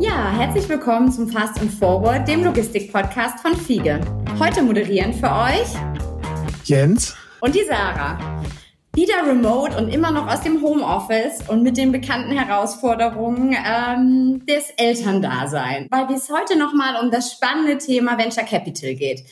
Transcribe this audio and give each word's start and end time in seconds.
Ja, 0.00 0.30
herzlich 0.30 0.68
willkommen 0.68 1.10
zum 1.10 1.28
Fast 1.28 1.60
and 1.60 1.72
Forward, 1.72 2.28
dem 2.28 2.44
Logistik-Podcast 2.44 3.40
von 3.40 3.56
Fiege. 3.56 4.00
Heute 4.38 4.62
moderieren 4.62 5.12
für 5.12 5.26
euch 5.26 5.74
Jens 6.62 7.16
und 7.40 7.52
die 7.52 7.64
Sarah. 7.64 8.16
Wieder 8.94 9.26
remote 9.26 9.76
und 9.76 9.88
immer 9.88 10.12
noch 10.12 10.32
aus 10.32 10.42
dem 10.42 10.62
Homeoffice 10.62 11.48
und 11.48 11.64
mit 11.64 11.76
den 11.76 11.90
bekannten 11.90 12.30
Herausforderungen 12.30 13.56
ähm, 13.66 14.46
des 14.46 14.70
Elterndaseins, 14.76 15.88
weil 15.90 16.06
es 16.14 16.30
heute 16.30 16.56
nochmal 16.56 17.02
um 17.02 17.10
das 17.10 17.32
spannende 17.32 17.78
Thema 17.78 18.16
Venture 18.16 18.44
Capital 18.44 18.94
geht. 18.94 19.24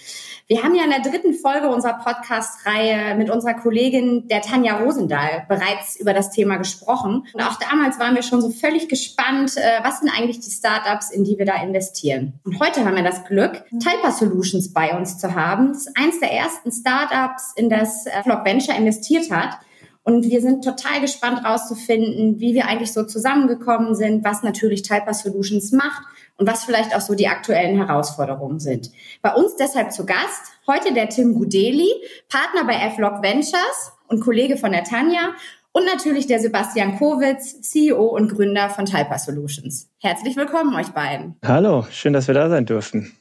Wir 0.48 0.62
haben 0.62 0.76
ja 0.76 0.84
in 0.84 0.90
der 0.90 1.00
dritten 1.00 1.34
Folge 1.34 1.68
unserer 1.68 1.94
Podcast-Reihe 1.94 3.16
mit 3.16 3.30
unserer 3.30 3.54
Kollegin 3.54 4.28
der 4.28 4.42
Tanja 4.42 4.76
Rosendahl 4.76 5.44
bereits 5.48 5.98
über 5.98 6.14
das 6.14 6.30
Thema 6.30 6.56
gesprochen. 6.56 7.26
Und 7.32 7.40
auch 7.40 7.56
damals 7.56 7.98
waren 7.98 8.14
wir 8.14 8.22
schon 8.22 8.40
so 8.40 8.50
völlig 8.50 8.88
gespannt, 8.88 9.56
äh, 9.56 9.80
was 9.82 9.98
sind 9.98 10.08
eigentlich 10.08 10.38
die 10.38 10.52
Startups, 10.52 11.10
in 11.10 11.24
die 11.24 11.36
wir 11.36 11.46
da 11.46 11.60
investieren. 11.60 12.34
Und 12.44 12.60
heute 12.60 12.84
haben 12.84 12.94
wir 12.94 13.02
das 13.02 13.24
Glück, 13.24 13.64
Typer 13.70 14.12
Solutions 14.12 14.72
bei 14.72 14.96
uns 14.96 15.18
zu 15.18 15.34
haben. 15.34 15.72
Das 15.72 15.88
ist 15.88 15.98
eins 15.98 16.20
der 16.20 16.30
ersten 16.30 16.70
Startups, 16.70 17.52
in 17.56 17.68
das 17.68 18.06
äh, 18.06 18.22
Flock 18.22 18.44
Venture 18.44 18.76
investiert 18.76 19.32
hat. 19.32 19.58
Und 20.04 20.30
wir 20.30 20.40
sind 20.40 20.62
total 20.62 21.00
gespannt 21.00 21.44
rauszufinden, 21.44 22.38
wie 22.38 22.54
wir 22.54 22.68
eigentlich 22.68 22.92
so 22.92 23.02
zusammengekommen 23.02 23.96
sind, 23.96 24.22
was 24.22 24.44
natürlich 24.44 24.82
Typer 24.82 25.12
Solutions 25.12 25.72
macht 25.72 26.02
und 26.36 26.46
was 26.46 26.64
vielleicht 26.64 26.94
auch 26.94 27.00
so 27.00 27.14
die 27.14 27.28
aktuellen 27.28 27.76
Herausforderungen 27.76 28.60
sind. 28.60 28.90
Bei 29.22 29.34
uns 29.34 29.56
deshalb 29.56 29.92
zu 29.92 30.06
Gast 30.06 30.52
heute 30.66 30.92
der 30.92 31.08
Tim 31.08 31.34
Gudeli, 31.34 31.88
Partner 32.28 32.64
bei 32.64 32.74
F-Log 32.88 33.22
Ventures 33.22 33.92
und 34.08 34.20
Kollege 34.20 34.56
von 34.56 34.72
der 34.72 34.84
Tanja 34.84 35.34
und 35.72 35.84
natürlich 35.84 36.26
der 36.26 36.40
Sebastian 36.40 36.98
Kowitz, 36.98 37.60
CEO 37.60 38.04
und 38.04 38.28
Gründer 38.34 38.70
von 38.70 38.86
Typer 38.86 39.18
Solutions. 39.18 39.90
Herzlich 40.00 40.36
willkommen 40.36 40.74
euch 40.74 40.88
beiden. 40.88 41.36
Hallo, 41.44 41.86
schön, 41.90 42.12
dass 42.12 42.28
wir 42.28 42.34
da 42.34 42.48
sein 42.48 42.66
dürfen. 42.66 43.16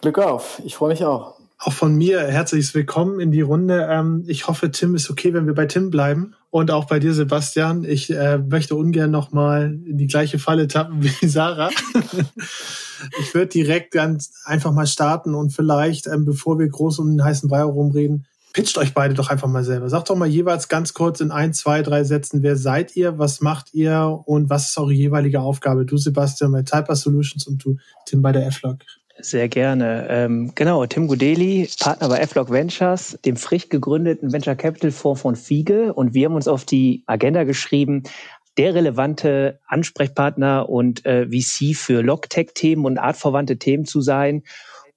Glück 0.00 0.18
auf, 0.18 0.60
ich 0.64 0.76
freue 0.76 0.90
mich 0.90 1.04
auch. 1.04 1.37
Auch 1.60 1.72
von 1.72 1.96
mir 1.96 2.20
herzliches 2.20 2.72
Willkommen 2.72 3.18
in 3.18 3.32
die 3.32 3.40
Runde. 3.40 3.88
Ähm, 3.90 4.22
ich 4.28 4.46
hoffe, 4.46 4.70
Tim 4.70 4.94
ist 4.94 5.10
okay, 5.10 5.34
wenn 5.34 5.46
wir 5.46 5.54
bei 5.54 5.66
Tim 5.66 5.90
bleiben. 5.90 6.34
Und 6.50 6.70
auch 6.70 6.84
bei 6.84 7.00
dir, 7.00 7.12
Sebastian. 7.12 7.82
Ich 7.82 8.10
äh, 8.10 8.38
möchte 8.38 8.76
ungern 8.76 9.10
nochmal 9.10 9.76
in 9.84 9.98
die 9.98 10.06
gleiche 10.06 10.38
Falle 10.38 10.68
tappen 10.68 11.02
wie 11.02 11.26
Sarah. 11.26 11.70
ich 13.20 13.34
würde 13.34 13.48
direkt 13.48 13.90
ganz 13.90 14.34
einfach 14.44 14.70
mal 14.70 14.86
starten 14.86 15.34
und 15.34 15.50
vielleicht, 15.50 16.06
ähm, 16.06 16.24
bevor 16.24 16.60
wir 16.60 16.68
groß 16.68 17.00
um 17.00 17.10
den 17.10 17.24
heißen 17.24 17.48
Brei 17.48 17.62
rumreden, 17.62 18.26
pitcht 18.52 18.78
euch 18.78 18.94
beide 18.94 19.14
doch 19.14 19.28
einfach 19.28 19.48
mal 19.48 19.64
selber. 19.64 19.88
Sagt 19.88 20.10
doch 20.10 20.16
mal 20.16 20.28
jeweils 20.28 20.68
ganz 20.68 20.94
kurz 20.94 21.20
in 21.20 21.32
ein, 21.32 21.52
zwei, 21.54 21.82
drei 21.82 22.04
Sätzen, 22.04 22.44
wer 22.44 22.56
seid 22.56 22.94
ihr, 22.94 23.18
was 23.18 23.40
macht 23.40 23.74
ihr 23.74 24.20
und 24.26 24.48
was 24.48 24.68
ist 24.68 24.78
eure 24.78 24.92
jeweilige 24.92 25.40
Aufgabe? 25.40 25.84
Du, 25.84 25.96
Sebastian, 25.96 26.52
bei 26.52 26.62
Typer 26.62 26.94
Solutions 26.94 27.48
und 27.48 27.64
du, 27.64 27.78
Tim, 28.06 28.22
bei 28.22 28.30
der 28.30 28.46
F-Log. 28.46 28.78
Sehr 29.20 29.48
gerne. 29.48 30.06
Ähm, 30.08 30.52
genau, 30.54 30.86
Tim 30.86 31.08
Gudeli, 31.08 31.68
Partner 31.80 32.08
bei 32.08 32.18
F-Log 32.18 32.50
Ventures, 32.50 33.18
dem 33.24 33.36
frisch 33.36 33.68
gegründeten 33.68 34.32
Venture 34.32 34.54
Capital 34.54 34.92
Fonds 34.92 35.22
von 35.22 35.34
Fiege. 35.34 35.92
Und 35.92 36.14
wir 36.14 36.26
haben 36.26 36.34
uns 36.34 36.46
auf 36.46 36.64
die 36.64 37.02
Agenda 37.06 37.44
geschrieben, 37.44 38.04
der 38.58 38.74
relevante 38.74 39.60
Ansprechpartner 39.66 40.68
und 40.68 41.04
äh, 41.04 41.26
VC 41.26 41.76
für 41.76 42.02
Logtech-Themen 42.02 42.84
und 42.84 42.98
artverwandte 42.98 43.58
Themen 43.58 43.86
zu 43.86 44.00
sein. 44.00 44.42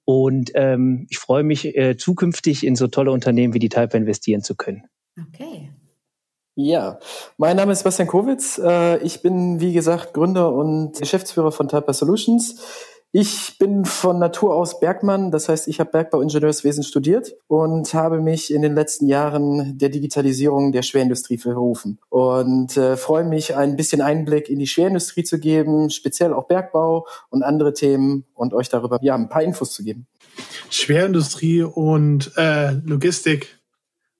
Und 0.04 0.50
ähm, 0.54 1.06
ich 1.10 1.18
freue 1.18 1.44
mich, 1.44 1.76
äh, 1.76 1.96
zukünftig 1.96 2.66
in 2.66 2.76
so 2.76 2.88
tolle 2.88 3.12
Unternehmen 3.12 3.54
wie 3.54 3.60
die 3.60 3.68
Type 3.68 3.96
investieren 3.96 4.42
zu 4.42 4.56
können. 4.56 4.84
Okay. 5.28 5.70
Ja, 6.54 6.98
mein 7.38 7.56
Name 7.56 7.72
ist 7.72 7.78
Sebastian 7.78 8.08
Kowitz. 8.08 8.58
Äh, 8.62 8.98
ich 8.98 9.22
bin, 9.22 9.60
wie 9.60 9.72
gesagt, 9.72 10.12
Gründer 10.12 10.52
und 10.52 10.98
Geschäftsführer 10.98 11.50
von 11.50 11.68
Typer 11.68 11.94
Solutions. 11.94 12.60
Ich 13.14 13.58
bin 13.58 13.84
von 13.84 14.18
Natur 14.18 14.56
aus 14.56 14.80
Bergmann, 14.80 15.30
das 15.30 15.50
heißt, 15.50 15.68
ich 15.68 15.80
habe 15.80 15.90
Bergbauingenieurswesen 15.90 16.82
studiert 16.82 17.34
und 17.46 17.92
habe 17.92 18.22
mich 18.22 18.50
in 18.50 18.62
den 18.62 18.74
letzten 18.74 19.06
Jahren 19.06 19.76
der 19.76 19.90
Digitalisierung 19.90 20.72
der 20.72 20.80
Schwerindustrie 20.80 21.36
verrufen 21.36 21.98
und 22.08 22.74
äh, 22.78 22.96
freue 22.96 23.24
mich, 23.24 23.54
ein 23.54 23.76
bisschen 23.76 24.00
Einblick 24.00 24.48
in 24.48 24.58
die 24.58 24.66
Schwerindustrie 24.66 25.24
zu 25.24 25.38
geben, 25.38 25.90
speziell 25.90 26.32
auch 26.32 26.48
Bergbau 26.48 27.06
und 27.28 27.42
andere 27.42 27.74
Themen 27.74 28.24
und 28.32 28.54
euch 28.54 28.70
darüber 28.70 28.98
ja 29.02 29.14
ein 29.14 29.28
paar 29.28 29.42
Infos 29.42 29.74
zu 29.74 29.84
geben. 29.84 30.06
Schwerindustrie 30.70 31.64
und 31.64 32.32
äh, 32.38 32.70
Logistik 32.82 33.61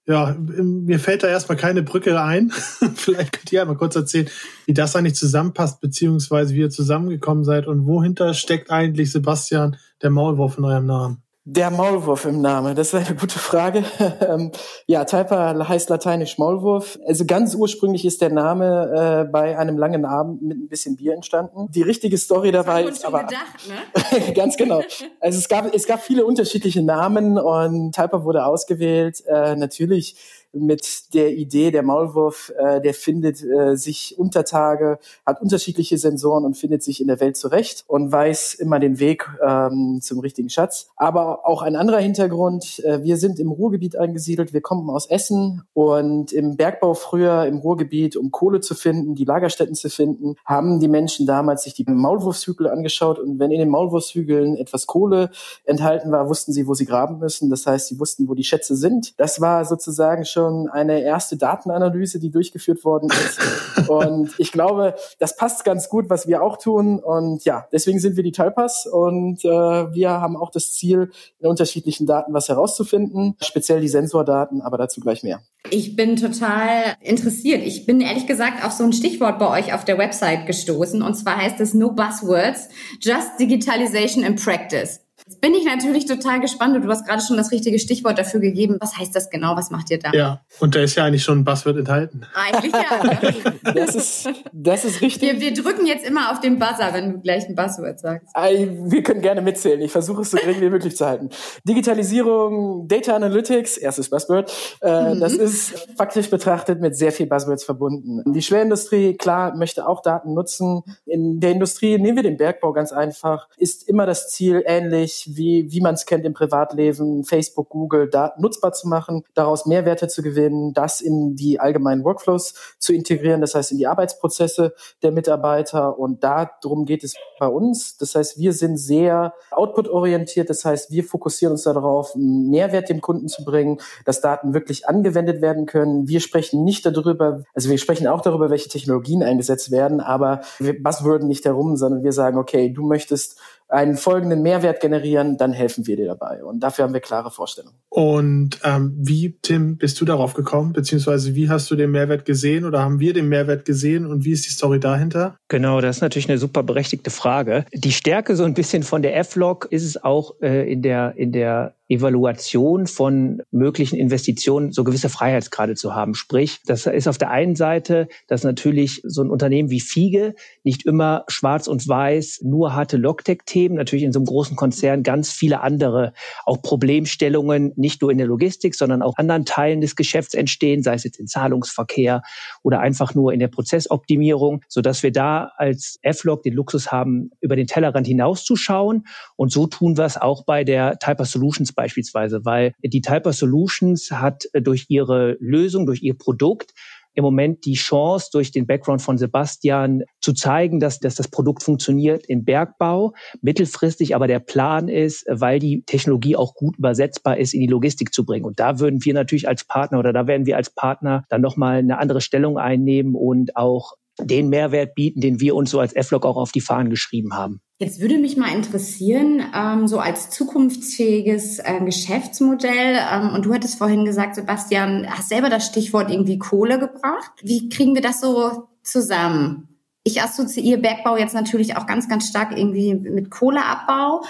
ja, 0.07 0.37
mir 0.37 0.99
fällt 0.99 1.23
da 1.23 1.29
erstmal 1.29 1.57
keine 1.57 1.83
Brücke 1.83 2.21
ein. 2.21 2.51
Vielleicht 2.95 3.33
könnt 3.33 3.53
ihr 3.53 3.59
ja 3.59 3.65
mal 3.65 3.77
kurz 3.77 3.95
erzählen, 3.95 4.29
wie 4.67 4.75
das 4.75 4.97
eigentlich 4.97 5.15
zusammenpasst, 5.15 5.81
beziehungsweise 5.81 6.55
wie 6.55 6.61
ihr 6.61 6.71
zusammengekommen 6.71 7.45
seid 7.45 7.67
und 7.67 7.87
wohinter 7.87 8.35
steckt 8.35 8.71
eigentlich, 8.71 9.13
Sebastian, 9.13 9.77
der 10.03 10.11
Maulwurf 10.11 10.59
in 10.59 10.65
eurem 10.65 10.87
Namen? 10.87 11.23
Der 11.45 11.73
Maulwurf 11.73 12.25
im 12.25 12.41
Namen, 12.41 12.77
das 12.77 12.95
ist 12.95 12.95
eine 12.95 13.17
gute 13.19 13.39
Frage. 13.39 13.85
Ähm, 14.23 14.53
ja, 14.87 15.05
Taipa 15.05 15.69
heißt 15.69 15.89
lateinisch 15.91 16.39
Maulwurf. 16.39 16.99
Also 17.07 17.25
ganz 17.25 17.55
ursprünglich 17.55 18.05
ist 18.05 18.21
der 18.21 18.31
Name 18.31 19.25
äh, 19.27 19.31
bei 19.31 19.59
einem 19.59 19.79
langen 19.79 20.05
Abend 20.05 20.43
mit 20.43 20.59
ein 20.59 20.69
bisschen 20.69 20.97
Bier 20.97 21.15
entstanden. 21.15 21.67
Die 21.71 21.83
richtige 21.83 22.19
Story 22.19 22.53
dabei 22.53 22.85
ist 22.85 23.05
aber 23.05 23.25
gedacht, 23.25 23.69
ne? 23.69 24.33
ganz 24.35 24.57
genau. 24.57 24.83
Also 25.19 25.39
es 25.39 25.49
gab 25.49 25.75
es 25.75 25.87
gab 25.87 26.03
viele 26.03 26.25
unterschiedliche 26.25 26.83
Namen 26.83 27.39
und 27.39 27.95
Taipa 27.95 28.23
wurde 28.23 28.45
ausgewählt. 28.45 29.25
Äh, 29.27 29.57
natürlich 29.57 30.17
mit 30.53 31.15
der 31.15 31.35
Idee, 31.35 31.71
der 31.71 31.83
Maulwurf, 31.83 32.53
äh, 32.57 32.81
der 32.81 32.95
findet 32.95 33.43
äh, 33.43 33.77
sich 33.77 34.17
unter 34.19 34.45
Tage, 34.45 34.99
hat 35.25 35.41
unterschiedliche 35.41 35.99
Sensoren 35.99 36.45
und 36.45 36.57
findet 36.57 36.83
sich 36.83 37.01
in 37.01 37.07
der 37.07 37.21
Welt 37.21 37.37
zurecht 37.37 37.85
und 37.87 38.13
weiß 38.13 38.55
immer 38.55 38.79
den 38.79 38.99
Weg 38.99 39.29
ähm, 39.47 40.01
zum 40.03 40.21
richtigen 40.21 40.51
Schatz. 40.51 40.91
Aber 40.97 41.47
auch 41.47 41.63
ein 41.63 41.77
anderer 41.77 41.99
Hintergrund, 41.99 42.81
äh, 42.85 43.03
wir 43.03 43.17
sind 43.17 43.39
im 43.39 43.51
Ruhrgebiet 43.51 43.97
angesiedelt, 43.97 44.53
wir 44.53 44.61
kommen 44.61 44.91
aus 44.91 45.07
Essen 45.07 45.63
und 45.73 46.33
im 46.33 46.57
Bergbau 46.57 46.95
früher 46.95 47.47
im 47.47 47.59
Ruhrgebiet, 47.59 48.17
um 48.17 48.31
Kohle 48.31 48.61
zu 48.61 48.75
finden, 48.75 49.15
die 49.15 49.25
Lagerstätten 49.25 49.75
zu 49.75 49.89
finden, 49.89 50.37
haben 50.45 50.81
die 50.81 50.89
Menschen 50.89 51.27
damals 51.27 51.63
sich 51.63 51.75
die 51.75 51.85
Maulwurfshügel 51.89 52.69
angeschaut 52.69 53.19
und 53.19 53.39
wenn 53.39 53.51
in 53.51 53.59
den 53.59 53.71
Maulwurfshügeln 53.71 54.57
etwas 54.57 54.87
Kohle 54.87 55.31
enthalten 55.65 56.13
war, 56.13 56.29
wussten 56.29 56.53
sie, 56.53 56.67
wo 56.67 56.75
sie 56.75 56.85
graben 56.85 57.19
müssen. 57.19 57.49
Das 57.49 57.67
heißt, 57.67 57.89
sie 57.89 57.99
wussten, 57.99 58.29
wo 58.29 58.35
die 58.35 58.45
Schätze 58.45 58.77
sind. 58.77 59.19
Das 59.19 59.41
war 59.41 59.65
sozusagen 59.65 60.25
schon 60.25 60.42
schon 60.43 60.69
eine 60.69 61.03
erste 61.03 61.37
Datenanalyse, 61.37 62.19
die 62.19 62.31
durchgeführt 62.31 62.85
worden 62.85 63.09
ist. 63.11 63.89
und 63.89 64.31
ich 64.39 64.51
glaube, 64.51 64.95
das 65.19 65.37
passt 65.37 65.65
ganz 65.65 65.89
gut, 65.89 66.11
was 66.11 66.27
wir 66.27 66.43
auch 66.43 66.59
tun. 66.59 66.99
Und 66.99 67.45
ja, 67.45 67.67
deswegen 67.71 68.01
sind 68.01 68.17
wir 68.17 68.23
die 68.23 68.33
Talpas 68.33 68.87
und 68.87 69.45
äh, 69.45 69.49
wir 69.49 70.11
haben 70.11 70.37
auch 70.37 70.51
das 70.51 70.73
Ziel, 70.73 71.11
in 71.39 71.49
unterschiedlichen 71.49 72.07
Daten 72.07 72.35
was 72.35 72.49
herauszufinden, 72.49 73.37
speziell 73.41 73.81
die 73.81 73.89
Sensordaten, 73.89 74.61
aber 74.63 74.79
dazu 74.79 75.01
gleich 75.01 75.23
mehr. 75.23 75.43
Ich 75.71 75.95
bin 75.95 76.17
total 76.17 76.97
interessiert. 77.01 77.63
Ich 77.65 77.87
bin 77.87 78.01
ehrlich 78.01 78.27
gesagt 78.27 78.65
auf 78.65 78.73
so 78.73 78.85
ein 78.85 78.93
Stichwort 78.93 79.39
bei 79.39 79.61
euch 79.61 79.73
auf 79.73 79.85
der 79.85 79.99
Website 79.99 80.47
gestoßen 80.47 81.03
und 81.03 81.15
zwar 81.15 81.37
heißt 81.37 81.61
es 81.61 81.73
No 81.73 81.93
Buzzwords, 81.93 82.69
Just 83.01 83.39
Digitalization 83.39 84.25
in 84.25 84.35
Practice. 84.35 85.02
Jetzt 85.27 85.41
bin 85.41 85.55
ich 85.55 85.65
natürlich 85.65 86.07
total 86.07 86.41
gespannt 86.41 86.75
und 86.75 86.83
du 86.83 86.89
hast 86.89 87.07
gerade 87.07 87.23
schon 87.23 87.37
das 87.37 87.53
richtige 87.53 87.79
Stichwort 87.79 88.19
dafür 88.19 88.41
gegeben. 88.41 88.77
Was 88.81 88.99
heißt 88.99 89.15
das 89.15 89.31
genau? 89.31 89.57
Was 89.57 89.71
macht 89.71 89.91
ihr 89.91 89.99
da? 89.99 90.11
Ja, 90.13 90.41
und 90.59 90.75
da 90.75 90.81
ist 90.81 90.97
ja 90.97 91.05
eigentlich 91.05 91.23
schon 91.23 91.39
ein 91.39 91.45
Buzzword 91.45 91.77
enthalten. 91.77 92.23
Eigentlich 92.35 92.73
ja. 92.73 93.53
Das, 93.75 93.95
ist, 93.95 94.29
das 94.53 94.85
ist 94.85 95.01
richtig. 95.01 95.23
Wir, 95.23 95.41
wir, 95.41 95.55
drücken 95.55 95.87
jetzt 95.87 96.05
immer 96.05 96.33
auf 96.33 96.41
den 96.41 96.59
Buzzer, 96.59 96.93
wenn 96.93 97.13
du 97.13 97.21
gleich 97.21 97.49
ein 97.49 97.55
Buzzword 97.55 98.01
sagst. 98.01 98.35
Wir 98.35 99.03
können 99.03 99.23
gerne 99.23 99.41
mitzählen. 99.41 99.81
Ich 99.81 99.93
versuche 99.93 100.23
es 100.23 100.31
so 100.31 100.37
gering 100.37 100.61
wie 100.61 100.69
möglich 100.69 100.97
zu 100.97 101.07
halten. 101.07 101.31
Digitalisierung, 101.65 102.89
Data 102.89 103.15
Analytics, 103.15 103.79
erstes 103.79 104.11
Buzzword. 104.11 104.53
Äh, 104.83 105.15
mhm. 105.15 105.21
Das 105.21 105.33
ist 105.35 105.89
faktisch 105.97 106.29
betrachtet 106.29 106.81
mit 106.81 106.97
sehr 106.97 107.13
viel 107.13 107.27
Buzzwords 107.27 107.65
verbunden. 107.65 108.23
Die 108.33 108.43
Schwerindustrie, 108.43 109.17
klar, 109.17 109.57
möchte 109.57 109.87
auch 109.87 110.03
Daten 110.03 110.35
nutzen. 110.35 110.83
In 111.07 111.41
der 111.41 111.53
Industrie, 111.53 111.99
nehmen 111.99 112.17
wir 112.17 112.25
den 112.25 112.37
Bergbau 112.37 112.73
ganz 112.73 112.93
einfach, 112.93 113.49
ist 113.57 113.89
immer 113.89 114.07
das 114.07 114.31
Ziel 114.31 114.63
ähnlich 114.67 115.12
ähnlich 115.13 115.37
wie, 115.37 115.71
wie 115.71 115.81
man 115.81 115.95
es 115.95 116.07
kennt 116.07 116.25
im 116.25 116.33
Privatleben, 116.33 117.25
Facebook, 117.25 117.69
Google, 117.69 118.09
Daten 118.09 118.41
nutzbar 118.41 118.73
zu 118.73 118.89
machen, 118.89 119.25
daraus 119.35 119.67
Mehrwerte 119.67 120.09
zu 120.09 120.23
gewinnen, 120.23 120.73
das 120.73 121.01
in 121.01 121.37
die 121.37 121.61
allgemeinen 121.61 122.05
Workflows 122.05 122.55
zu 122.79 122.93
integrieren, 122.93 123.41
das 123.41 123.55
heißt 123.55 123.73
in 123.73 123.79
die 123.79 123.87
Arbeitsprozesse 123.87 124.75
der 125.03 125.13
Mitarbeiter. 125.13 125.99
Und 125.99 126.23
darum 126.25 126.85
geht 126.85 127.05
es 127.05 127.15
bei 127.39 127.47
uns. 127.47 127.97
Das 127.99 128.15
heißt, 128.15 128.39
wir 128.39 128.53
sind 128.53 128.77
sehr 128.77 129.35
output-orientiert. 129.51 130.51
Das 130.51 130.65
heißt, 130.65 130.91
wir 130.91 131.05
fokussieren 131.05 131.53
uns 131.53 131.65
darauf, 131.65 132.15
Mehrwert 132.17 132.89
dem 132.89 133.01
Kunden 133.01 133.29
zu 133.29 133.45
bringen, 133.45 133.79
dass 134.05 134.21
Daten 134.21 134.55
wirklich 134.55 134.89
angewendet 134.89 135.43
werden 135.43 135.67
können. 135.67 136.09
Wir 136.09 136.21
sprechen 136.21 136.65
nicht 136.65 136.85
darüber, 136.87 137.45
also 137.55 137.71
wir 137.71 137.79
sprechen 137.79 138.07
auch 138.07 138.23
darüber, 138.23 138.51
welche 138.51 138.69
Technologien 138.69 139.23
eingesetzt 139.23 139.71
werden, 139.71 140.01
aber 140.01 140.41
wir 140.59 140.81
buzzworden 140.83 141.29
nicht 141.29 141.45
herum, 141.45 141.77
sondern 141.77 142.03
wir 142.03 142.13
sagen, 142.13 142.39
okay, 142.39 142.71
du 142.71 142.87
möchtest 142.87 143.39
einen 143.73 143.97
folgenden 143.97 144.43
Mehrwert 144.43 144.81
generieren, 144.81 145.39
dann 145.39 145.53
helfen 145.53 145.87
wir 145.87 145.97
dir 145.97 146.07
dabei. 146.07 146.45
Und 146.45 146.61
dafür 146.61 146.85
haben 146.85 146.93
wir 146.93 147.01
klare 147.01 147.31
Vorstellungen. 147.31 147.77
Und 147.89 148.59
ähm, 148.65 148.95
wie, 148.99 149.39
Tim, 149.41 149.79
bist 149.79 149.99
du 150.01 150.05
darauf 150.05 150.35
gekommen? 150.35 150.75
Beziehungsweise 150.75 151.35
wie 151.35 151.49
hast 151.49 151.71
du 151.71 151.75
den 151.75 151.91
Mehrwert 151.91 152.27
gesehen 152.27 152.67
oder 152.67 152.83
haben 152.83 153.01
wir 153.01 153.15
den 153.15 153.29
Mehrwert 153.29 153.65
gesehen 153.65 154.05
und 154.07 154.25
wie 154.25 154.33
ist 154.33 154.45
die 154.47 154.51
Story 154.51 154.79
dahinter? 154.79 155.37
Genau, 155.49 155.81
das 155.81 155.97
ist 155.97 156.03
natürlich 156.03 156.29
eine 156.29 156.39
super 156.39 156.63
berechtigte 156.63 157.11
Frage. 157.11 157.65
Die 157.73 157.93
Stärke 157.93 158.37
so 158.37 158.45
ein 158.45 158.55
bisschen 158.55 158.83
von 158.83 159.01
der 159.01 159.17
F-Log 159.17 159.69
ist 159.71 159.85
es 159.85 160.03
auch 160.03 160.35
äh, 160.43 160.71
in 160.71 160.83
der, 160.83 161.15
in 161.17 161.33
der 161.33 161.75
Evaluation 161.93 162.87
von 162.87 163.43
möglichen 163.51 163.97
Investitionen 163.97 164.73
so 164.73 164.85
gewisse 164.85 165.09
Freiheitsgrade 165.09 165.75
zu 165.75 165.95
haben. 165.95 166.15
Sprich, 166.15 166.61
das 166.67 166.87
ist 166.87 167.09
auf 167.09 167.19
der 167.19 167.31
einen 167.31 167.55
Seite, 167.55 168.09
dass 168.27 168.45
natürlich 168.45 169.01
so 169.05 169.23
ein 169.23 169.31
Unternehmen 169.31 169.71
wie 169.71 169.81
Fiege 169.81 170.35
nicht 170.65 170.87
immer 170.87 171.25
schwarz 171.29 171.67
und 171.67 171.87
weiß 171.87 172.41
nur 172.43 172.75
harte 172.75 172.97
Logtech-Themen, 172.97 173.77
natürlich 173.77 174.05
in 174.05 174.13
so 174.13 174.19
einem 174.21 174.27
großen 174.27 174.57
Konzern 174.57 175.03
ganz 175.03 175.33
viele 175.33 175.61
andere 175.61 176.13
auch 176.45 176.63
Problemstellungen, 176.63 177.73
nicht 177.77 178.03
nur 178.03 178.11
in 178.11 178.19
der 178.19 178.27
Logistik, 178.27 178.75
sondern 178.75 179.03
auch 179.03 179.17
anderen 179.17 179.45
Teilen 179.45 179.81
des 179.81 179.97
Geschäfts 179.97 180.35
entstehen, 180.35 180.83
sei 180.83 180.95
es 180.95 181.05
jetzt 181.05 181.21
in 181.21 181.27
Zahlungsverkehr 181.27 182.23
oder 182.63 182.81
einfach 182.81 183.15
nur 183.15 183.33
in 183.33 183.41
der 183.41 183.49
Prozessoptimierung, 183.49 184.63
so 184.69 184.81
dass 184.81 185.03
wir 185.03 185.13
da 185.13 185.53
als 185.57 185.99
F-Log 186.03 186.43
den 186.43 186.55
Luxus 186.55 186.91
haben, 186.91 187.31
über 187.41 187.57
den 187.57 187.67
Tellerrand 187.67 188.07
hinauszuschauen. 188.07 189.07
Und 189.37 189.53
so 189.53 189.67
tun 189.67 189.97
wir 189.97 190.05
es 190.05 190.17
auch 190.17 190.45
bei 190.45 190.65
der 190.65 190.99
Typer 190.99 191.25
Solutions 191.25 191.73
beispielsweise, 191.83 192.45
weil 192.45 192.75
die 192.83 193.01
Typer 193.01 193.33
Solutions 193.33 194.11
hat 194.13 194.45
äh, 194.53 194.63
durch 194.63 194.87
ihre 194.89 195.37
Lösung, 195.41 195.87
durch 195.87 196.03
ihr 196.03 196.17
Produkt 196.17 196.73
im 197.15 197.25
Moment 197.25 197.67
die 197.67 197.75
Chance, 197.75 198.31
durch 198.33 198.53
den 198.53 198.67
Background 198.67 199.03
von 199.03 199.19
Sebastian 199.19 200.03
zu 200.21 200.33
zeigen, 200.33 200.81
dass, 200.81 200.99
dass 200.99 201.15
das 201.15 201.29
Produkt 201.29 201.63
funktioniert 201.63 202.25
im 202.27 202.45
Bergbau. 202.45 203.13
Mittelfristig 203.43 204.15
aber 204.15 204.27
der 204.27 204.39
Plan 204.39 204.89
ist, 204.89 205.27
weil 205.29 205.59
die 205.59 205.83
Technologie 205.85 206.37
auch 206.37 206.55
gut 206.55 206.79
übersetzbar 206.79 207.37
ist, 207.37 207.53
in 207.53 207.61
die 207.61 207.67
Logistik 207.67 208.15
zu 208.15 208.25
bringen. 208.25 208.47
Und 208.47 208.61
da 208.61 208.79
würden 208.79 209.05
wir 209.05 209.13
natürlich 209.13 209.47
als 209.47 209.65
Partner 209.65 209.99
oder 209.99 210.15
da 210.15 210.27
werden 210.27 210.47
wir 210.47 210.57
als 210.57 210.71
Partner 210.71 211.25
dann 211.29 211.43
nochmal 211.43 211.79
eine 211.79 211.99
andere 211.99 212.23
Stellung 212.23 212.57
einnehmen 212.57 213.15
und 213.15 213.57
auch 213.57 213.93
den 214.21 214.49
Mehrwert 214.49 214.95
bieten, 214.95 215.21
den 215.21 215.41
wir 215.41 215.55
uns 215.55 215.71
so 215.71 215.81
als 215.81 215.95
F-Log 215.95 216.25
auch 216.25 216.37
auf 216.37 216.53
die 216.53 216.61
Fahnen 216.61 216.91
geschrieben 216.91 217.35
haben. 217.35 217.61
Jetzt 217.79 218.01
würde 218.01 218.19
mich 218.19 218.37
mal 218.37 218.55
interessieren, 218.55 219.43
ähm, 219.57 219.89
so 219.89 219.99
als 219.99 220.31
zukunftsfähiges 220.31 221.59
äh, 221.59 221.81
Geschäftsmodell, 221.85 222.99
ähm, 223.13 223.31
und 223.35 223.47
du 223.47 223.53
hattest 223.53 223.79
vorhin 223.79 224.05
gesagt, 224.05 224.37
Sebastian, 224.37 225.07
hast 225.09 225.31
selber 225.31 225.49
das 225.49 225.67
Stichwort 225.67 226.11
irgendwie 226.11 226.39
Kohle 226.39 226.79
gebracht. 226.79 227.33
Wie 227.43 227.69
kriegen 227.69 227.95
wir 227.95 228.03
das 228.03 228.21
so 228.21 228.69
zusammen? 228.83 229.69
Ich 230.05 230.23
assoziiere 230.23 230.81
Bergbau 230.81 231.17
jetzt 231.17 231.35
natürlich 231.35 231.77
auch 231.77 231.87
ganz, 231.87 232.09
ganz 232.09 232.29
stark 232.29 232.57
irgendwie 232.57 232.95
mit 232.95 233.31
Kohleabbau, 233.31 234.23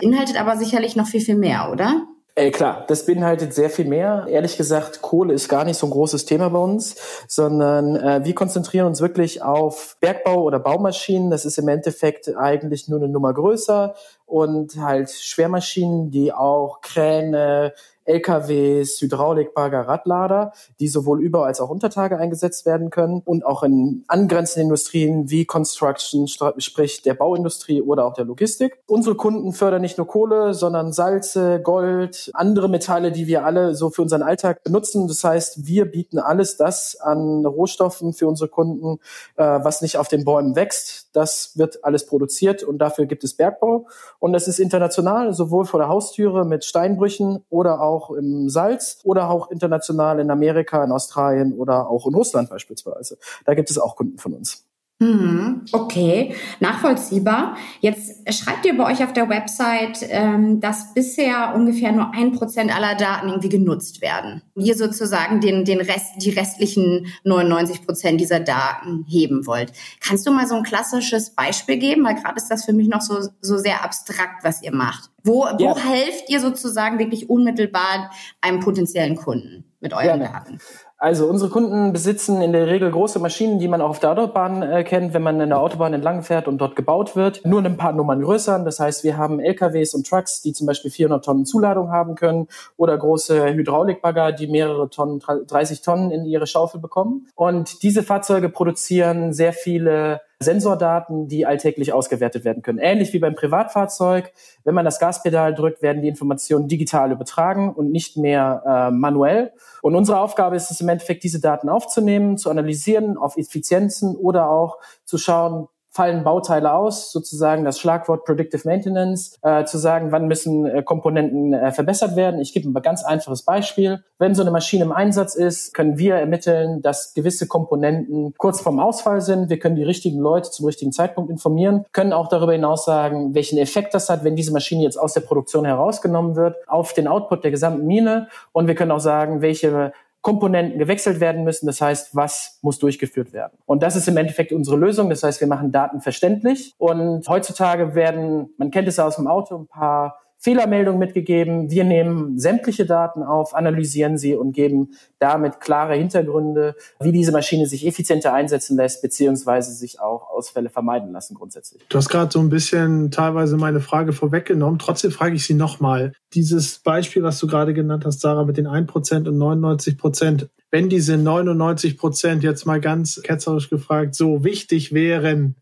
inhaltet 0.00 0.36
aber 0.36 0.56
sicherlich 0.56 0.96
noch 0.96 1.06
viel, 1.06 1.20
viel 1.20 1.36
mehr, 1.36 1.70
oder? 1.72 2.06
Äh, 2.34 2.50
klar, 2.50 2.84
das 2.88 3.04
beinhaltet 3.04 3.52
sehr 3.52 3.68
viel 3.68 3.84
mehr. 3.84 4.24
Ehrlich 4.26 4.56
gesagt, 4.56 5.02
Kohle 5.02 5.34
ist 5.34 5.50
gar 5.50 5.66
nicht 5.66 5.76
so 5.76 5.86
ein 5.86 5.90
großes 5.90 6.24
Thema 6.24 6.48
bei 6.48 6.58
uns, 6.58 6.96
sondern 7.28 7.94
äh, 7.96 8.24
wir 8.24 8.34
konzentrieren 8.34 8.86
uns 8.86 9.02
wirklich 9.02 9.42
auf 9.42 9.98
Bergbau 10.00 10.42
oder 10.42 10.58
Baumaschinen. 10.58 11.30
Das 11.30 11.44
ist 11.44 11.58
im 11.58 11.68
Endeffekt 11.68 12.34
eigentlich 12.34 12.88
nur 12.88 13.00
eine 13.00 13.10
Nummer 13.10 13.34
größer 13.34 13.94
und 14.24 14.76
halt 14.76 15.10
Schwermaschinen, 15.10 16.10
die 16.10 16.32
auch 16.32 16.80
Kräne, 16.80 17.74
LKWs, 18.04 19.00
Hydraulikbagger, 19.00 19.80
Radlader, 19.88 20.52
die 20.80 20.88
sowohl 20.88 21.22
über 21.22 21.46
als 21.46 21.60
auch 21.60 21.70
Untertage 21.70 22.18
eingesetzt 22.18 22.66
werden 22.66 22.90
können 22.90 23.22
und 23.24 23.44
auch 23.46 23.62
in 23.62 24.04
angrenzenden 24.08 24.68
Industrien 24.68 25.30
wie 25.30 25.44
Construction, 25.44 26.26
sprich 26.28 27.02
der 27.02 27.14
Bauindustrie 27.14 27.82
oder 27.82 28.04
auch 28.04 28.14
der 28.14 28.24
Logistik. 28.24 28.78
Unsere 28.86 29.16
Kunden 29.16 29.52
fördern 29.52 29.82
nicht 29.82 29.98
nur 29.98 30.06
Kohle, 30.06 30.54
sondern 30.54 30.92
Salze, 30.92 31.60
Gold, 31.62 32.30
andere 32.34 32.68
Metalle, 32.68 33.12
die 33.12 33.26
wir 33.26 33.44
alle 33.44 33.74
so 33.74 33.90
für 33.90 34.02
unseren 34.02 34.22
Alltag 34.22 34.62
benutzen. 34.64 35.08
Das 35.08 35.22
heißt, 35.22 35.66
wir 35.66 35.84
bieten 35.84 36.18
alles 36.18 36.56
das 36.56 36.96
an 37.00 37.46
Rohstoffen 37.46 38.12
für 38.12 38.26
unsere 38.26 38.48
Kunden, 38.48 38.98
äh, 39.36 39.44
was 39.44 39.82
nicht 39.82 39.96
auf 39.96 40.08
den 40.08 40.24
Bäumen 40.24 40.56
wächst. 40.56 41.10
Das 41.12 41.56
wird 41.56 41.84
alles 41.84 42.06
produziert 42.06 42.62
und 42.62 42.78
dafür 42.78 43.06
gibt 43.06 43.24
es 43.24 43.34
Bergbau. 43.34 43.86
Und 44.18 44.32
das 44.32 44.48
ist 44.48 44.58
international, 44.58 45.32
sowohl 45.32 45.64
vor 45.64 45.80
der 45.80 45.88
Haustüre 45.88 46.44
mit 46.44 46.64
Steinbrüchen 46.64 47.44
oder 47.50 47.80
auch 47.80 47.91
auch 47.92 48.10
im 48.10 48.48
Salz 48.48 49.00
oder 49.04 49.30
auch 49.30 49.50
international 49.50 50.18
in 50.18 50.30
Amerika, 50.30 50.82
in 50.82 50.92
Australien 50.92 51.52
oder 51.52 51.88
auch 51.88 52.06
in 52.06 52.14
Russland 52.14 52.50
beispielsweise. 52.50 53.18
Da 53.44 53.54
gibt 53.54 53.70
es 53.70 53.78
auch 53.78 53.96
Kunden 53.96 54.18
von 54.18 54.34
uns. 54.34 54.64
Mhm. 55.02 55.62
Okay, 55.72 56.34
nachvollziehbar. 56.60 57.56
Jetzt 57.80 58.32
schreibt 58.32 58.64
ihr 58.64 58.76
bei 58.76 58.90
euch 58.92 59.02
auf 59.02 59.12
der 59.12 59.28
Website, 59.28 59.98
ähm, 60.08 60.60
dass 60.60 60.94
bisher 60.94 61.54
ungefähr 61.56 61.90
nur 61.90 62.12
ein 62.14 62.32
Prozent 62.32 62.74
aller 62.74 62.94
Daten 62.94 63.28
irgendwie 63.28 63.48
genutzt 63.48 64.00
werden. 64.00 64.42
Ihr 64.54 64.76
sozusagen 64.76 65.40
den, 65.40 65.64
den 65.64 65.80
Rest, 65.80 66.12
die 66.18 66.30
restlichen 66.30 67.06
99 67.24 67.84
Prozent 67.84 68.20
dieser 68.20 68.38
Daten 68.38 69.04
heben 69.08 69.46
wollt. 69.46 69.72
Kannst 70.00 70.24
du 70.26 70.30
mal 70.30 70.46
so 70.46 70.54
ein 70.54 70.62
klassisches 70.62 71.30
Beispiel 71.30 71.78
geben? 71.78 72.04
Weil 72.04 72.14
gerade 72.14 72.36
ist 72.36 72.48
das 72.48 72.64
für 72.64 72.72
mich 72.72 72.86
noch 72.86 73.00
so, 73.00 73.18
so 73.40 73.58
sehr 73.58 73.84
abstrakt, 73.84 74.44
was 74.44 74.62
ihr 74.62 74.72
macht. 74.72 75.10
Wo, 75.24 75.44
wo 75.58 75.64
ja. 75.64 75.76
helft 75.76 76.28
ihr 76.28 76.40
sozusagen 76.40 76.98
wirklich 76.98 77.28
unmittelbar 77.28 78.10
einem 78.40 78.60
potenziellen 78.60 79.16
Kunden 79.16 79.64
mit 79.80 79.92
euren 79.92 80.20
ja. 80.20 80.28
Daten? 80.28 80.58
Also 81.02 81.26
unsere 81.26 81.50
Kunden 81.50 81.92
besitzen 81.92 82.42
in 82.42 82.52
der 82.52 82.68
Regel 82.68 82.88
große 82.88 83.18
Maschinen, 83.18 83.58
die 83.58 83.66
man 83.66 83.80
auch 83.80 83.90
auf 83.90 83.98
der 83.98 84.12
Autobahn 84.12 84.62
äh, 84.62 84.84
kennt, 84.84 85.14
wenn 85.14 85.22
man 85.22 85.40
in 85.40 85.48
der 85.48 85.58
Autobahn 85.58 85.92
entlang 85.94 86.22
fährt 86.22 86.46
und 86.46 86.58
dort 86.58 86.76
gebaut 86.76 87.16
wird. 87.16 87.44
Nur 87.44 87.60
ein 87.60 87.76
paar 87.76 87.92
Nummern 87.92 88.22
größer. 88.22 88.56
Das 88.60 88.78
heißt, 88.78 89.02
wir 89.02 89.16
haben 89.16 89.40
LKWs 89.40 89.94
und 89.94 90.06
Trucks, 90.06 90.42
die 90.42 90.52
zum 90.52 90.68
Beispiel 90.68 90.92
400 90.92 91.24
Tonnen 91.24 91.44
Zuladung 91.44 91.90
haben 91.90 92.14
können 92.14 92.46
oder 92.76 92.96
große 92.96 93.52
Hydraulikbagger, 93.52 94.30
die 94.30 94.46
mehrere 94.46 94.90
Tonnen, 94.90 95.18
30 95.18 95.82
Tonnen 95.82 96.12
in 96.12 96.24
ihre 96.24 96.46
Schaufel 96.46 96.80
bekommen. 96.80 97.26
Und 97.34 97.82
diese 97.82 98.04
Fahrzeuge 98.04 98.48
produzieren 98.48 99.32
sehr 99.32 99.52
viele 99.52 100.20
Sensordaten, 100.42 101.28
die 101.28 101.46
alltäglich 101.46 101.92
ausgewertet 101.92 102.44
werden 102.44 102.62
können. 102.62 102.78
Ähnlich 102.78 103.12
wie 103.12 103.18
beim 103.18 103.34
Privatfahrzeug. 103.34 104.32
Wenn 104.64 104.74
man 104.74 104.84
das 104.84 104.98
Gaspedal 104.98 105.54
drückt, 105.54 105.82
werden 105.82 106.02
die 106.02 106.08
Informationen 106.08 106.68
digital 106.68 107.12
übertragen 107.12 107.72
und 107.72 107.90
nicht 107.90 108.16
mehr 108.16 108.62
äh, 108.66 108.90
manuell. 108.90 109.52
Und 109.80 109.94
unsere 109.94 110.20
Aufgabe 110.20 110.56
ist 110.56 110.70
es 110.70 110.80
im 110.80 110.88
Endeffekt, 110.88 111.24
diese 111.24 111.40
Daten 111.40 111.68
aufzunehmen, 111.68 112.36
zu 112.38 112.50
analysieren 112.50 113.16
auf 113.16 113.36
Effizienzen 113.36 114.16
oder 114.16 114.50
auch 114.50 114.78
zu 115.04 115.18
schauen, 115.18 115.68
fallen 115.92 116.24
Bauteile 116.24 116.72
aus, 116.72 117.12
sozusagen 117.12 117.64
das 117.64 117.78
Schlagwort 117.78 118.24
Predictive 118.24 118.66
Maintenance, 118.66 119.36
äh, 119.42 119.64
zu 119.64 119.76
sagen, 119.76 120.10
wann 120.10 120.26
müssen 120.26 120.64
äh, 120.64 120.82
Komponenten 120.82 121.52
äh, 121.52 121.70
verbessert 121.70 122.16
werden. 122.16 122.40
Ich 122.40 122.54
gebe 122.54 122.68
ein 122.68 122.82
ganz 122.82 123.04
einfaches 123.04 123.42
Beispiel. 123.42 124.02
Wenn 124.18 124.34
so 124.34 124.40
eine 124.40 124.50
Maschine 124.50 124.84
im 124.84 124.92
Einsatz 124.92 125.34
ist, 125.34 125.74
können 125.74 125.98
wir 125.98 126.14
ermitteln, 126.14 126.80
dass 126.80 127.12
gewisse 127.12 127.46
Komponenten 127.46 128.32
kurz 128.38 128.62
vorm 128.62 128.80
Ausfall 128.80 129.20
sind. 129.20 129.50
Wir 129.50 129.58
können 129.58 129.76
die 129.76 129.84
richtigen 129.84 130.18
Leute 130.18 130.50
zum 130.50 130.64
richtigen 130.64 130.92
Zeitpunkt 130.92 131.30
informieren, 131.30 131.84
können 131.92 132.14
auch 132.14 132.28
darüber 132.28 132.52
hinaus 132.52 132.86
sagen, 132.86 133.34
welchen 133.34 133.58
Effekt 133.58 133.92
das 133.92 134.08
hat, 134.08 134.24
wenn 134.24 134.34
diese 134.34 134.52
Maschine 134.52 134.82
jetzt 134.82 134.96
aus 134.96 135.12
der 135.12 135.20
Produktion 135.20 135.66
herausgenommen 135.66 136.36
wird, 136.36 136.56
auf 136.68 136.94
den 136.94 137.06
Output 137.06 137.44
der 137.44 137.50
gesamten 137.50 137.86
Mine. 137.86 138.28
Und 138.52 138.66
wir 138.66 138.74
können 138.74 138.92
auch 138.92 139.00
sagen, 139.00 139.42
welche 139.42 139.92
Komponenten 140.22 140.78
gewechselt 140.78 141.20
werden 141.20 141.44
müssen. 141.44 141.66
Das 141.66 141.80
heißt, 141.80 142.14
was 142.14 142.58
muss 142.62 142.78
durchgeführt 142.78 143.32
werden? 143.32 143.58
Und 143.66 143.82
das 143.82 143.96
ist 143.96 144.08
im 144.08 144.16
Endeffekt 144.16 144.52
unsere 144.52 144.76
Lösung. 144.76 145.10
Das 145.10 145.22
heißt, 145.24 145.40
wir 145.40 145.48
machen 145.48 145.72
Daten 145.72 146.00
verständlich. 146.00 146.74
Und 146.78 147.28
heutzutage 147.28 147.94
werden, 147.94 148.54
man 148.56 148.70
kennt 148.70 148.88
es 148.88 148.98
aus 148.98 149.16
dem 149.16 149.26
Auto, 149.26 149.58
ein 149.58 149.66
paar 149.66 150.21
Fehlermeldung 150.42 150.98
mitgegeben. 150.98 151.70
Wir 151.70 151.84
nehmen 151.84 152.36
sämtliche 152.36 152.84
Daten 152.84 153.22
auf, 153.22 153.54
analysieren 153.54 154.18
sie 154.18 154.34
und 154.34 154.52
geben 154.52 154.90
damit 155.20 155.60
klare 155.60 155.94
Hintergründe, 155.94 156.74
wie 156.98 157.12
diese 157.12 157.30
Maschine 157.30 157.66
sich 157.66 157.86
effizienter 157.86 158.34
einsetzen 158.34 158.76
lässt, 158.76 159.02
beziehungsweise 159.02 159.72
sich 159.72 160.00
auch 160.00 160.28
Ausfälle 160.28 160.68
vermeiden 160.68 161.12
lassen 161.12 161.36
grundsätzlich. 161.36 161.84
Du 161.88 161.96
hast 161.96 162.08
gerade 162.08 162.32
so 162.32 162.40
ein 162.40 162.48
bisschen 162.48 163.12
teilweise 163.12 163.56
meine 163.56 163.78
Frage 163.78 164.12
vorweggenommen. 164.12 164.80
Trotzdem 164.80 165.12
frage 165.12 165.36
ich 165.36 165.46
sie 165.46 165.54
nochmal. 165.54 166.12
Dieses 166.34 166.80
Beispiel, 166.80 167.22
was 167.22 167.38
du 167.38 167.46
gerade 167.46 167.72
genannt 167.72 168.04
hast, 168.04 168.20
Sarah, 168.20 168.44
mit 168.44 168.56
den 168.56 168.66
1% 168.66 169.28
und 169.28 169.38
99%, 169.38 170.48
wenn 170.72 170.88
diese 170.88 171.14
99% 171.14 172.40
jetzt 172.40 172.66
mal 172.66 172.80
ganz 172.80 173.22
ketzerisch 173.22 173.70
gefragt 173.70 174.16
so 174.16 174.42
wichtig 174.42 174.92
wären, 174.92 175.54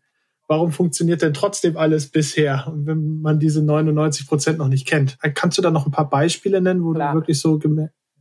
warum 0.51 0.73
funktioniert 0.73 1.21
denn 1.21 1.33
trotzdem 1.33 1.77
alles 1.77 2.09
bisher, 2.09 2.69
wenn 2.75 3.21
man 3.21 3.39
diese 3.39 3.63
99 3.63 4.27
Prozent 4.27 4.57
noch 4.57 4.67
nicht 4.67 4.85
kennt? 4.85 5.17
Kannst 5.33 5.57
du 5.57 5.61
da 5.61 5.71
noch 5.71 5.85
ein 5.85 5.93
paar 5.93 6.09
Beispiele 6.09 6.59
nennen, 6.59 6.83
wo 6.83 6.91
Klar. 6.91 7.13
du 7.13 7.19
wirklich 7.19 7.39
so 7.39 7.57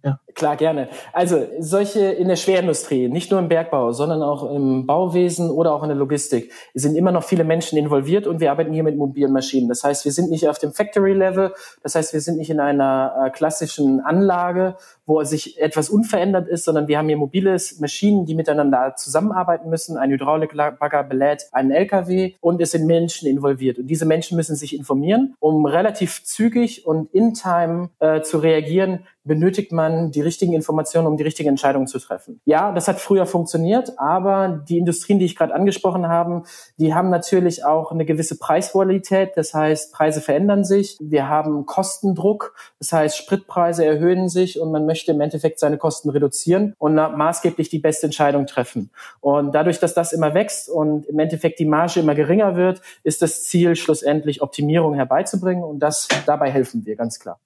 ja. 0.05 0.21
Klar, 0.35 0.57
gerne. 0.57 0.89
Also 1.13 1.47
solche 1.59 2.01
in 2.01 2.29
der 2.29 2.37
Schwerindustrie, 2.37 3.09
nicht 3.09 3.31
nur 3.31 3.41
im 3.41 3.49
Bergbau, 3.49 3.93
sondern 3.93 4.23
auch 4.23 4.51
im 4.55 4.87
Bauwesen 4.87 5.51
oder 5.51 5.73
auch 5.75 5.83
in 5.83 5.89
der 5.89 5.97
Logistik, 5.97 6.53
sind 6.75 6.97
immer 6.97 7.13
noch 7.13 7.25
viele 7.25 7.45
Menschen 7.45 7.79
involviert 7.79 8.27
und 8.27 8.41
wir 8.41 8.51
arbeiten 8.51 8.73
hier 8.73 8.83
mit 8.83 8.97
mobilen 8.97 9.33
Maschinen. 9.33 9.69
Das 9.69 9.83
heißt, 9.83 10.05
wir 10.05 10.13
sind 10.13 10.31
nicht 10.31 10.49
auf 10.49 10.59
dem 10.59 10.73
Factory-Level, 10.73 11.53
das 11.83 11.95
heißt, 11.95 12.13
wir 12.13 12.21
sind 12.21 12.39
nicht 12.39 12.51
in 12.51 12.61
einer 12.61 13.27
äh, 13.27 13.31
klassischen 13.31 14.01
Anlage, 14.01 14.77
wo 15.07 15.23
sich 15.25 15.61
etwas 15.61 15.91
unverändert 15.91 16.49
ist, 16.49 16.65
sondern 16.65 16.87
wir 16.87 16.99
haben 16.99 17.09
hier 17.09 17.17
mobile 17.17 17.57
Maschinen, 17.81 18.27
die 18.27 18.35
miteinander 18.35 18.95
zusammenarbeiten 18.97 19.69
müssen. 19.69 19.97
Ein 19.97 20.11
Hydraulikbagger 20.11 21.03
belädt 21.03 21.49
einen 21.53 21.73
LKW 21.73 22.35
und 22.41 22.61
es 22.61 22.71
sind 22.71 22.87
Menschen 22.87 23.29
involviert. 23.29 23.79
Und 23.79 23.89
diese 23.89 24.07
Menschen 24.07 24.37
müssen 24.37 24.55
sich 24.55 24.77
informieren, 24.77 25.35
um 25.41 25.67
relativ 25.67 26.25
zügig 26.25 26.87
und 26.87 27.13
in 27.13 27.35
Time 27.35 27.91
äh, 27.99 28.23
zu 28.23 28.39
reagieren, 28.39 29.01
benötigt 29.25 29.73
man 29.73 30.11
die 30.11 30.20
richtigen 30.21 30.53
Informationen, 30.53 31.07
um 31.07 31.17
die 31.17 31.23
richtigen 31.23 31.49
Entscheidungen 31.49 31.87
zu 31.87 31.99
treffen. 31.99 32.41
Ja, 32.45 32.73
das 32.73 32.89
hat 32.89 33.01
früher 33.01 33.27
funktioniert, 33.27 33.99
aber 33.99 34.65
die 34.69 34.79
Industrien, 34.79 35.19
die 35.19 35.25
ich 35.25 35.37
gerade 35.37 35.55
angesprochen 35.55 36.09
habe, 36.09 36.43
die 36.79 36.95
haben 36.95 37.11
natürlich 37.11 37.65
auch 37.65 37.93
eine 37.93 38.05
gewisse 38.05 38.39
Preisvolatilität. 38.39 39.33
Das 39.37 39.55
heißt, 39.55 39.93
Preise 39.93 40.21
verändern 40.21 40.65
sich. 40.65 40.97
Wir 41.01 41.29
haben 41.29 41.67
Kostendruck. 41.67 42.55
Das 42.79 42.93
heißt, 42.93 43.17
Spritpreise 43.17 43.85
erhöhen 43.85 44.29
sich 44.29 44.61
und 44.61 44.73
man 44.73 44.87
möchte 44.87 45.13
im 45.13 45.21
Endeffekt 45.21 45.59
seine 45.59 45.79
Kosten 45.79 46.11
reduzieren 46.11 46.75
und 46.79 46.95
maßgeblich 46.95 47.69
die 47.69 47.79
beste 47.79 48.07
Entscheidung 48.07 48.47
treffen. 48.47 48.91
Und 49.21 49.55
dadurch, 49.55 49.79
dass 49.79 49.95
das 49.95 50.13
immer 50.13 50.35
wächst 50.35 50.69
und 50.69 51.07
im 51.07 51.19
Endeffekt 51.19 51.59
die 51.59 51.67
Marge 51.67 52.01
immer 52.01 52.15
geringer 52.15 52.57
wird, 52.57 52.81
ist 53.03 53.23
das 53.23 53.45
Ziel 53.45 53.77
schlussendlich 53.77 54.43
Optimierung 54.43 54.95
herbeizubringen 54.95 55.65
und 55.65 55.81
das 55.81 56.09
dabei 56.27 56.51
helfen 56.51 56.85
wir 56.85 56.97
ganz 56.97 57.19
klar. 57.19 57.39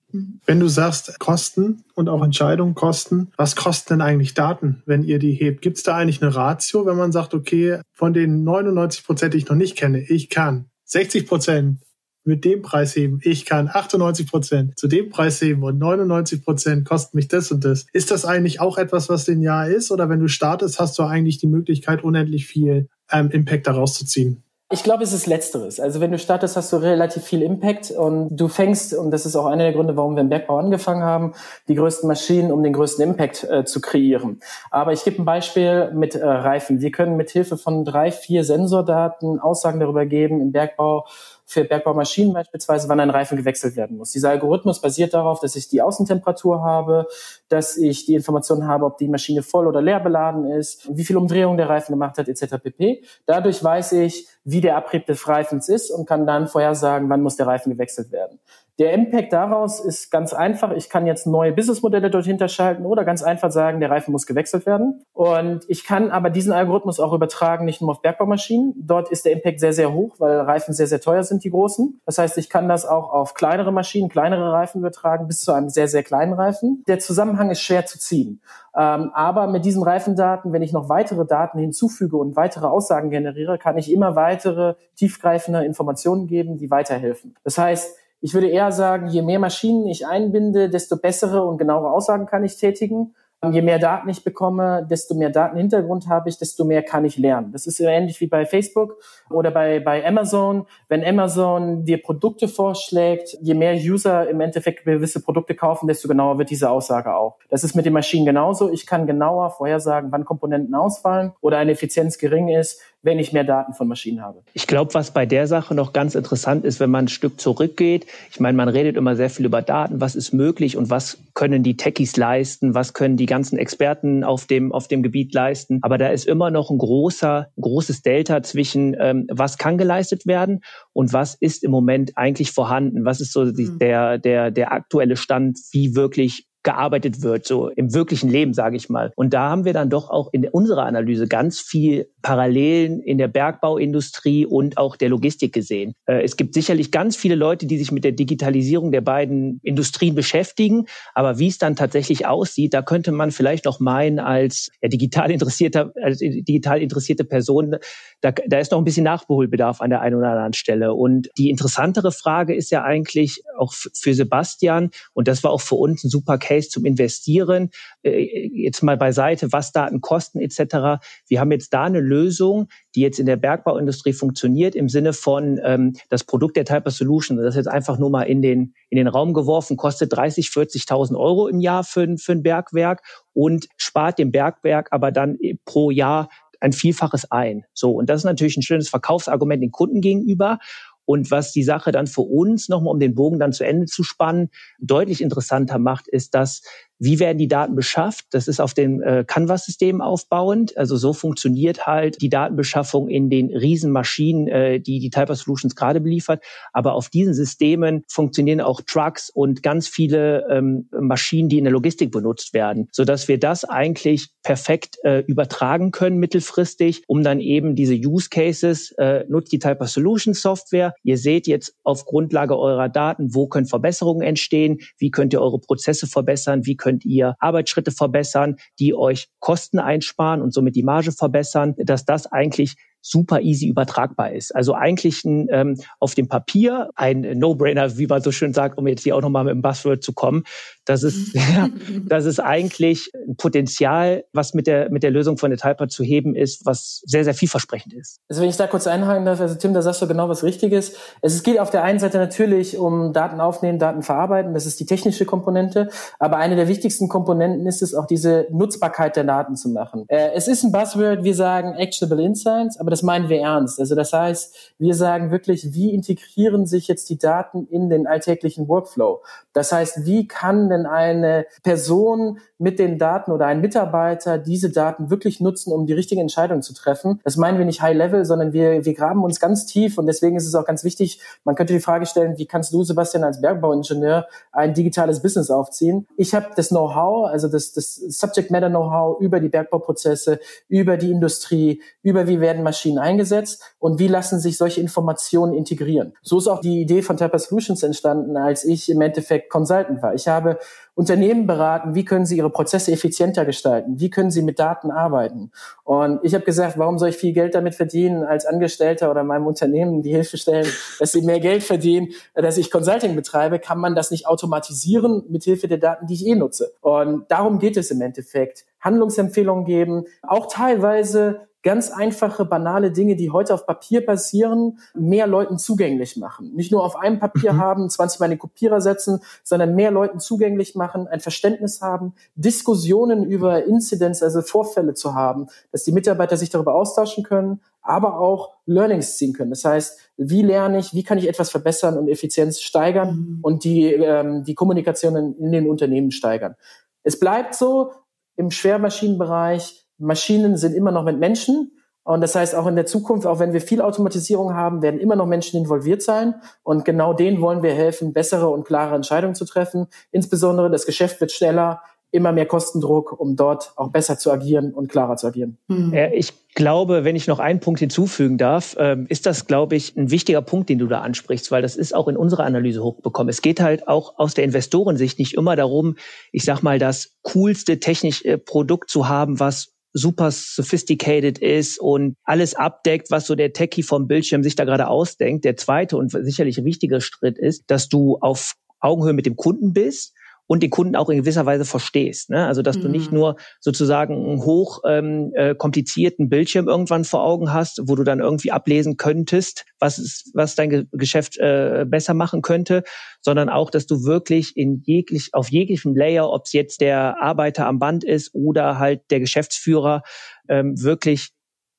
Wenn 0.47 0.61
du 0.61 0.68
sagst 0.68 1.18
Kosten 1.18 1.83
und 1.94 2.09
auch 2.09 2.23
Entscheidungen 2.23 2.75
kosten, 2.75 3.33
was 3.37 3.56
kosten 3.56 3.94
denn 3.94 4.00
eigentlich 4.00 4.35
Daten, 4.35 4.83
wenn 4.87 5.02
ihr 5.02 5.18
die 5.18 5.33
hebt? 5.33 5.61
Gibt 5.61 5.76
es 5.78 5.83
da 5.83 5.97
eigentlich 5.97 6.23
eine 6.23 6.35
Ratio, 6.35 6.87
wenn 6.87 6.97
man 6.97 7.12
sagt, 7.12 7.35
okay, 7.35 7.80
von 7.92 8.12
den 8.12 8.44
99 8.44 9.04
Prozent, 9.04 9.35
die 9.35 9.38
ich 9.38 9.49
noch 9.49 9.56
nicht 9.56 9.76
kenne, 9.76 10.00
ich 10.00 10.30
kann 10.30 10.66
60 10.85 11.26
Prozent 11.26 11.80
mit 12.25 12.44
dem 12.44 12.62
Preis 12.62 12.94
heben, 12.94 13.18
ich 13.23 13.44
kann 13.44 13.68
98 13.68 14.28
Prozent 14.28 14.78
zu 14.78 14.87
dem 14.87 15.11
Preis 15.11 15.40
heben 15.42 15.62
und 15.62 15.78
99 15.78 16.44
Prozent 16.44 16.87
kosten 16.87 17.16
mich 17.16 17.28
das 17.28 17.50
und 17.50 17.64
das. 17.64 17.87
Ist 17.92 18.11
das 18.11 18.25
eigentlich 18.25 18.61
auch 18.61 18.78
etwas, 18.78 19.09
was 19.09 19.26
linear 19.26 19.68
ist? 19.68 19.90
Oder 19.90 20.09
wenn 20.09 20.21
du 20.21 20.28
startest, 20.28 20.78
hast 20.78 20.99
du 20.99 21.02
eigentlich 21.02 21.38
die 21.38 21.49
Möglichkeit, 21.49 22.04
unendlich 22.04 22.47
viel 22.47 22.88
ähm, 23.11 23.30
Impact 23.30 23.66
daraus 23.66 23.94
zu 23.94 24.06
ziehen? 24.06 24.44
Ich 24.75 24.83
glaube, 24.83 25.04
es 25.04 25.12
ist 25.12 25.28
Letzteres. 25.28 25.78
Also 25.78 26.00
wenn 26.00 26.11
du 26.11 26.19
startest, 26.19 26.57
hast 26.57 26.73
du 26.73 26.78
relativ 26.78 27.23
viel 27.23 27.43
Impact 27.43 27.93
und 27.93 28.37
du 28.37 28.49
fängst, 28.49 28.93
und 28.93 29.12
das 29.12 29.25
ist 29.25 29.37
auch 29.37 29.47
einer 29.47 29.62
der 29.62 29.73
Gründe, 29.73 29.97
warum 29.97 30.16
wir 30.16 30.23
im 30.23 30.31
Bergbau 30.31 30.59
angefangen 30.59 31.04
haben, 31.04 31.33
die 31.69 31.76
größten 31.76 32.09
Maschinen, 32.09 32.50
um 32.50 32.61
den 32.61 32.73
größten 32.73 33.09
Impact 33.09 33.45
äh, 33.45 33.64
zu 33.64 33.81
kreieren. 33.81 34.40
Aber 34.73 34.93
ich 34.93 35.04
gebe 35.04 35.23
ein 35.23 35.25
Beispiel 35.25 35.93
mit 35.95 36.16
äh, 36.16 36.26
Reifen. 36.26 36.81
Wir 36.81 36.90
können 36.90 37.16
mit 37.16 37.31
Hilfe 37.31 37.57
von 37.57 37.85
drei, 37.85 38.11
vier 38.11 38.43
Sensordaten 38.43 39.38
Aussagen 39.38 39.78
darüber 39.78 40.07
geben 40.07 40.40
im 40.40 40.50
Bergbau, 40.50 41.07
für 41.47 41.64
Bergbaumaschinen 41.64 42.33
beispielsweise, 42.33 42.88
wann 42.88 43.00
ein 43.00 43.11
Reifen 43.11 43.37
gewechselt 43.37 43.76
werden 43.76 43.99
muss. 43.99 44.11
Dieser 44.11 44.31
Algorithmus 44.31 44.81
basiert 44.81 45.14
darauf, 45.14 45.40
dass 45.40 45.57
ich 45.57 45.69
die 45.69 45.83
Außentemperatur 45.83 46.62
habe, 46.62 47.07
dass 47.49 47.77
ich 47.77 48.07
die 48.07 48.15
Information 48.15 48.67
habe, 48.67 48.85
ob 48.85 48.99
die 48.99 49.09
Maschine 49.09 49.43
voll 49.43 49.67
oder 49.67 49.83
leer 49.83 50.01
beladen 50.01 50.47
ist, 50.51 50.89
wie 50.95 51.05
viel 51.05 51.17
Umdrehung 51.17 51.57
der 51.57 51.69
Reifen 51.69 51.93
gemacht 51.93 52.19
hat, 52.19 52.29
etc. 52.29 52.57
pp. 52.63 53.03
Dadurch 53.27 53.63
weiß 53.63 53.93
ich, 53.93 54.29
wie 54.45 54.61
der 54.61 54.77
Abrieb 54.77 55.07
des 55.07 55.27
Reifens 55.27 55.69
ist 55.69 55.91
und 55.91 56.07
kann 56.07 56.27
dann 56.27 56.49
vorhersagen, 56.49 57.09
wann 57.09 57.23
muss 57.23 57.37
der 57.37 57.47
Reifen 57.47 57.73
gewechselt 57.73 58.13
werden. 58.13 58.39
Der 58.81 58.93
Impact 58.93 59.33
daraus 59.33 59.79
ist 59.79 60.11
ganz 60.11 60.33
einfach. 60.33 60.73
Ich 60.73 60.89
kann 60.89 61.07
jetzt 61.07 61.29
neue 61.29 61.53
Businessmodelle 61.53 62.11
dorthin 62.11 62.41
schalten 62.49 62.87
oder 62.87 63.05
ganz 63.05 63.23
einfach 63.23 63.53
sagen, 63.53 63.79
der 63.79 63.89
Reifen 63.89 64.11
muss 64.11 64.27
gewechselt 64.27 64.67
werden. 64.67 65.05
Und 65.13 65.61
ich 65.69 65.85
kann 65.85 66.11
aber 66.11 66.29
diesen 66.29 66.53
Algorithmus 66.53 66.99
auch 66.99 67.13
übertragen, 67.13 67.67
nicht 67.67 67.81
nur 67.81 67.93
auf 67.93 68.03
Bergbaumaschinen. 68.03 68.75
Dort 68.77 69.11
ist 69.11 69.27
der 69.27 69.33
Impact 69.33 69.61
sehr, 69.61 69.73
sehr 69.73 69.93
hoch, 69.93 70.17
weil 70.19 70.41
Reifen 70.41 70.75
sehr, 70.75 70.89
sehr 70.89 71.01
teuer 71.01 71.23
sind, 71.23 71.45
die 71.45 71.51
großen. 71.51 72.01
Das 72.05 72.19
heißt, 72.19 72.37
ich 72.37 72.51
kann 72.51 72.69
das 72.69 72.85
auch 72.85 73.13
auf 73.13 73.35
kleinere 73.35 73.73
Maschinen, 73.73 74.09
kleinere 74.09 74.51
Reifen 74.51 74.81
übertragen, 74.81 75.29
bis 75.29 75.43
zu 75.43 75.53
einem 75.53 75.69
sehr, 75.69 75.87
sehr 75.87 76.03
kleinen 76.03 76.33
Reifen. 76.33 76.83
Der 76.89 76.99
Zusammenhang 76.99 77.34
ist 77.50 77.61
schwer 77.61 77.87
zu 77.87 77.99
ziehen. 77.99 78.41
Ähm, 78.76 79.11
aber 79.14 79.47
mit 79.47 79.64
diesen 79.64 79.83
Reifendaten, 79.83 80.53
wenn 80.53 80.62
ich 80.62 80.73
noch 80.73 80.88
weitere 80.88 81.26
Daten 81.26 81.59
hinzufüge 81.59 82.17
und 82.17 82.37
weitere 82.37 82.67
Aussagen 82.67 83.11
generiere, 83.11 83.59
kann 83.59 83.79
ich 83.79 83.93
immer 83.93 84.17
weitere 84.17 84.75
tiefgreifende 84.97 85.64
Informationen 85.64 86.26
geben, 86.26 86.57
die 86.57 86.71
weiterhelfen. 86.71 87.35
Das 87.45 87.59
heißt, 87.59 87.97
ich 88.21 88.33
würde 88.33 88.49
eher 88.49 88.73
sagen, 88.73 89.09
je 89.09 89.23
mehr 89.23 89.38
Maschinen 89.38 89.87
ich 89.87 90.07
einbinde, 90.07 90.71
desto 90.71 90.97
bessere 90.97 91.45
und 91.45 91.59
genauere 91.59 91.91
Aussagen 91.91 92.26
kann 92.26 92.43
ich 92.43 92.57
tätigen. 92.57 93.14
Je 93.53 93.63
mehr 93.63 93.79
Daten 93.79 94.09
ich 94.09 94.25
bekomme, 94.25 94.87
desto 94.89 95.15
mehr 95.15 95.31
Datenhintergrund 95.31 96.09
habe 96.09 96.29
ich, 96.29 96.39
desto 96.39 96.65
mehr 96.65 96.83
kann 96.83 97.05
ich 97.05 97.19
lernen. 97.19 97.53
Das 97.53 97.67
ist 97.67 97.81
ähnlich 97.81 98.21
wie 98.21 98.27
bei 98.27 98.47
Facebook 98.47 98.97
oder 99.31 99.51
bei, 99.51 99.81
bei 99.81 100.07
Amazon. 100.07 100.67
Wenn 100.89 101.05
Amazon 101.05 101.85
dir 101.85 102.03
Produkte 102.03 102.49
vorschlägt, 102.49 103.37
je 103.41 103.55
mehr 103.55 103.75
User 103.75 104.29
im 104.29 104.41
Endeffekt 104.41 104.85
gewisse 104.85 105.23
Produkte 105.23 105.55
kaufen, 105.55 105.87
desto 105.87 106.09
genauer 106.09 106.39
wird 106.39 106.51
diese 106.51 106.71
Aussage 106.71 107.15
auch. 107.15 107.39
Das 107.49 107.65
ist 107.65 107.75
mit 107.75 107.87
den 107.87 107.93
Maschinen 107.93 108.27
genauso. 108.27 108.71
Ich 108.71 108.87
kann 108.87 109.07
genauer 109.07 109.51
vorhersagen, 109.51 110.13
wann 110.13 110.25
Komponenten 110.25 110.75
ausfallen 110.75 111.33
oder 111.41 111.59
eine 111.59 111.73
Effizienz 111.73 112.19
gering 112.19 112.49
ist, 112.49 112.81
wenn 113.04 113.18
ich 113.18 113.32
mehr 113.32 113.44
Daten 113.44 113.75
von 113.75 113.87
Maschinen 113.87 114.23
habe. 114.23 114.42
Ich 114.54 114.66
glaube, 114.66 114.94
was 114.94 115.12
bei 115.12 115.26
der 115.26 115.46
Sache 115.46 115.75
noch 115.75 115.92
ganz 115.92 116.14
interessant 116.14 116.64
ist, 116.64 116.80
wenn 116.80 116.90
man 116.90 117.04
ein 117.04 117.08
Stück 117.08 117.38
zurückgeht. 117.38 118.06
Ich 118.32 118.40
meine, 118.40 118.56
man 118.56 118.68
redet 118.68 118.96
immer 118.96 119.14
sehr 119.14 119.30
viel 119.30 119.46
über 119.46 119.62
Daten. 119.62 120.00
Was 120.00 120.16
ist 120.16 120.32
möglich 120.32 120.76
und 120.76 120.90
was 120.90 121.18
können 121.34 121.62
die 121.62 121.76
Techies 121.76 122.16
leisten? 122.16 122.75
Was 122.75 122.94
können 122.94 123.16
die 123.16 123.26
ganzen 123.26 123.58
Experten 123.58 124.25
auf 124.25 124.46
dem, 124.46 124.73
auf 124.73 124.88
dem 124.88 125.02
Gebiet 125.02 125.34
leisten? 125.34 125.80
Aber 125.82 125.99
da 125.99 126.08
ist 126.08 126.26
immer 126.26 126.50
noch 126.50 126.70
ein 126.70 126.78
großer, 126.78 127.49
großes 127.61 128.02
Delta 128.02 128.42
zwischen, 128.42 128.96
ähm, 128.99 129.26
was 129.30 129.58
kann 129.58 129.76
geleistet 129.76 130.26
werden 130.26 130.64
und 130.92 131.12
was 131.12 131.34
ist 131.34 131.62
im 131.62 131.70
Moment 131.70 132.16
eigentlich 132.16 132.52
vorhanden? 132.52 133.04
Was 133.04 133.20
ist 133.20 133.32
so 133.32 133.52
die, 133.52 133.66
mhm. 133.66 133.78
der, 133.78 134.18
der, 134.18 134.50
der 134.50 134.73
aktuelle 134.73 135.16
Stand, 135.16 135.58
wie 135.73 135.94
wirklich 135.94 136.46
gearbeitet 136.64 137.23
wird, 137.23 137.47
so 137.47 137.68
im 137.68 137.94
wirklichen 137.94 138.30
Leben, 138.30 138.54
sage 138.54 138.76
ich 138.76 138.88
mal. 138.88 139.12
Und 139.16 139.35
da 139.35 139.50
haben 139.50 139.64
wir 139.64 139.73
dann 139.73 139.90
doch 139.90 140.11
auch 140.11 140.30
in 140.33 140.49
unserer 140.49 140.87
Analyse 140.87 141.28
ganz 141.28 141.61
viel 141.61 142.09
Parallelen 142.23 143.00
in 143.00 143.18
der 143.18 143.28
Bergbauindustrie 143.28 144.47
und 144.47 144.78
auch 144.78 144.97
der 144.97 145.11
Logistik 145.11 145.52
gesehen. 145.52 145.94
Äh, 146.06 146.23
es 146.23 146.37
gibt 146.37 146.54
sicherlich 146.54 146.90
ganz 146.90 147.16
viele 147.16 147.35
Leute, 147.35 147.66
die 147.66 147.78
sich 147.78 147.92
mit 147.92 148.02
der 148.02 148.12
Digitalisierung 148.12 148.90
der 148.92 149.02
beiden 149.02 149.61
Industrien 149.62 150.14
beschäftigen, 150.14 150.87
aber 151.14 151.38
wie 151.38 151.49
es 151.49 151.59
dann 151.59 151.76
tatsächlich 151.76 152.26
aussieht, 152.26 152.75
da 152.75 152.83
könnte 152.83 153.12
man 153.12 153.30
vielleicht 153.30 153.66
noch 153.66 153.78
meinen, 153.78 154.18
als 154.18 154.71
ja, 154.80 154.88
digital 154.88 155.30
interessierter, 155.30 155.92
als 156.02 156.18
digital 156.18 156.80
interessierte 156.80 157.25
Person, 157.25 157.76
da, 158.23 158.33
da 158.33 158.59
ist 158.59 158.73
noch 158.73 158.78
ein 158.78 158.85
bisschen 158.85 159.04
Nachholbedarf 159.04 159.80
an 159.80 159.90
der 159.90 160.00
einen 160.00 160.16
oder 160.16 160.30
anderen 160.30 160.54
Stelle. 160.54 160.94
Und 160.94 161.28
die 161.37 161.50
interessantere 161.50 162.11
Frage 162.11 162.54
ist 162.54 162.71
ja 162.71 162.83
eigentlich 162.83 163.42
auch 163.59 163.75
für 163.75 164.14
Sebastian, 164.14 164.90
und 165.12 165.28
das 165.28 165.44
war 165.44 165.50
auch 165.50 165.61
für 165.61 165.75
uns 165.75 166.04
ein 166.04 166.09
super 166.09 166.38
Case, 166.38 166.53
Case 166.54 166.68
zum 166.68 166.84
Investieren, 166.84 167.70
äh, 168.02 168.49
jetzt 168.52 168.82
mal 168.82 168.96
beiseite, 168.96 169.52
was 169.52 169.73
Daten 169.73 170.00
kosten 170.00 170.40
etc. 170.40 171.02
Wir 171.26 171.40
haben 171.40 171.52
jetzt 171.52 171.75
da 171.75 171.84
eine 171.84 172.00
Lösung, 172.00 172.68
die 172.94 173.00
jetzt 173.00 173.18
in 173.18 173.26
der 173.26 173.37
Bergbauindustrie 173.37 174.12
funktioniert, 174.12 174.75
im 174.75 174.88
Sinne 174.88 175.12
von 175.12 175.61
ähm, 175.64 175.94
das 176.11 176.25
Produkt 176.25 176.56
der 176.56 176.64
Typer 176.64 176.90
Solution, 176.90 177.38
das 177.38 177.49
ist 177.49 177.56
jetzt 177.56 177.68
einfach 177.68 177.99
nur 177.99 178.11
mal 178.11 178.23
in 178.23 178.42
den, 178.42 178.75
in 178.88 178.96
den 178.96 179.08
Raum 179.08 179.34
geworfen, 179.34 179.76
kostet 179.76 180.12
30, 180.12 180.49
40.000 180.49 181.16
Euro 181.18 181.49
im 181.49 181.61
Jahr 181.61 181.84
für, 181.84 182.16
für 182.18 182.32
ein 182.32 182.42
Bergwerk 182.42 183.02
und 183.32 183.68
spart 183.76 184.18
dem 184.18 184.30
Bergwerk 184.30 184.88
aber 184.92 185.11
dann 185.11 185.38
pro 185.64 185.90
Jahr 185.90 186.28
ein 186.61 186.73
Vielfaches 186.73 187.30
ein. 187.30 187.64
So, 187.75 187.92
und 187.92 188.08
das 188.08 188.20
ist 188.20 188.25
natürlich 188.25 188.56
ein 188.56 188.62
schönes 188.62 188.88
Verkaufsargument 188.88 189.62
den 189.62 189.70
Kunden 189.70 190.00
gegenüber. 190.00 190.58
Und 191.06 191.30
was 191.30 191.52
die 191.52 191.62
Sache 191.62 191.92
dann 191.92 192.06
für 192.06 192.23
uns, 192.23 192.68
nochmal 192.68 192.92
um 192.92 193.00
den 193.00 193.14
Bogen 193.14 193.38
dann 193.38 193.52
zu 193.52 193.64
Ende 193.64 193.87
zu 193.87 194.02
spannen, 194.02 194.50
deutlich 194.78 195.20
interessanter 195.20 195.78
macht, 195.78 196.08
ist, 196.08 196.34
dass 196.34 196.62
wie 196.99 197.19
werden 197.19 197.39
die 197.39 197.49
Daten 197.49 197.75
beschafft? 197.75 198.27
Das 198.31 198.49
ist 198.49 198.61
auf 198.61 198.75
dem 198.75 199.03
äh, 199.03 199.25
Canvas-System 199.27 200.01
aufbauend. 200.01 200.77
Also 200.77 200.97
so 200.97 201.13
funktioniert 201.13 201.87
halt 201.87 202.21
die 202.23 202.29
Datenbeschaffung 202.29 203.09
in 203.09 203.31
den 203.31 203.55
Riesenmaschinen, 203.55 204.49
äh, 204.49 204.81
die 204.81 205.01
die 205.01 205.11
Typer 205.11 205.35
Solutions 205.35 205.75
gerade 205.75 206.01
beliefert. 206.01 206.43
Aber 206.73 206.95
auf 206.95 207.09
diesen 207.09 207.35
Systemen 207.35 208.05
funktionieren 208.09 208.61
auch 208.61 208.81
Trucks 208.81 209.31
und 209.31 209.63
ganz 209.63 209.89
viele 209.89 210.47
ähm, 210.51 210.89
Maschinen, 210.93 211.49
die 211.49 211.59
in 211.59 211.65
der 211.65 211.73
Logistik 211.73 212.13
benutzt 212.13 212.55
werden, 212.55 212.89
sodass 212.93 213.29
wir 213.29 213.39
das 213.39 213.65
eigentlich 213.65 214.29
perfekt 214.43 214.99
äh, 215.03 215.21
übertragen 215.27 215.91
können 215.91 216.19
mittelfristig, 216.19 217.03
um 217.07 217.23
dann 217.23 217.41
eben 217.41 217.75
diese 217.75 217.95
Use 217.95 218.29
Cases, 218.31 218.93
äh, 218.99 219.25
nutzt 219.29 219.53
die 219.53 219.59
Typer 219.59 219.87
Solutions 219.87 220.41
Software. 220.41 220.95
Ihr 221.03 221.19
seht 221.19 221.47
jetzt 221.47 221.75
auf 221.83 222.05
Grundlage 222.05 222.57
eurer 222.57 222.89
Daten, 222.89 223.35
wo 223.35 223.49
können 223.49 223.67
Verbesserungen 223.67 224.23
entstehen, 224.23 224.79
wie 224.99 225.11
könnt 225.11 225.33
ihr 225.33 225.41
eure 225.41 225.59
Prozesse 225.59 226.07
verbessern, 226.07 226.67
wie 226.67 226.77
könnt 226.77 226.94
könnt 226.95 227.05
ihr 227.05 227.35
Arbeitsschritte 227.41 227.91
verbessern, 227.91 228.57
die 228.79 228.95
euch 228.95 229.29
Kosten 229.41 229.81
einsparen 229.81 230.41
und 230.41 230.55
somit 230.55 230.77
die 230.77 230.85
Marge 230.85 231.11
verbessern, 231.11 231.75
dass 231.79 232.05
das 232.05 232.27
eigentlich 232.31 232.77
super 233.01 233.41
easy 233.41 233.67
übertragbar 233.67 234.33
ist. 234.33 234.55
Also 234.55 234.75
eigentlich 234.75 235.25
ein, 235.25 235.49
ähm, 235.51 235.77
auf 235.99 236.15
dem 236.15 236.29
Papier 236.29 236.91
ein 236.95 237.21
No-Brainer, 237.21 237.99
wie 237.99 238.07
man 238.07 238.23
so 238.23 238.31
schön 238.31 238.55
sagt, 238.55 238.79
um 238.79 238.87
jetzt 238.87 239.03
hier 239.03 239.17
auch 239.17 239.21
nochmal 239.21 239.45
mit 239.45 239.53
dem 239.53 239.61
Buzzword 239.61 240.03
zu 240.03 240.13
kommen. 240.15 240.45
Das 240.85 241.03
ist, 241.03 241.35
ja, 241.35 241.69
das 242.07 242.25
ist 242.25 242.41
eigentlich 242.41 243.11
ein 243.14 243.37
Potenzial, 243.37 244.25
was 244.33 244.55
mit 244.55 244.67
der, 244.67 244.91
mit 244.91 245.03
der 245.03 245.11
Lösung 245.11 245.38
von 245.38 245.53
Etalpa 245.53 245.88
zu 245.88 246.05
heben 246.05 246.35
ist, 246.35 246.64
was 246.67 247.03
sehr, 247.07 247.25
sehr 247.25 247.35
vielversprechend 247.35 247.95
ist. 247.95 248.21
Also 248.29 248.43
wenn 248.43 248.49
ich 248.49 248.57
da 248.57 248.67
kurz 248.67 248.87
einhaken 248.87 249.25
darf, 249.25 249.41
also 249.41 249.55
Tim, 249.55 249.75
da 249.75 249.83
sagst 249.83 250.03
du 250.03 250.09
genau 250.09 250.29
was 250.29 250.43
Richtiges. 250.43 250.95
Es 251.23 251.43
geht 251.43 251.59
auf 251.59 251.71
der 251.71 251.83
einen 251.83 251.99
Seite 251.99 252.19
natürlich 252.19 252.79
um 252.79 253.12
Daten 253.12 253.41
aufnehmen, 253.41 253.79
Daten 253.79 254.03
verarbeiten, 254.03 254.55
das 254.55 254.67
ist 254.67 254.81
die 254.81 254.87
technische 254.87 255.25
Komponente, 255.25 255.88
aber 256.19 256.37
eine 256.37 256.57
der 256.57 256.69
wichtigsten 256.69 257.09
Komponenten 257.09 257.67
ist 257.67 257.83
es 257.83 257.95
auch 257.95 258.07
diese 258.07 258.47
Nutzbarkeit 258.50 259.17
der 259.17 259.25
Daten 259.25 259.57
zu 259.57 259.69
machen. 259.69 260.05
Äh, 260.09 260.31
es 260.35 260.49
ist 260.49 260.64
ein 260.64 260.73
Buzzword, 260.73 261.25
wir 261.25 261.35
sagen 261.35 261.75
Actionable 261.75 262.25
Insights, 262.25 262.79
aber 262.79 262.91
das 262.91 263.03
meinen 263.03 263.29
wir 263.29 263.41
ernst. 263.41 263.81
Also 263.81 263.95
das 263.95 264.12
heißt, 264.12 264.75
wir 264.79 264.95
sagen 264.95 265.31
wirklich, 265.31 265.73
wie 265.73 265.93
integrieren 265.95 266.67
sich 266.67 266.88
jetzt 266.88 267.09
die 267.11 267.19
Daten 267.19 267.67
in 267.67 267.88
den 267.88 268.07
alltäglichen 268.07 268.69
Workflow? 268.69 269.23
Das 269.53 269.73
heißt, 269.73 270.05
wie 270.05 270.26
kann 270.26 270.69
denn 270.75 270.87
eine 270.87 271.47
Person 271.62 272.38
mit 272.59 272.78
den 272.78 272.99
Daten 272.99 273.33
oder 273.33 273.47
ein 273.47 273.61
Mitarbeiter 273.61 274.38
diese 274.38 274.71
Daten 274.71 275.11
wirklich 275.11 275.40
nutzen, 275.40 275.73
um 275.73 275.87
die 275.87 275.93
richtige 275.93 276.21
Entscheidung 276.21 276.62
zu 276.62 276.75
treffen? 276.75 277.21
Das 277.25 277.37
meinen 277.37 277.59
wir 277.59 277.64
nicht 277.64 277.83
High 277.83 277.97
Level, 277.97 278.25
sondern 278.25 278.52
wir, 278.52 278.85
wir 278.85 278.95
graben 278.95 279.25
uns 279.25 279.40
ganz 279.40 279.66
tief 279.66 279.99
und 279.99 280.07
deswegen 280.07 280.37
ist 280.37 280.47
es 280.47 280.54
auch 280.54 280.64
ganz 280.64 280.85
wichtig, 280.85 281.21
man 281.45 281.54
könnte 281.54 281.73
die 281.73 281.81
Frage 281.81 282.07
stellen, 282.07 282.38
wie 282.38 282.47
kannst 282.47 282.73
du, 282.73 282.83
Sebastian, 282.85 283.25
als 283.25 283.40
Bergbauingenieur 283.40 284.26
ein 284.52 284.75
digitales 284.75 285.23
Business 285.23 285.50
aufziehen? 285.50 286.07
Ich 286.16 286.35
habe 286.35 286.49
das 286.57 286.69
Know-how, 286.69 287.28
also 287.28 287.49
das, 287.49 287.73
das 287.73 287.95
Subject 287.95 288.50
Matter 288.50 288.69
Know-how 288.69 289.21
über 289.21 289.40
die 289.40 289.49
Bergbauprozesse, 289.49 290.40
über 290.69 290.97
die 290.97 291.11
Industrie, 291.11 291.83
über 292.02 292.26
wie 292.26 292.40
werden 292.40 292.62
Maschinen 292.62 292.99
eingesetzt 292.99 293.62
und 293.78 293.99
wie 293.99 294.09
lassen 294.09 294.40
sich 294.40 294.57
solche 294.57 294.81
Informationen 294.81 295.54
integrieren. 295.54 296.14
So 296.23 296.38
ist 296.38 296.49
auch 296.49 296.61
die 296.61 296.81
Idee 296.81 297.02
von 297.02 297.16
Typer 297.16 297.38
Solutions 297.38 297.83
entstanden, 297.83 298.37
als 298.37 298.64
ich 298.64 298.88
im 298.90 299.00
Endeffekt 299.00 299.50
Consultant 299.50 300.02
war. 300.02 300.14
Ich 300.14 300.28
habe 300.28 300.59
Unternehmen 300.97 301.47
beraten, 301.47 301.94
wie 301.94 302.04
können 302.04 302.25
sie 302.25 302.37
ihre 302.37 302.50
Prozesse 302.50 302.92
effizienter 302.92 303.44
gestalten, 303.44 303.99
wie 303.99 304.11
können 304.11 304.30
sie 304.30 304.42
mit 304.42 304.61
Daten 304.61 304.92
arbeiten. 304.92 305.50
Und 305.83 306.21
ich 306.23 306.35
habe 306.35 306.44
gesagt, 306.44 306.78
warum 306.78 306.99
soll 306.99 307.09
ich 307.09 307.16
viel 307.16 307.33
Geld 307.33 307.54
damit 307.54 307.75
verdienen, 307.75 308.23
als 308.23 308.47
Angestellter 308.47 309.11
oder 309.11 309.25
meinem 309.25 309.47
Unternehmen 309.47 310.02
die 310.02 310.12
Hilfe 310.12 310.37
stellen, 310.37 310.66
dass 311.00 311.12
sie 311.12 311.23
mehr 311.23 311.40
Geld 311.40 311.64
verdienen, 311.64 312.11
dass 312.35 312.59
ich 312.59 312.71
Consulting 312.71 313.16
betreibe, 313.16 313.59
kann 313.59 313.78
man 313.78 313.97
das 313.97 314.12
nicht 314.12 314.28
automatisieren 314.28 315.25
mit 315.28 315.42
Hilfe 315.42 315.66
der 315.66 315.78
Daten, 315.78 316.06
die 316.06 316.14
ich 316.14 316.26
eh 316.26 316.37
nutze. 316.37 316.73
Und 316.80 317.25
darum 317.28 317.59
geht 317.59 317.76
es 317.76 317.90
im 317.90 318.00
Endeffekt. 318.00 318.64
Handlungsempfehlungen 318.80 319.64
geben, 319.64 320.04
auch 320.23 320.47
teilweise 320.47 321.49
ganz 321.64 321.90
einfache, 321.90 322.44
banale 322.44 322.92
Dinge, 322.92 323.16
die 323.16 323.30
heute 323.30 323.54
auf 323.54 323.66
Papier 323.66 324.04
passieren, 324.04 324.78
mehr 324.94 325.26
Leuten 325.26 325.59
zugänglich 325.59 326.16
machen. 326.16 326.52
Nicht 326.54 326.71
nur 326.71 326.85
auf 326.85 326.94
einem 326.94 327.18
Papier 327.18 327.54
mhm. 327.54 327.59
haben, 327.59 327.90
20 327.90 328.21
Mal 328.21 328.26
in 328.26 328.33
den 328.33 328.38
Kopierer 328.38 328.80
setzen, 328.80 329.21
sondern 329.42 329.75
mehr 329.75 329.90
Leuten 329.90 330.21
zugänglich 330.21 330.75
machen, 330.75 331.09
ein 331.09 331.21
Verständnis 331.21 331.80
haben, 331.80 332.14
Diskussionen 332.37 333.25
über 333.25 333.64
Incidents, 333.64 334.23
also 334.23 334.42
Vorfälle 334.42 334.94
zu 334.94 335.14
haben, 335.14 335.49
dass 335.73 335.85
die 335.85 335.92
Mitarbeiter 335.92 336.37
sich 336.37 336.50
darüber 336.50 336.75
austauschen 336.75 337.25
können, 337.25 337.62
aber 337.80 338.21
auch 338.21 338.52
Learnings 338.66 339.16
ziehen 339.16 339.33
können. 339.33 339.50
Das 339.50 339.64
heißt, 339.64 339.99
wie 340.18 340.42
lerne 340.42 340.78
ich, 340.78 340.92
wie 340.92 341.02
kann 341.02 341.16
ich 341.18 341.28
etwas 341.28 341.50
verbessern 341.50 341.97
und 341.97 342.09
Effizienz 342.09 342.61
steigern 342.61 343.16
mhm. 343.16 343.38
und 343.40 343.64
die, 343.64 343.90
ähm, 343.90 344.44
die 344.44 344.54
Kommunikation 344.54 345.16
in, 345.16 345.35
in 345.38 345.52
den 345.52 345.68
Unternehmen 345.68 346.11
steigern. 346.11 346.56
Es 347.02 347.18
bleibt 347.18 347.54
so 347.54 347.92
im 348.37 348.50
Schwermaschinenbereich, 348.50 349.84
Maschinen 349.99 350.57
sind 350.57 350.75
immer 350.75 350.93
noch 350.93 351.05
mit 351.05 351.19
Menschen. 351.19 351.73
Und 352.03 352.21
das 352.21 352.35
heißt, 352.35 352.55
auch 352.55 352.67
in 352.67 352.77
der 352.77 352.85
Zukunft, 352.85 353.27
auch 353.27 353.39
wenn 353.39 353.55
wir 353.55 353.63
viel 353.63 353.81
Automatisierung 353.81 354.55
haben, 354.55 354.83
werden 354.83 355.01
immer 355.01 355.17
noch 355.17 355.27
Menschen 355.27 355.59
involviert 355.59 356.03
sein. 356.03 356.35
Und 356.63 356.85
genau 356.85 357.15
denen 357.15 357.41
wollen 357.41 357.63
wir 357.63 357.73
helfen, 357.73 358.13
bessere 358.13 358.49
und 358.51 358.65
klare 358.67 358.95
Entscheidungen 358.95 359.35
zu 359.35 359.47
treffen. 359.47 359.87
Insbesondere 360.11 360.71
das 360.71 360.85
Geschäft 360.85 361.21
wird 361.21 361.33
schneller, 361.33 361.81
immer 362.15 362.31
mehr 362.31 362.47
Kostendruck, 362.47 363.19
um 363.19 363.35
dort 363.35 363.73
auch 363.75 363.91
besser 363.91 364.17
zu 364.19 364.31
agieren 364.31 364.73
und 364.73 364.89
klarer 364.89 365.17
zu 365.17 365.27
agieren. 365.27 365.59
Mhm. 365.67 365.93
Ich 366.13 366.33
glaube, 366.55 367.03
wenn 367.03 367.17
ich 367.17 367.27
noch 367.27 367.41
einen 367.41 367.59
Punkt 367.59 367.81
hinzufügen 367.81 368.39
darf, 368.39 368.77
ähm, 368.79 369.07
ist 369.09 369.27
das, 369.27 369.49
glaube 369.49 369.75
ich, 369.75 369.97
ein 369.97 370.13
wichtiger 370.13 370.41
Punkt, 370.41 370.69
den 370.69 370.79
du 370.79 370.87
da 370.87 371.01
ansprichst, 371.01 371.51
weil 371.51 371.61
das 371.61 371.75
ist 371.75 371.93
auch 371.93 372.07
in 372.07 372.17
unserer 372.17 372.45
Analyse 372.45 372.85
hochbekommen. 372.85 373.31
Es 373.31 373.43
geht 373.43 373.61
halt 373.61 373.89
auch 373.89 374.17
aus 374.17 374.35
der 374.35 374.45
Investorensicht 374.45 375.19
nicht 375.19 375.35
immer 375.35 375.57
darum, 375.57 375.97
ich 376.31 376.45
sag 376.45 376.63
mal, 376.63 376.79
das 376.79 377.17
coolste 377.23 377.81
technische 377.81 378.39
Produkt 378.39 378.91
zu 378.91 379.09
haben, 379.09 379.41
was 379.41 379.74
super 379.95 380.31
sophisticated 380.33 381.39
ist 381.39 381.81
und 381.81 382.17
alles 382.25 382.55
abdeckt, 382.55 383.11
was 383.11 383.27
so 383.27 383.37
der 383.37 383.53
Techie 383.53 383.85
vom 383.85 384.09
Bildschirm 384.09 384.43
sich 384.43 384.57
da 384.57 384.65
gerade 384.65 384.89
ausdenkt. 384.89 385.45
Der 385.45 385.57
zweite 385.57 385.97
und 385.97 386.11
sicherlich 386.11 386.65
wichtige 386.65 387.01
Schritt 387.01 387.39
ist, 387.39 387.65
dass 387.69 387.89
du 387.89 388.19
auf 388.21 388.55
Augenhöhe 388.81 389.13
mit 389.15 389.25
dem 389.25 389.37
Kunden 389.37 389.73
bist 389.73 390.15
und 390.47 390.63
den 390.63 390.71
Kunden 390.71 390.97
auch 390.97 391.09
in 391.09 391.19
gewisser 391.19 391.47
Weise 391.47 391.65
verstehst. 391.65 392.31
Ne? 392.31 392.47
Also 392.47 392.63
dass 392.63 392.77
mhm. 392.77 392.83
du 392.83 392.89
nicht 392.89 393.11
mhm. 393.11 393.19
nur 393.19 393.37
sozusagen 393.61 394.15
einen 394.15 394.45
hoch 394.45 394.81
ähm, 394.87 395.33
äh, 395.35 395.55
komplizierten 395.55 396.29
Bildschirm 396.29 396.69
irgendwann 396.69 397.05
vor 397.05 397.25
Augen 397.25 397.53
hast, 397.53 397.81
wo 397.87 397.95
du 397.95 398.05
dann 398.05 398.21
irgendwie 398.21 398.53
ablesen 398.53 398.97
könntest, 398.97 399.65
was 399.79 399.99
ist, 399.99 400.31
was 400.35 400.55
dein 400.55 400.71
Ge 400.71 400.85
Geschäft 400.93 401.39
äh, 401.39 401.85
besser 401.89 402.15
machen 402.15 402.43
könnte, 402.43 402.83
sondern 403.21 403.49
auch, 403.49 403.71
dass 403.71 403.87
du 403.87 404.04
wirklich 404.04 404.57
in 404.57 404.83
jeglich 404.85 405.30
auf 405.33 405.50
jeglichem 405.50 405.97
Layer, 405.97 406.30
ob 406.30 406.45
es 406.45 406.52
jetzt 406.52 406.80
der 406.80 407.23
Arbeiter 407.23 407.67
am 407.67 407.78
Band 407.78 408.04
ist 408.04 408.35
oder 408.35 408.78
halt 408.78 409.02
der 409.11 409.21
Geschäftsführer, 409.21 410.02
ähm, 410.49 410.80
wirklich 410.83 411.33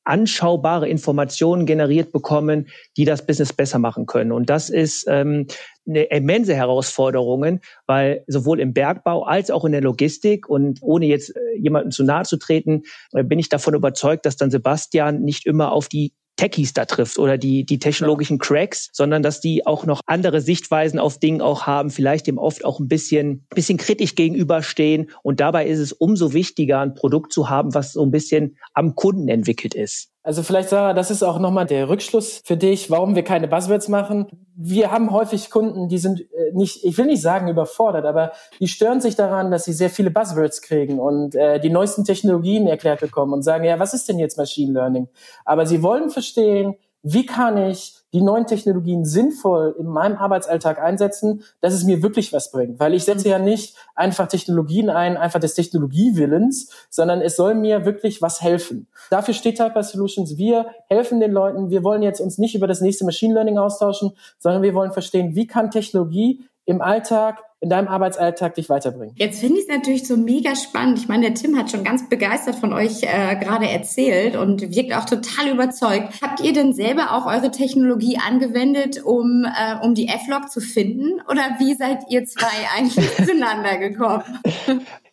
anschaubare 0.05 0.87
Informationen 0.87 1.65
generiert 1.65 2.11
bekommen, 2.11 2.67
die 2.95 3.05
das 3.05 3.25
Business 3.25 3.53
besser 3.53 3.79
machen 3.79 4.05
können. 4.05 4.31
Und 4.31 4.49
das 4.49 4.69
ist 4.69 5.05
ähm, 5.09 5.47
eine 5.87 6.03
immense 6.03 6.55
Herausforderung, 6.55 7.59
weil 7.85 8.23
sowohl 8.27 8.59
im 8.59 8.73
Bergbau 8.73 9.23
als 9.23 9.51
auch 9.51 9.65
in 9.65 9.71
der 9.71 9.81
Logistik 9.81 10.47
und 10.47 10.79
ohne 10.81 11.07
jetzt 11.07 11.35
äh, 11.35 11.39
jemandem 11.59 11.91
zu 11.91 12.03
nahe 12.03 12.23
zu 12.23 12.37
treten, 12.37 12.83
äh, 13.13 13.23
bin 13.23 13.39
ich 13.39 13.49
davon 13.49 13.73
überzeugt, 13.73 14.25
dass 14.25 14.37
dann 14.37 14.51
Sebastian 14.51 15.21
nicht 15.21 15.45
immer 15.45 15.71
auf 15.71 15.89
die 15.89 16.13
Techies 16.36 16.74
da 16.74 16.86
trifft 16.86 17.17
oder 17.17 17.38
die, 17.38 17.65
die 17.65 17.80
technologischen 17.80 18.39
Cracks, 18.39 18.89
sondern 18.91 19.24
dass 19.24 19.39
die 19.39 19.65
auch 19.65 19.86
noch 19.86 20.02
andere 20.06 20.41
Sichtweisen 20.41 21.00
auf 21.00 21.19
Dinge 21.19 21.43
auch 21.43 21.63
haben, 21.63 21.89
vielleicht 21.89 22.28
dem 22.28 22.38
oft 22.38 22.65
auch 22.65 22.80
ein 22.80 22.88
bisschen, 22.88 23.45
bisschen 23.54 23.78
kritisch 23.78 24.15
gegenüberstehen. 24.15 25.10
Und 25.24 25.39
dabei 25.39 25.67
ist 25.67 25.80
es 25.80 25.93
umso 25.93 26.34
wichtiger, 26.34 26.82
ein 26.82 26.93
Produkt 26.93 27.32
zu 27.32 27.50
haben, 27.50 27.74
was 27.74 27.93
so 27.93 28.04
ein 28.04 28.12
bisschen 28.12 28.58
am 28.74 28.95
Kunden 28.95 29.28
entwickelt 29.28 29.76
ist. 29.76 30.14
Also 30.25 30.41
vielleicht, 30.41 30.69
Sarah, 30.69 30.93
das 30.93 31.11
ist 31.11 31.21
auch 31.21 31.38
nochmal 31.38 31.67
der 31.67 31.88
Rückschluss 31.88 32.41
für 32.43 32.57
dich, 32.57 32.89
warum 32.89 33.13
wir 33.13 33.23
keine 33.23 33.47
Buzzwords 33.47 33.89
machen. 33.89 34.25
Wir 34.55 34.91
haben 34.91 35.11
häufig 35.11 35.51
Kunden, 35.51 35.88
die 35.88 35.99
sind 35.99 36.21
äh, 36.21 36.51
nicht, 36.51 36.83
ich 36.83 36.97
will 36.97 37.05
nicht 37.05 37.21
sagen 37.21 37.47
überfordert, 37.47 38.05
aber 38.05 38.31
die 38.59 38.67
stören 38.67 39.01
sich 39.01 39.15
daran, 39.15 39.51
dass 39.51 39.65
sie 39.65 39.73
sehr 39.73 39.91
viele 39.91 40.09
Buzzwords 40.09 40.63
kriegen 40.63 40.97
und 40.97 41.35
äh, 41.35 41.59
die 41.59 41.69
neuesten 41.69 42.05
Technologien 42.05 42.65
erklärt 42.65 43.01
bekommen 43.01 43.33
und 43.33 43.43
sagen, 43.43 43.65
ja, 43.65 43.77
was 43.77 43.93
ist 43.93 44.09
denn 44.09 44.17
jetzt 44.17 44.35
Machine 44.39 44.73
Learning? 44.73 45.09
Aber 45.45 45.67
sie 45.67 45.83
wollen 45.83 46.09
verstehen, 46.09 46.73
wie 47.03 47.27
kann 47.27 47.57
ich 47.57 47.93
die 48.15 48.21
neuen 48.21 48.47
Technologien 48.47 49.04
sinnvoll 49.04 49.75
in 49.78 49.88
meinem 49.88 50.15
Arbeitsalltag 50.15 50.82
einsetzen, 50.82 51.43
dass 51.60 51.73
es 51.73 51.84
mir 51.84 52.01
wirklich 52.01 52.32
was 52.32 52.49
bringt. 52.49 52.80
Weil 52.80 52.93
ich 52.93 53.04
setze 53.04 53.28
ja 53.28 53.39
nicht 53.39 53.75
einfach 53.93 54.28
Technologien 54.28 54.89
ein, 54.89 55.17
einfach 55.17 55.41
des 55.41 55.54
Technologiewillens, 55.54 56.71
sondern 56.89 57.19
es 57.19 57.36
soll 57.36 57.56
mir 57.56 57.84
wirklich 57.84 58.21
was 58.21 58.41
helfen. 58.41 58.88
Dafür 59.10 59.34
steht 59.34 59.58
Typer 59.58 59.84
Solutions. 59.84 60.38
Wir 60.38 60.67
helfen 60.88 61.19
den 61.19 61.34
Leuten. 61.34 61.69
Wir 61.69 61.84
wollen 61.84 62.01
jetzt 62.04 62.21
uns 62.21 62.38
nicht 62.38 62.56
über 62.56 62.67
das 62.67 62.80
nächste 62.80 63.04
Machine 63.04 63.34
Learning 63.34 63.58
austauschen, 63.58 64.13
sondern 64.39 64.62
wir 64.62 64.73
wollen 64.73 64.93
verstehen, 64.93 65.36
wie 65.36 65.45
kann 65.45 65.69
Technologie 65.69 66.45
im 66.63 66.82
Alltag 66.82 67.43
in 67.65 67.69
deinem 67.69 67.88
Arbeitsalltag 67.88 68.54
dich 68.54 68.69
weiterbringen? 68.69 69.15
Jetzt 69.17 69.39
finde 69.39 69.56
ich 69.56 69.63
es 69.63 69.67
natürlich 69.67 70.08
so 70.08 70.17
mega 70.17 70.56
spannend. 70.56 70.99
Ich 70.99 71.08
meine, 71.08 71.23
der 71.25 71.34
Tim 71.34 71.58
hat 71.58 71.71
schon 71.71 71.84
ganz 71.84 72.08
begeistert 72.08 72.54
von 72.54 72.73
euch 72.73 73.01
äh, 73.01 73.36
gerade 73.38 73.67
erzählt 73.67 74.36
und 74.36 74.62
wirkt 74.75 74.95
auch 74.95 75.06
total 75.06 75.49
überzeugt. 75.51 76.21
Habt 76.21 76.41
ihr 76.41 76.54
denn 76.54 76.73
selber 76.73 77.13
auch 77.13 77.25
eure 77.25 77.49
Technologie 77.49 78.19
angewendet, 78.23 79.04
um, 79.04 79.45
äh, 79.45 79.84
um 79.84 79.95
die 79.95 80.08
F-Log 80.08 80.51
zu 80.51 80.62
finden? 80.62 81.19
Oder 81.28 81.56
wie 81.58 81.73
seid 81.73 82.04
ihr 82.10 82.25
zwei 82.25 82.45
eigentlich 82.78 83.10
zueinander 83.15 83.80
gekommen? 83.80 84.23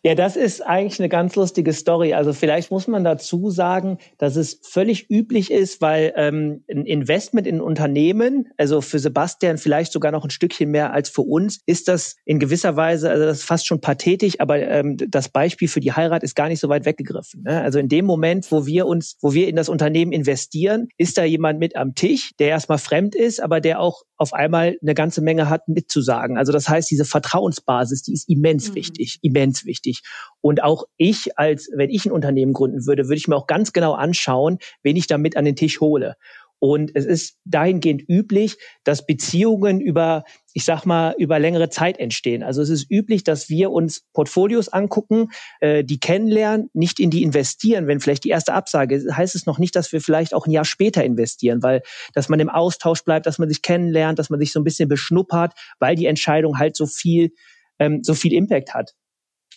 Ja, 0.05 0.15
das 0.15 0.35
ist 0.35 0.59
eigentlich 0.59 0.99
eine 0.99 1.07
ganz 1.07 1.35
lustige 1.37 1.71
Story. 1.71 2.13
Also 2.13 2.33
vielleicht 2.33 2.71
muss 2.71 2.87
man 2.87 3.05
dazu 3.05 3.49
sagen, 3.49 3.99
dass 4.17 4.35
es 4.35 4.59
völlig 4.61 5.09
üblich 5.09 5.49
ist, 5.49 5.81
weil 5.81 6.13
ähm, 6.17 6.65
ein 6.69 6.85
Investment 6.85 7.47
in 7.47 7.61
Unternehmen, 7.61 8.49
also 8.57 8.81
für 8.81 8.99
Sebastian 8.99 9.57
vielleicht 9.57 9.93
sogar 9.93 10.11
noch 10.11 10.25
ein 10.25 10.29
Stückchen 10.29 10.71
mehr 10.71 10.91
als 10.91 11.09
für 11.09 11.21
uns, 11.21 11.61
ist 11.65 11.87
das 11.87 12.17
in 12.25 12.42
gewisser 12.43 12.75
Weise, 12.75 13.09
also 13.09 13.23
das 13.23 13.39
ist 13.39 13.45
fast 13.45 13.65
schon 13.65 13.79
pathetisch, 13.79 14.39
aber 14.39 14.59
ähm, 14.59 14.97
das 15.07 15.29
Beispiel 15.29 15.69
für 15.69 15.79
die 15.79 15.93
Heirat 15.93 16.23
ist 16.23 16.35
gar 16.35 16.49
nicht 16.49 16.59
so 16.59 16.67
weit 16.67 16.85
weggegriffen. 16.85 17.43
Ne? 17.43 17.61
Also 17.61 17.79
in 17.79 17.87
dem 17.87 18.03
Moment, 18.03 18.51
wo 18.51 18.65
wir 18.65 18.85
uns, 18.85 19.15
wo 19.21 19.33
wir 19.33 19.47
in 19.47 19.55
das 19.55 19.69
Unternehmen 19.69 20.11
investieren, 20.11 20.89
ist 20.97 21.17
da 21.17 21.23
jemand 21.23 21.59
mit 21.59 21.77
am 21.77 21.95
Tisch, 21.95 22.31
der 22.39 22.49
erstmal 22.49 22.79
fremd 22.79 23.15
ist, 23.15 23.41
aber 23.41 23.61
der 23.61 23.79
auch 23.79 24.03
auf 24.17 24.33
einmal 24.33 24.75
eine 24.81 24.93
ganze 24.93 25.21
Menge 25.21 25.49
hat 25.49 25.69
mitzusagen. 25.69 26.37
Also 26.37 26.51
das 26.51 26.67
heißt, 26.67 26.91
diese 26.91 27.05
Vertrauensbasis, 27.05 28.03
die 28.03 28.13
ist 28.13 28.27
immens 28.27 28.71
mhm. 28.71 28.75
wichtig, 28.75 29.19
immens 29.21 29.65
wichtig. 29.65 30.01
Und 30.41 30.61
auch 30.61 30.83
ich, 30.97 31.37
als 31.37 31.69
wenn 31.73 31.89
ich 31.89 32.05
ein 32.05 32.11
Unternehmen 32.11 32.51
gründen 32.51 32.85
würde, 32.85 33.05
würde 33.05 33.15
ich 33.15 33.29
mir 33.29 33.37
auch 33.37 33.47
ganz 33.47 33.71
genau 33.71 33.93
anschauen, 33.93 34.57
wen 34.81 34.97
ich 34.97 35.07
da 35.07 35.17
mit 35.17 35.37
an 35.37 35.45
den 35.45 35.55
Tisch 35.55 35.79
hole. 35.79 36.15
Und 36.63 36.91
es 36.95 37.03
ist 37.03 37.39
dahingehend 37.43 38.07
üblich, 38.07 38.55
dass 38.85 39.05
Beziehungen 39.05 39.81
über, 39.81 40.23
ich 40.53 40.63
sag 40.63 40.85
mal, 40.85 41.13
über 41.17 41.37
längere 41.37 41.67
Zeit 41.67 41.99
entstehen. 41.99 42.41
Also 42.41 42.61
es 42.61 42.69
ist 42.69 42.89
üblich, 42.89 43.25
dass 43.25 43.49
wir 43.49 43.69
uns 43.69 44.05
Portfolios 44.13 44.69
angucken, 44.69 45.27
äh, 45.59 45.83
die 45.83 45.99
kennenlernen, 45.99 46.69
nicht 46.71 47.01
in 47.01 47.09
die 47.09 47.21
investieren. 47.21 47.87
Wenn 47.87 47.99
vielleicht 47.99 48.23
die 48.23 48.29
erste 48.29 48.53
Absage 48.53 48.95
ist, 48.95 49.11
heißt 49.11 49.35
es 49.35 49.45
noch 49.45 49.59
nicht, 49.59 49.75
dass 49.75 49.91
wir 49.91 49.99
vielleicht 49.99 50.33
auch 50.33 50.47
ein 50.47 50.51
Jahr 50.51 50.63
später 50.63 51.03
investieren, 51.03 51.61
weil 51.63 51.81
dass 52.13 52.29
man 52.29 52.39
im 52.39 52.47
Austausch 52.47 53.03
bleibt, 53.03 53.25
dass 53.25 53.39
man 53.39 53.49
sich 53.49 53.61
kennenlernt, 53.61 54.17
dass 54.17 54.29
man 54.29 54.39
sich 54.39 54.53
so 54.53 54.61
ein 54.61 54.63
bisschen 54.63 54.87
beschnuppert, 54.87 55.51
weil 55.79 55.97
die 55.97 56.05
Entscheidung 56.05 56.59
halt 56.59 56.77
so 56.77 56.85
viel, 56.85 57.31
ähm, 57.77 58.03
so 58.03 58.13
viel 58.13 58.31
Impact 58.31 58.73
hat. 58.73 58.93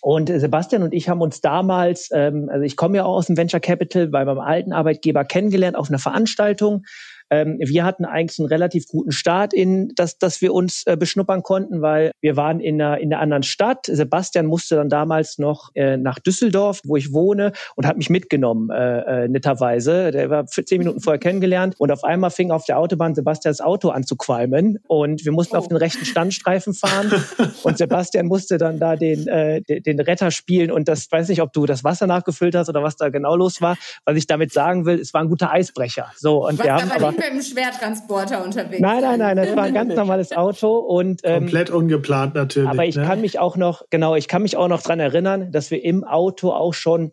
Und 0.01 0.29
Sebastian 0.29 0.83
und 0.83 0.93
ich 0.93 1.09
haben 1.09 1.21
uns 1.21 1.41
damals, 1.41 2.11
ähm, 2.13 2.49
also 2.51 2.63
ich 2.63 2.77
komme 2.77 2.99
ja 2.99 3.05
auch 3.05 3.17
aus 3.17 3.27
dem 3.27 3.37
Venture 3.37 3.61
Capital, 3.61 4.09
bei 4.09 4.25
meinem 4.25 4.41
alten 4.41 4.73
Arbeitgeber 4.73 5.25
kennengelernt 5.25 5.77
auf 5.77 5.89
einer 5.89 5.99
Veranstaltung. 5.99 6.85
Ähm, 7.31 7.59
wir 7.59 7.85
hatten 7.85 8.05
eigentlich 8.05 8.39
einen 8.39 8.49
relativ 8.49 8.87
guten 8.87 9.13
Start 9.13 9.53
in, 9.53 9.93
dass, 9.97 10.19
dass 10.19 10.41
wir 10.41 10.55
uns 10.55 10.85
äh, 10.87 10.97
beschnuppern 10.97 11.43
konnten, 11.43 11.83
weil 11.83 12.13
wir 12.21 12.37
waren 12.37 12.61
in 12.61 12.81
einer, 12.81 12.99
in 12.99 13.13
einer 13.13 13.23
anderen 13.23 13.43
Stadt. 13.43 13.87
Sebastian 13.87 14.47
musste 14.47 14.77
dann 14.77 14.89
damals 14.89 15.39
noch 15.39 15.71
äh, 15.75 15.97
nach 15.97 16.19
Düsseldorf, 16.19 16.81
wo 16.85 16.97
ich 16.97 17.13
wohne, 17.13 17.53
und 17.75 17.87
hat 17.87 17.97
mich 17.97 18.11
mitgenommen, 18.11 18.71
äh, 18.71 19.25
äh, 19.25 19.29
netterweise. 19.29 20.11
Der 20.11 20.31
war 20.31 20.47
zehn 20.47 20.79
Minuten 20.79 21.01
vorher 21.01 21.19
kennengelernt 21.19 21.75
und 21.79 21.91
auf 21.91 22.05
einmal 22.05 22.31
fing 22.31 22.51
auf 22.51 22.65
der 22.65 22.79
Autobahn 22.79 23.15
Sebastians 23.15 23.61
Auto 23.61 23.89
an 23.91 24.05
zu 24.05 24.17
qualmen 24.17 24.79
und 24.87 25.25
wir 25.25 25.33
mussten 25.33 25.57
oh. 25.57 25.59
auf 25.59 25.69
den 25.69 25.77
rechten 25.77 26.05
Standstreifen 26.05 26.75
fahren 26.75 27.13
und 27.63 27.79
Sebastian 27.79 28.27
musste 28.27 28.59
dann 28.59 28.79
da 28.79 28.97
den, 28.97 29.27
äh, 29.27 29.63
den, 29.63 29.83
den 29.83 30.01
Retter 30.01 30.31
spielen 30.31 30.71
und 30.71 30.89
das, 30.89 31.11
weiß 31.11 31.29
nicht, 31.29 31.43
ob 31.43 31.53
du 31.53 31.67
das 31.67 31.85
Wasser 31.85 32.07
nachgefüllt 32.07 32.55
hast 32.55 32.69
oder 32.69 32.83
was 32.83 32.97
da 32.97 33.09
genau 33.09 33.37
los 33.37 33.61
war. 33.61 33.77
Was 34.05 34.17
ich 34.17 34.27
damit 34.27 34.53
sagen 34.53 34.87
will, 34.87 35.01
es 35.01 35.13
war 35.15 35.23
ein 35.23 35.29
guter 35.29 35.51
Eisbrecher. 35.51 36.13
So, 36.17 36.47
und 36.47 36.59
was 36.59 36.67
wir 36.67 36.75
haben 36.75 36.91
aber 36.93 37.16
mit 37.17 37.27
dem 37.27 37.43
Schwertransporter 37.43 38.45
unterwegs 38.45 38.81
Nein, 38.81 39.01
nein, 39.03 39.19
nein, 39.19 39.37
das 39.37 39.57
war 39.57 39.65
ein 39.65 39.75
ganz 39.75 39.95
normales 39.97 40.33
Auto 40.33 40.77
und 40.79 41.21
ähm, 41.25 41.45
komplett 41.45 41.71
ungeplant 41.71 42.35
natürlich. 42.35 42.69
Aber 42.69 42.85
ich 42.85 42.97
ne? 42.97 43.05
kann 43.05 43.21
mich 43.21 43.39
auch 43.39 43.57
noch, 43.57 43.83
genau, 43.91 44.15
ich 44.15 44.29
kann 44.29 44.43
mich 44.43 44.57
auch 44.57 44.69
noch 44.69 44.83
dran 44.83 45.01
erinnern, 45.01 45.51
dass 45.53 45.71
wir 45.71 45.83
im 45.83 46.05
Auto 46.05 46.51
auch 46.51 46.75
schon 46.75 47.13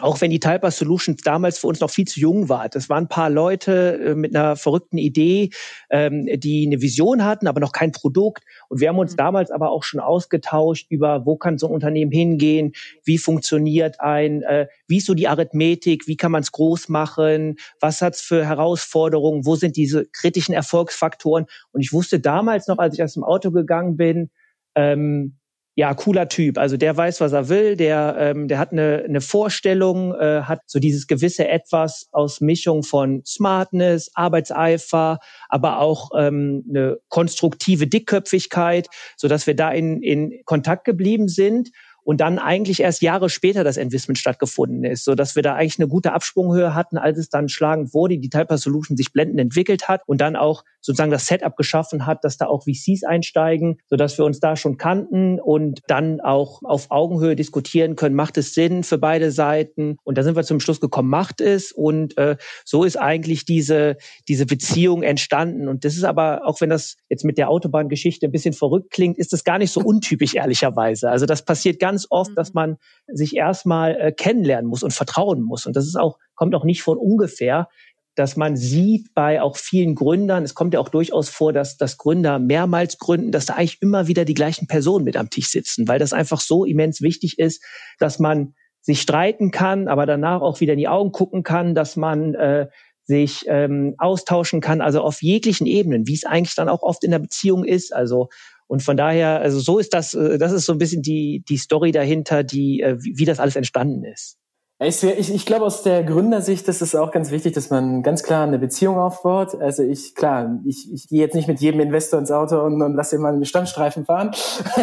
auch 0.00 0.20
wenn 0.20 0.30
die 0.30 0.40
Typer 0.40 0.70
Solutions 0.70 1.22
damals 1.22 1.58
für 1.58 1.66
uns 1.66 1.80
noch 1.80 1.90
viel 1.90 2.06
zu 2.06 2.20
jung 2.20 2.48
war. 2.48 2.68
Das 2.68 2.88
waren 2.88 3.04
ein 3.04 3.08
paar 3.08 3.30
Leute 3.30 3.98
äh, 3.98 4.14
mit 4.14 4.34
einer 4.34 4.56
verrückten 4.56 4.98
Idee, 4.98 5.50
ähm, 5.90 6.26
die 6.26 6.66
eine 6.66 6.80
Vision 6.80 7.24
hatten, 7.24 7.46
aber 7.48 7.60
noch 7.60 7.72
kein 7.72 7.92
Produkt. 7.92 8.44
Und 8.68 8.80
wir 8.80 8.88
haben 8.88 8.98
uns 8.98 9.12
mhm. 9.12 9.18
damals 9.18 9.50
aber 9.50 9.70
auch 9.70 9.82
schon 9.82 10.00
ausgetauscht 10.00 10.86
über, 10.90 11.26
wo 11.26 11.36
kann 11.36 11.58
so 11.58 11.66
ein 11.66 11.72
Unternehmen 11.72 12.12
hingehen, 12.12 12.72
wie 13.04 13.18
funktioniert 13.18 14.00
ein, 14.00 14.42
äh, 14.42 14.68
wie 14.86 14.98
ist 14.98 15.06
so 15.06 15.14
die 15.14 15.28
Arithmetik, 15.28 16.06
wie 16.06 16.16
kann 16.16 16.32
man 16.32 16.42
es 16.42 16.52
groß 16.52 16.88
machen, 16.88 17.56
was 17.80 18.00
hat's 18.00 18.20
für 18.20 18.46
Herausforderungen, 18.46 19.44
wo 19.44 19.56
sind 19.56 19.76
diese 19.76 20.06
kritischen 20.06 20.54
Erfolgsfaktoren. 20.54 21.46
Und 21.72 21.80
ich 21.80 21.92
wusste 21.92 22.20
damals 22.20 22.68
noch, 22.68 22.78
als 22.78 22.94
ich 22.94 23.02
aus 23.02 23.14
dem 23.14 23.24
Auto 23.24 23.50
gegangen 23.50 23.96
bin, 23.96 24.30
ähm, 24.76 25.38
ja, 25.78 25.94
cooler 25.94 26.28
Typ. 26.28 26.58
Also 26.58 26.76
der 26.76 26.96
weiß, 26.96 27.20
was 27.20 27.32
er 27.32 27.48
will, 27.48 27.76
der, 27.76 28.16
ähm, 28.18 28.48
der 28.48 28.58
hat 28.58 28.72
eine, 28.72 29.04
eine 29.08 29.20
Vorstellung, 29.20 30.12
äh, 30.12 30.42
hat 30.42 30.62
so 30.66 30.80
dieses 30.80 31.06
gewisse 31.06 31.46
Etwas 31.46 32.08
aus 32.10 32.40
Mischung 32.40 32.82
von 32.82 33.22
Smartness, 33.24 34.10
Arbeitseifer, 34.14 35.20
aber 35.48 35.78
auch 35.78 36.10
ähm, 36.18 36.64
eine 36.68 36.98
konstruktive 37.06 37.86
Dickköpfigkeit, 37.86 38.88
so 39.16 39.28
dass 39.28 39.46
wir 39.46 39.54
da 39.54 39.70
in, 39.70 40.02
in 40.02 40.42
Kontakt 40.46 40.84
geblieben 40.84 41.28
sind 41.28 41.70
und 42.08 42.22
dann 42.22 42.38
eigentlich 42.38 42.80
erst 42.80 43.02
Jahre 43.02 43.28
später 43.28 43.64
das 43.64 43.76
Investment 43.76 44.16
stattgefunden 44.16 44.82
ist, 44.82 45.04
so 45.04 45.14
dass 45.14 45.36
wir 45.36 45.42
da 45.42 45.56
eigentlich 45.56 45.78
eine 45.78 45.88
gute 45.88 46.14
Absprunghöhe 46.14 46.74
hatten, 46.74 46.96
als 46.96 47.18
es 47.18 47.28
dann 47.28 47.50
schlagend 47.50 47.92
wurde, 47.92 48.16
die 48.16 48.30
Typer 48.30 48.56
Solution 48.56 48.96
sich 48.96 49.12
blendend 49.12 49.38
entwickelt 49.38 49.88
hat 49.88 50.00
und 50.06 50.18
dann 50.18 50.34
auch 50.34 50.64
sozusagen 50.80 51.10
das 51.10 51.26
Setup 51.26 51.54
geschaffen 51.54 52.06
hat, 52.06 52.24
dass 52.24 52.38
da 52.38 52.46
auch 52.46 52.64
VCs 52.64 53.04
einsteigen, 53.04 53.76
so 53.88 53.96
dass 53.96 54.16
wir 54.16 54.24
uns 54.24 54.40
da 54.40 54.56
schon 54.56 54.78
kannten 54.78 55.38
und 55.38 55.82
dann 55.86 56.22
auch 56.22 56.62
auf 56.62 56.90
Augenhöhe 56.90 57.36
diskutieren 57.36 57.94
können, 57.94 58.14
macht 58.14 58.38
es 58.38 58.54
Sinn 58.54 58.84
für 58.84 58.96
beide 58.96 59.30
Seiten? 59.30 59.98
Und 60.02 60.16
da 60.16 60.22
sind 60.22 60.34
wir 60.34 60.44
zum 60.44 60.60
Schluss 60.60 60.80
gekommen, 60.80 61.10
macht 61.10 61.42
es. 61.42 61.72
Und 61.72 62.16
äh, 62.16 62.36
so 62.64 62.84
ist 62.84 62.96
eigentlich 62.96 63.44
diese 63.44 63.98
diese 64.28 64.46
Beziehung 64.46 65.02
entstanden. 65.02 65.68
Und 65.68 65.84
das 65.84 65.94
ist 65.94 66.04
aber 66.04 66.46
auch 66.46 66.62
wenn 66.62 66.70
das 66.70 66.96
jetzt 67.10 67.24
mit 67.26 67.36
der 67.36 67.50
Autobahngeschichte 67.50 68.24
ein 68.24 68.32
bisschen 68.32 68.54
verrückt 68.54 68.90
klingt, 68.90 69.18
ist 69.18 69.34
das 69.34 69.44
gar 69.44 69.58
nicht 69.58 69.72
so 69.72 69.80
untypisch 69.80 70.34
ehrlicherweise. 70.34 71.10
Also 71.10 71.26
das 71.26 71.44
passiert 71.44 71.80
ganz 71.80 71.97
oft, 72.10 72.36
dass 72.36 72.50
mhm. 72.50 72.54
man 72.54 72.76
sich 73.06 73.36
erstmal 73.36 73.96
äh, 73.96 74.12
kennenlernen 74.12 74.68
muss 74.68 74.82
und 74.82 74.92
vertrauen 74.92 75.42
muss. 75.42 75.66
Und 75.66 75.76
das 75.76 75.86
ist 75.86 75.96
auch, 75.96 76.18
kommt 76.34 76.54
auch 76.54 76.64
nicht 76.64 76.82
von 76.82 76.98
ungefähr, 76.98 77.68
dass 78.14 78.36
man 78.36 78.56
sieht 78.56 79.14
bei 79.14 79.40
auch 79.40 79.56
vielen 79.56 79.94
Gründern, 79.94 80.42
es 80.42 80.54
kommt 80.54 80.74
ja 80.74 80.80
auch 80.80 80.88
durchaus 80.88 81.28
vor, 81.28 81.52
dass, 81.52 81.76
dass 81.76 81.98
Gründer 81.98 82.40
mehrmals 82.40 82.98
gründen, 82.98 83.30
dass 83.30 83.46
da 83.46 83.54
eigentlich 83.54 83.80
immer 83.80 84.08
wieder 84.08 84.24
die 84.24 84.34
gleichen 84.34 84.66
Personen 84.66 85.04
mit 85.04 85.16
am 85.16 85.30
Tisch 85.30 85.50
sitzen, 85.50 85.86
weil 85.86 86.00
das 86.00 86.12
einfach 86.12 86.40
so 86.40 86.64
immens 86.64 87.00
wichtig 87.00 87.38
ist, 87.38 87.62
dass 88.00 88.18
man 88.18 88.54
sich 88.80 89.00
streiten 89.00 89.50
kann, 89.50 89.86
aber 89.86 90.04
danach 90.04 90.40
auch 90.40 90.60
wieder 90.60 90.72
in 90.72 90.78
die 90.80 90.88
Augen 90.88 91.12
gucken 91.12 91.44
kann, 91.44 91.74
dass 91.74 91.94
man 91.96 92.34
äh, 92.34 92.68
sich 93.04 93.44
ähm, 93.46 93.94
austauschen 93.98 94.60
kann, 94.60 94.80
also 94.80 95.00
auf 95.00 95.22
jeglichen 95.22 95.66
Ebenen, 95.66 96.06
wie 96.06 96.14
es 96.14 96.24
eigentlich 96.24 96.54
dann 96.54 96.68
auch 96.68 96.82
oft 96.82 97.04
in 97.04 97.10
der 97.10 97.18
Beziehung 97.18 97.64
ist. 97.64 97.94
Also 97.94 98.28
und 98.68 98.82
von 98.82 98.96
daher, 98.96 99.40
also 99.40 99.58
so 99.58 99.78
ist 99.78 99.94
das, 99.94 100.14
äh, 100.14 100.38
das 100.38 100.52
ist 100.52 100.66
so 100.66 100.72
ein 100.72 100.78
bisschen 100.78 101.02
die, 101.02 101.42
die 101.48 101.56
Story 101.56 101.90
dahinter, 101.90 102.44
die, 102.44 102.80
äh, 102.80 102.96
wie, 103.02 103.18
wie 103.18 103.24
das 103.24 103.40
alles 103.40 103.56
entstanden 103.56 104.04
ist. 104.04 104.38
Ich, 104.80 105.02
ich, 105.02 105.34
ich 105.34 105.44
glaube, 105.44 105.64
aus 105.64 105.82
der 105.82 106.04
Gründersicht 106.04 106.68
ist 106.68 106.82
es 106.82 106.94
auch 106.94 107.10
ganz 107.10 107.32
wichtig, 107.32 107.52
dass 107.52 107.68
man 107.68 108.04
ganz 108.04 108.22
klar 108.22 108.44
eine 108.44 108.60
Beziehung 108.60 108.96
aufbaut. 108.96 109.60
Also 109.60 109.82
ich, 109.82 110.14
klar, 110.14 110.60
ich, 110.64 110.92
ich 110.92 111.08
gehe 111.08 111.18
jetzt 111.18 111.34
nicht 111.34 111.48
mit 111.48 111.60
jedem 111.60 111.80
Investor 111.80 112.20
ins 112.20 112.30
Auto 112.30 112.60
und, 112.60 112.80
und 112.80 112.94
lasse 112.94 113.16
ihn 113.16 113.22
mal 113.22 113.32
einen 113.32 113.44
Standstreifen 113.44 114.04
fahren. 114.04 114.30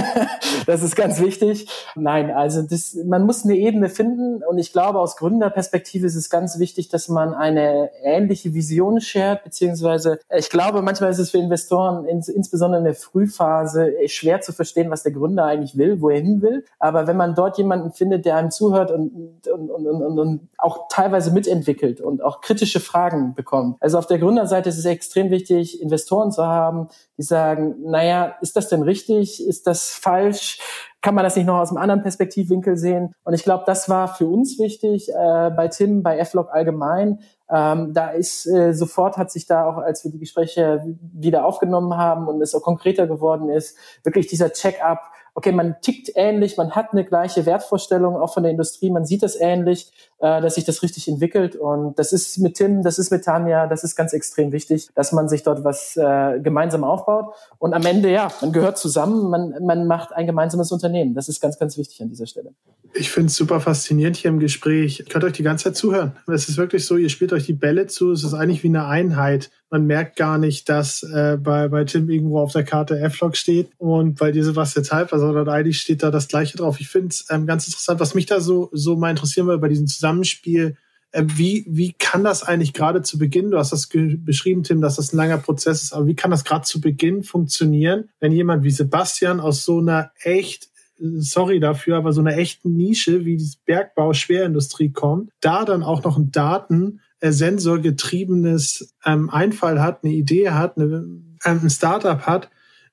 das 0.66 0.84
ist 0.84 0.98
ganz 0.98 1.22
wichtig. 1.22 1.70
Nein, 1.96 2.30
also 2.30 2.62
das, 2.62 2.98
man 3.06 3.26
muss 3.26 3.46
eine 3.46 3.56
Ebene 3.56 3.88
finden 3.88 4.44
und 4.44 4.58
ich 4.58 4.74
glaube, 4.74 5.00
aus 5.00 5.16
Gründerperspektive 5.16 6.06
ist 6.06 6.16
es 6.16 6.30
ganz 6.30 6.60
wichtig, 6.60 6.90
dass 6.90 7.08
man 7.08 7.34
eine 7.34 7.90
ähnliche 8.04 8.54
Vision 8.54 9.00
shared, 9.00 9.46
beziehungsweise 9.46 10.20
ich 10.30 10.50
glaube, 10.50 10.82
manchmal 10.82 11.12
ist 11.12 11.20
es 11.20 11.32
für 11.32 11.38
Investoren, 11.38 12.04
ins, 12.04 12.28
insbesondere 12.28 12.80
in 12.80 12.86
der 12.86 12.96
Frühphase, 12.96 13.94
schwer 14.08 14.42
zu 14.42 14.52
verstehen, 14.52 14.92
was 14.92 15.04
der 15.04 15.14
Gründer 15.14 15.46
eigentlich 15.46 15.78
will, 15.78 16.02
wo 16.02 16.10
er 16.10 16.20
hin 16.20 16.42
will. 16.42 16.66
Aber 16.80 17.08
wenn 17.08 17.16
man 17.16 17.34
dort 17.34 17.58
jemanden 17.58 17.94
findet, 17.94 18.26
der 18.26 18.36
einem 18.36 18.52
zuhört 18.52 18.92
und, 18.92 19.48
und, 19.48 19.72
und 19.72 19.85
und, 19.88 20.02
und, 20.02 20.20
und 20.20 20.50
auch 20.58 20.88
teilweise 20.90 21.32
mitentwickelt 21.32 22.02
und 22.02 22.24
auch 22.24 22.42
kritische 22.42 22.80
Fragen 22.80 23.36
bekommt. 23.36 23.78
Also 23.80 23.98
auf 23.98 24.08
der 24.08 24.20
Gründerseite 24.20 24.70
ist 24.70 24.78
es 24.78 24.86
extrem 24.86 25.30
wichtig, 25.30 25.82
Investoren 25.82 26.32
zu 26.32 26.46
haben, 26.46 26.88
die 27.18 27.24
sagen, 27.24 27.76
naja, 27.84 28.36
ist 28.42 28.56
das 28.56 28.70
denn 28.70 28.82
richtig? 28.82 29.46
Ist 29.46 29.68
das 29.68 29.92
falsch? 29.92 30.60
Kann 31.02 31.14
man 31.14 31.24
das 31.24 31.36
nicht 31.36 31.46
noch 31.46 31.60
aus 31.60 31.70
einem 31.70 31.78
anderen 31.78 32.02
Perspektivwinkel 32.02 32.78
sehen? 32.78 33.14
Und 33.24 33.34
ich 33.34 33.44
glaube, 33.44 33.64
das 33.68 33.90
war 33.90 34.08
für 34.08 34.26
uns 34.26 34.58
wichtig, 34.58 35.10
äh, 35.10 35.52
bei 35.52 35.68
Tim, 35.68 36.02
bei 36.02 36.24
FLOG 36.26 36.50
allgemein, 36.52 37.20
ähm, 37.50 37.94
da 37.94 38.10
ist 38.10 38.48
äh, 38.48 38.74
sofort 38.74 39.18
hat 39.18 39.32
sich 39.32 39.46
da 39.46 39.66
auch, 39.66 39.78
als 39.78 40.04
wir 40.04 40.12
die 40.12 40.18
Gespräche 40.18 40.84
wieder 41.14 41.46
aufgenommen 41.46 41.96
haben 41.96 42.28
und 42.28 42.42
es 42.42 42.56
auch 42.56 42.64
konkreter 42.64 43.06
geworden 43.06 43.50
ist, 43.50 43.78
wirklich 44.04 44.28
dieser 44.28 44.52
Check-up, 44.52 45.12
okay, 45.36 45.52
man 45.52 45.76
tickt 45.82 46.12
ähnlich, 46.16 46.58
man 46.58 46.72
hat 46.72 46.94
eine 46.94 47.06
gleiche 47.06 47.46
Wertvorstellung 47.46 48.16
auch 48.16 48.34
von 48.34 48.44
der 48.44 48.54
Industrie, 48.54 48.90
man 48.90 49.06
sieht 49.06 49.22
das 49.22 49.40
ähnlich, 49.40 49.92
äh, 50.20 50.42
dass 50.42 50.56
sich 50.56 50.64
das 50.64 50.82
richtig 50.82 51.08
entwickelt. 51.08 51.56
Und 51.56 52.00
das 52.00 52.14
ist 52.14 52.38
mit 52.40 52.56
Tim, 52.56 52.84
das 52.84 53.00
ist 53.00 53.12
mit 53.12 53.26
Tanja, 53.26 53.68
das 53.68 53.84
ist 53.84 53.96
ganz 53.96 54.14
extrem 54.14 54.52
wichtig, 54.52 54.90
dass 54.96 55.12
man 55.12 55.28
sich 55.28 55.44
dort 55.44 55.64
was 55.64 55.98
äh, 55.98 56.40
gemeinsam 56.40 56.84
aufbaut. 56.84 57.34
Und 57.58 57.74
am 57.74 57.86
Ende, 57.86 58.12
ja, 58.12 58.32
man 58.42 58.52
gehört 58.52 58.78
zusammen, 58.78 59.30
man, 59.30 59.54
man 59.66 59.88
macht 59.88 60.14
ein 60.14 60.26
gemeinsames 60.26 60.72
Unternehmen. 60.72 61.14
Das 61.16 61.28
ist 61.28 61.42
ganz, 61.42 61.60
ganz 61.60 61.78
wichtig 61.78 62.02
an 62.02 62.10
dieser 62.10 62.28
Stelle. 62.28 62.54
Ich 62.94 63.12
finde 63.12 63.28
es 63.28 63.36
super 63.36 63.60
faszinierend 63.60 64.16
hier 64.16 64.30
im 64.30 64.40
Gespräch. 64.40 65.02
Ich 65.02 65.10
könnte 65.10 65.28
euch 65.28 65.34
die 65.34 65.44
ganze 65.44 65.66
Zeit 65.66 65.76
zuhören. 65.76 66.14
Es 66.28 66.48
ist 66.48 66.58
wirklich 66.58 66.86
so, 66.86 66.96
ihr 66.96 67.10
spielt 67.10 67.34
euch 67.34 67.46
die 67.46 67.54
Bälle 67.54 67.88
zu, 67.88 68.12
es 68.12 68.24
ist 68.24 68.34
eigentlich 68.34 68.64
wie 68.64 68.70
eine 68.70 68.86
Einheit 68.86 69.50
man 69.76 69.88
merkt 69.88 70.16
gar 70.16 70.38
nicht, 70.38 70.70
dass 70.70 71.04
äh, 71.04 71.38
bei, 71.38 71.68
bei 71.68 71.84
Tim 71.84 72.10
irgendwo 72.10 72.40
auf 72.40 72.54
der 72.54 72.64
Karte 72.64 72.98
F-Log 73.00 73.36
steht 73.36 73.72
und 73.78 74.18
bei 74.18 74.32
dir 74.32 74.44
Sebastian 74.44 74.86
Halper, 74.86 75.20
sondern 75.20 75.50
eigentlich 75.50 75.80
steht 75.80 76.02
da 76.02 76.12
das 76.12 76.28
Gleiche 76.28 76.58
drauf. 76.58 76.80
Ich 76.80 76.88
finde 76.88 77.10
es 77.10 77.26
ähm, 77.30 77.46
ganz 77.46 77.68
interessant, 77.68 78.00
was 78.00 78.16
mich 78.16 78.26
da 78.26 78.40
so, 78.40 78.70
so 78.72 78.96
mal 78.96 79.10
interessieren 79.10 79.48
würde 79.48 79.60
bei 79.60 79.68
diesem 79.68 79.88
Zusammenspiel. 80.06 80.78
Äh, 81.12 81.24
wie, 81.26 81.66
wie 81.68 81.94
kann 81.94 82.24
das 82.24 82.44
eigentlich 82.44 82.74
gerade 82.74 83.02
zu 83.02 83.18
Beginn, 83.18 83.52
du 83.52 83.58
hast 83.58 83.72
das 83.72 83.90
beschrieben, 83.90 84.64
Tim, 84.64 84.82
dass 84.82 84.98
das 84.98 85.14
ein 85.14 85.18
langer 85.18 85.38
Prozess 85.38 85.84
ist, 85.84 85.94
aber 85.94 86.06
wie 86.08 86.16
kann 86.16 86.32
das 86.32 86.44
gerade 86.44 86.66
zu 86.66 86.80
Beginn 86.80 87.24
funktionieren, 87.24 88.10
wenn 88.20 88.32
jemand 88.32 88.64
wie 88.64 88.72
Sebastian 88.72 89.40
aus 89.40 89.66
so 89.66 89.80
einer 89.80 90.12
echt 90.22 90.70
sorry 90.98 91.60
dafür, 91.60 91.98
aber 91.98 92.14
so 92.14 92.22
einer 92.22 92.38
echten 92.38 92.74
Nische 92.74 93.26
wie 93.26 93.36
die 93.36 93.52
Bergbau, 93.66 94.14
Schwerindustrie 94.14 94.92
kommt, 94.92 95.32
da 95.42 95.66
dann 95.66 95.84
auch 95.84 96.04
noch 96.04 96.18
ein 96.18 96.32
Daten 96.32 97.02
äh, 97.20 97.32
sensorgetriebenes 97.32 98.96
ähm, 99.04 99.30
Einfall 99.30 99.82
hat, 99.82 100.04
eine 100.04 100.14
Idee 100.14 100.52
hat, 100.52 100.78
eine, 100.78 100.86
ähm, 100.86 101.38
ein 101.44 101.70
Startup 101.70 102.22
hat, 102.22 102.50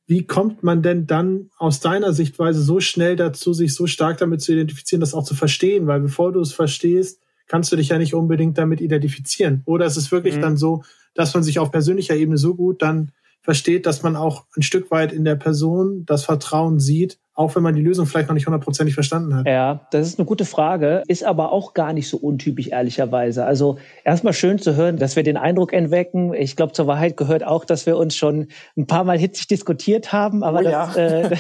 wie 0.07 0.27
kommt 0.27 0.63
man 0.63 0.83
denn 0.83 1.07
dann 1.07 1.51
aus 1.59 1.81
deiner 1.81 2.13
Sichtweise 2.13 2.61
so 2.61 2.81
schnell 2.81 3.17
dazu, 3.17 3.53
sich 3.53 3.75
so 3.75 3.87
stark 3.87 4.19
damit 4.19 4.43
zu 4.43 4.53
identifizieren, 4.53 5.01
das 5.01 5.15
auch 5.15 5.25
zu 5.25 5.35
verstehen? 5.35 5.87
Weil 5.87 6.01
bevor 6.01 6.33
du 6.33 6.41
es 6.41 6.53
verstehst, 6.53 7.21
kannst 7.47 7.71
du 7.73 7.77
dich 7.77 7.89
ja 7.89 7.99
nicht 7.99 8.15
unbedingt 8.15 8.59
damit 8.59 8.81
identifizieren. 8.81 9.63
Oder 9.65 9.87
ist 9.87 9.97
es 9.97 10.11
wirklich 10.11 10.37
mhm. 10.37 10.41
dann 10.41 10.57
so, 10.57 10.83
dass 11.15 11.35
man 11.35 11.43
sich 11.43 11.59
auf 11.59 11.71
persönlicher 11.71 12.17
Ebene 12.17 12.39
so 12.39 12.55
gut 12.55 12.83
dann 12.83 13.13
versteht, 13.43 13.87
dass 13.87 14.03
man 14.03 14.17
auch 14.17 14.45
ein 14.57 14.63
Stück 14.63 14.91
weit 14.91 15.13
in 15.13 15.25
der 15.25 15.37
Person 15.37 16.05
das 16.07 16.25
Vertrauen 16.25 16.79
sieht, 16.79 17.19
auch 17.35 17.55
wenn 17.57 17.63
man 17.63 17.75
die 17.75 17.81
Lösung 17.81 18.05
vielleicht 18.07 18.29
noch 18.29 18.35
nicht 18.35 18.47
hundertprozentig 18.47 18.95
verstanden 18.95 19.35
hat? 19.35 19.47
Ja, 19.47 19.87
das 19.91 20.07
ist 20.07 20.19
eine 20.19 20.27
gute 20.27 20.45
Frage, 20.45 21.03
ist 21.09 21.25
aber 21.25 21.51
auch 21.51 21.73
gar 21.73 21.93
nicht 21.93 22.09
so 22.09 22.19
untypisch, 22.19 22.69
ehrlicherweise. 22.69 23.45
Also 23.47 23.79
erstmal 24.05 24.35
schön 24.35 24.59
zu 24.59 24.77
hören, 24.77 24.99
dass 24.99 25.17
wir 25.17 25.23
den 25.23 25.39
Eindruck 25.39 25.73
entwecken. 25.73 26.35
Ich 26.35 26.57
glaube, 26.57 26.73
zur 26.73 26.87
Wahrheit 26.87 27.17
gehört 27.17 27.45
auch, 27.45 27.65
dass 27.65 27.87
wir 27.87 27.97
uns 27.97 28.15
schon 28.15 28.49
ein 28.77 28.87
paar 28.87 29.05
Mal 29.05 29.19
hitzig 29.19 29.47
diskutiert 29.47 30.13
haben, 30.13 30.43
aber 30.43 30.61
oh, 30.61 30.63
das, 30.63 30.95
ja. 30.95 31.03
äh, 31.03 31.31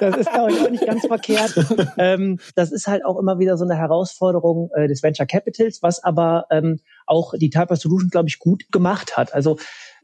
das 0.00 0.16
ist, 0.18 0.32
glaube 0.32 0.52
ich, 0.52 0.60
auch 0.60 0.70
nicht 0.70 0.86
ganz 0.86 1.06
verkehrt. 1.06 1.66
ähm, 1.96 2.38
das 2.54 2.70
ist 2.70 2.86
halt 2.86 3.04
auch 3.04 3.18
immer 3.18 3.38
wieder 3.38 3.56
so 3.56 3.64
eine 3.64 3.76
Herausforderung 3.76 4.70
äh, 4.74 4.86
des 4.86 5.02
Venture 5.02 5.26
Capitals, 5.26 5.82
was 5.82 6.04
aber 6.04 6.46
ähm, 6.50 6.78
auch 7.06 7.32
die 7.36 7.50
Typer 7.50 7.76
Solution, 7.76 8.10
glaube 8.10 8.28
ich, 8.28 8.38
gut 8.38 8.70
gemacht 8.70 9.16
hat. 9.16 9.32
Also 9.34 9.56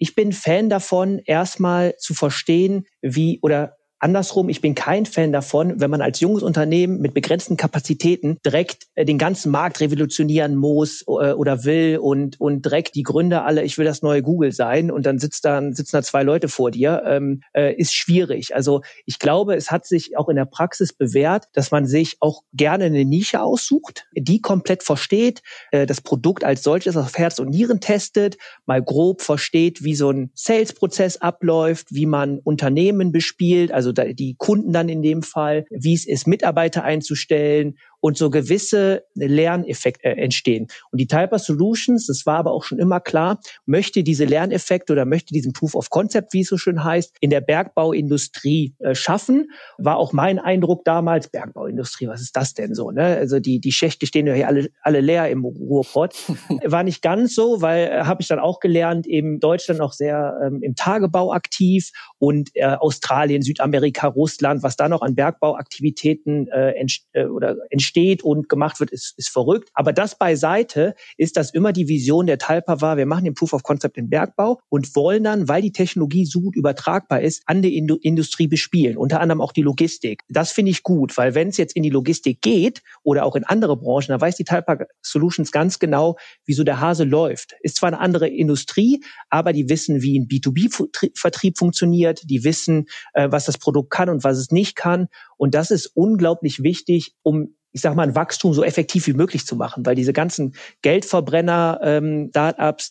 ich 0.02 0.16
bin 0.16 0.32
Fan 0.32 0.68
davon, 0.68 1.20
erstmal 1.26 1.94
zu 1.96 2.12
verstehen, 2.12 2.86
wie 3.02 3.38
oder 3.40 3.76
Andersrum, 4.02 4.48
ich 4.48 4.60
bin 4.60 4.74
kein 4.74 5.06
Fan 5.06 5.30
davon, 5.30 5.80
wenn 5.80 5.88
man 5.88 6.02
als 6.02 6.18
junges 6.18 6.42
Unternehmen 6.42 7.00
mit 7.00 7.14
begrenzten 7.14 7.56
Kapazitäten 7.56 8.38
direkt 8.44 8.88
äh, 8.96 9.04
den 9.04 9.16
ganzen 9.16 9.52
Markt 9.52 9.80
revolutionieren 9.80 10.56
muss 10.56 11.02
äh, 11.02 11.32
oder 11.32 11.62
will 11.62 11.98
und, 11.98 12.40
und 12.40 12.64
direkt 12.64 12.96
die 12.96 13.04
Gründer 13.04 13.44
alle, 13.44 13.62
ich 13.62 13.78
will 13.78 13.84
das 13.84 14.02
neue 14.02 14.20
Google 14.22 14.50
sein 14.50 14.90
und 14.90 15.06
dann 15.06 15.20
sitzt 15.20 15.44
da, 15.44 15.62
sitzen 15.70 15.94
da 15.94 16.02
zwei 16.02 16.24
Leute 16.24 16.48
vor 16.48 16.72
dir, 16.72 17.04
ähm, 17.06 17.42
äh, 17.52 17.76
ist 17.76 17.94
schwierig. 17.94 18.56
Also 18.56 18.82
ich 19.06 19.20
glaube, 19.20 19.54
es 19.54 19.70
hat 19.70 19.86
sich 19.86 20.16
auch 20.16 20.28
in 20.28 20.34
der 20.34 20.46
Praxis 20.46 20.92
bewährt, 20.92 21.44
dass 21.52 21.70
man 21.70 21.86
sich 21.86 22.16
auch 22.18 22.42
gerne 22.52 22.86
eine 22.86 23.04
Nische 23.04 23.40
aussucht, 23.40 24.06
die 24.16 24.40
komplett 24.40 24.82
versteht, 24.82 25.42
äh, 25.70 25.86
das 25.86 26.00
Produkt 26.00 26.42
als 26.42 26.64
solches 26.64 26.96
auf 26.96 27.16
Herz 27.16 27.38
und 27.38 27.50
Nieren 27.50 27.80
testet, 27.80 28.36
mal 28.66 28.82
grob 28.82 29.22
versteht, 29.22 29.84
wie 29.84 29.94
so 29.94 30.10
ein 30.10 30.32
Sales-Prozess 30.34 31.18
abläuft, 31.18 31.86
wie 31.90 32.06
man 32.06 32.40
Unternehmen 32.40 33.12
bespielt, 33.12 33.70
also 33.70 33.91
die 33.92 34.34
Kunden 34.38 34.72
dann 34.72 34.88
in 34.88 35.02
dem 35.02 35.22
Fall, 35.22 35.64
wie 35.70 35.94
es 35.94 36.06
ist, 36.06 36.26
Mitarbeiter 36.26 36.84
einzustellen 36.84 37.76
und 38.02 38.18
so 38.18 38.30
gewisse 38.30 39.04
Lerneffekte 39.14 40.04
äh, 40.04 40.20
entstehen. 40.20 40.66
Und 40.90 41.00
die 41.00 41.06
Typer 41.06 41.38
Solutions, 41.38 42.06
das 42.06 42.26
war 42.26 42.38
aber 42.38 42.50
auch 42.50 42.64
schon 42.64 42.80
immer 42.80 42.98
klar, 42.98 43.38
möchte 43.64 44.02
diese 44.02 44.24
Lerneffekte 44.24 44.92
oder 44.92 45.04
möchte 45.04 45.32
diesen 45.32 45.52
Proof 45.52 45.76
of 45.76 45.88
Concept, 45.88 46.32
wie 46.32 46.40
es 46.40 46.48
so 46.48 46.58
schön 46.58 46.82
heißt, 46.82 47.16
in 47.20 47.30
der 47.30 47.40
Bergbauindustrie 47.40 48.74
äh, 48.80 48.96
schaffen. 48.96 49.52
War 49.78 49.98
auch 49.98 50.12
mein 50.12 50.40
Eindruck 50.40 50.84
damals, 50.84 51.28
Bergbauindustrie, 51.28 52.08
was 52.08 52.20
ist 52.20 52.36
das 52.36 52.54
denn 52.54 52.74
so? 52.74 52.90
Ne? 52.90 53.04
Also 53.04 53.38
die, 53.38 53.60
die 53.60 53.72
Schächte 53.72 54.06
stehen 54.06 54.26
ja 54.26 54.34
hier 54.34 54.48
alle, 54.48 54.68
alle 54.82 55.00
leer 55.00 55.30
im 55.30 55.44
Ruhrpott. 55.44 56.14
War 56.64 56.82
nicht 56.82 57.02
ganz 57.02 57.36
so, 57.36 57.62
weil 57.62 57.86
äh, 57.86 58.02
habe 58.02 58.20
ich 58.20 58.26
dann 58.26 58.40
auch 58.40 58.58
gelernt, 58.58 59.06
eben 59.06 59.38
Deutschland 59.38 59.80
auch 59.80 59.92
sehr 59.92 60.40
ähm, 60.44 60.58
im 60.60 60.74
Tagebau 60.74 61.32
aktiv 61.32 61.92
und 62.18 62.50
äh, 62.54 62.64
Australien, 62.64 63.42
Südamerika, 63.42 64.08
Russland, 64.08 64.64
was 64.64 64.74
da 64.74 64.88
noch 64.88 65.02
an 65.02 65.14
Bergbauaktivitäten 65.14 66.48
äh, 66.48 66.72
entst 66.72 67.06
äh, 67.12 67.26
oder 67.26 67.56
entsteht 67.70 67.91
entsteht 67.92 68.22
und 68.22 68.48
gemacht 68.48 68.80
wird, 68.80 68.90
ist, 68.90 69.14
ist 69.18 69.28
verrückt. 69.28 69.68
Aber 69.74 69.92
das 69.92 70.16
beiseite 70.16 70.94
ist, 71.16 71.36
dass 71.36 71.52
immer 71.52 71.72
die 71.72 71.88
Vision 71.88 72.26
der 72.26 72.38
Talpa 72.38 72.80
war, 72.80 72.96
wir 72.96 73.06
machen 73.06 73.24
den 73.24 73.34
Proof 73.34 73.52
of 73.52 73.62
Concept 73.62 73.98
im 73.98 74.08
Bergbau 74.08 74.60
und 74.68 74.94
wollen 74.96 75.24
dann, 75.24 75.48
weil 75.48 75.62
die 75.62 75.72
Technologie 75.72 76.24
so 76.24 76.40
gut 76.40 76.56
übertragbar 76.56 77.20
ist, 77.20 77.42
an 77.46 77.62
die 77.62 77.76
Industrie 77.76 78.46
bespielen, 78.46 78.96
unter 78.96 79.20
anderem 79.20 79.40
auch 79.40 79.52
die 79.52 79.62
Logistik. 79.62 80.22
Das 80.28 80.52
finde 80.52 80.70
ich 80.70 80.82
gut, 80.82 81.16
weil 81.16 81.34
wenn 81.34 81.48
es 81.48 81.56
jetzt 81.56 81.76
in 81.76 81.82
die 81.82 81.90
Logistik 81.90 82.40
geht 82.40 82.82
oder 83.02 83.24
auch 83.24 83.36
in 83.36 83.44
andere 83.44 83.76
Branchen, 83.76 84.08
dann 84.08 84.20
weiß 84.20 84.36
die 84.36 84.44
Talpa 84.44 84.78
Solutions 85.02 85.52
ganz 85.52 85.78
genau, 85.78 86.16
wieso 86.46 86.64
der 86.64 86.80
Hase 86.80 87.04
läuft. 87.04 87.54
Ist 87.60 87.76
zwar 87.76 87.88
eine 87.88 88.00
andere 88.00 88.28
Industrie, 88.28 89.02
aber 89.28 89.52
die 89.52 89.68
wissen, 89.68 90.02
wie 90.02 90.18
ein 90.18 90.28
B2B-Vertrieb 90.28 91.58
funktioniert, 91.58 92.22
die 92.24 92.44
wissen, 92.44 92.86
äh, 93.12 93.28
was 93.30 93.44
das 93.44 93.58
Produkt 93.58 93.90
kann 93.90 94.08
und 94.08 94.24
was 94.24 94.38
es 94.38 94.50
nicht 94.50 94.76
kann. 94.76 95.08
Und 95.36 95.54
das 95.54 95.70
ist 95.70 95.86
unglaublich 95.94 96.62
wichtig, 96.62 97.14
um 97.22 97.54
ich 97.72 97.80
sag 97.80 97.94
mal, 97.94 98.02
ein 98.02 98.14
Wachstum 98.14 98.52
so 98.52 98.62
effektiv 98.62 99.06
wie 99.06 99.14
möglich 99.14 99.46
zu 99.46 99.56
machen, 99.56 99.84
weil 99.86 99.94
diese 99.94 100.12
ganzen 100.12 100.54
Geldverbrenner, 100.82 101.80
ähm, 101.82 102.30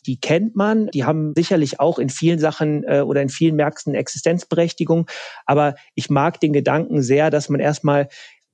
die 0.06 0.20
kennt 0.20 0.56
man, 0.56 0.88
die 0.88 1.06
haben 1.06 1.34
sicherlich 1.36 1.80
auch 1.80 2.00
in 2.00 2.10
vielen 2.10 2.40
Sachen 2.40 2.84
äh, 2.84 3.02
oder 3.02 3.22
in 3.22 3.30
vielen 3.30 3.56
Märkten 3.56 3.94
Existenzberechtigung, 3.94 5.08
aber 5.46 5.76
ich 5.96 6.10
mag 6.10 6.40
den 6.40 6.54
Gedanken 6.54 7.02
sehr, 7.02 7.30
dass 7.30 7.50
man 7.50 7.60
erstmal 7.60 8.08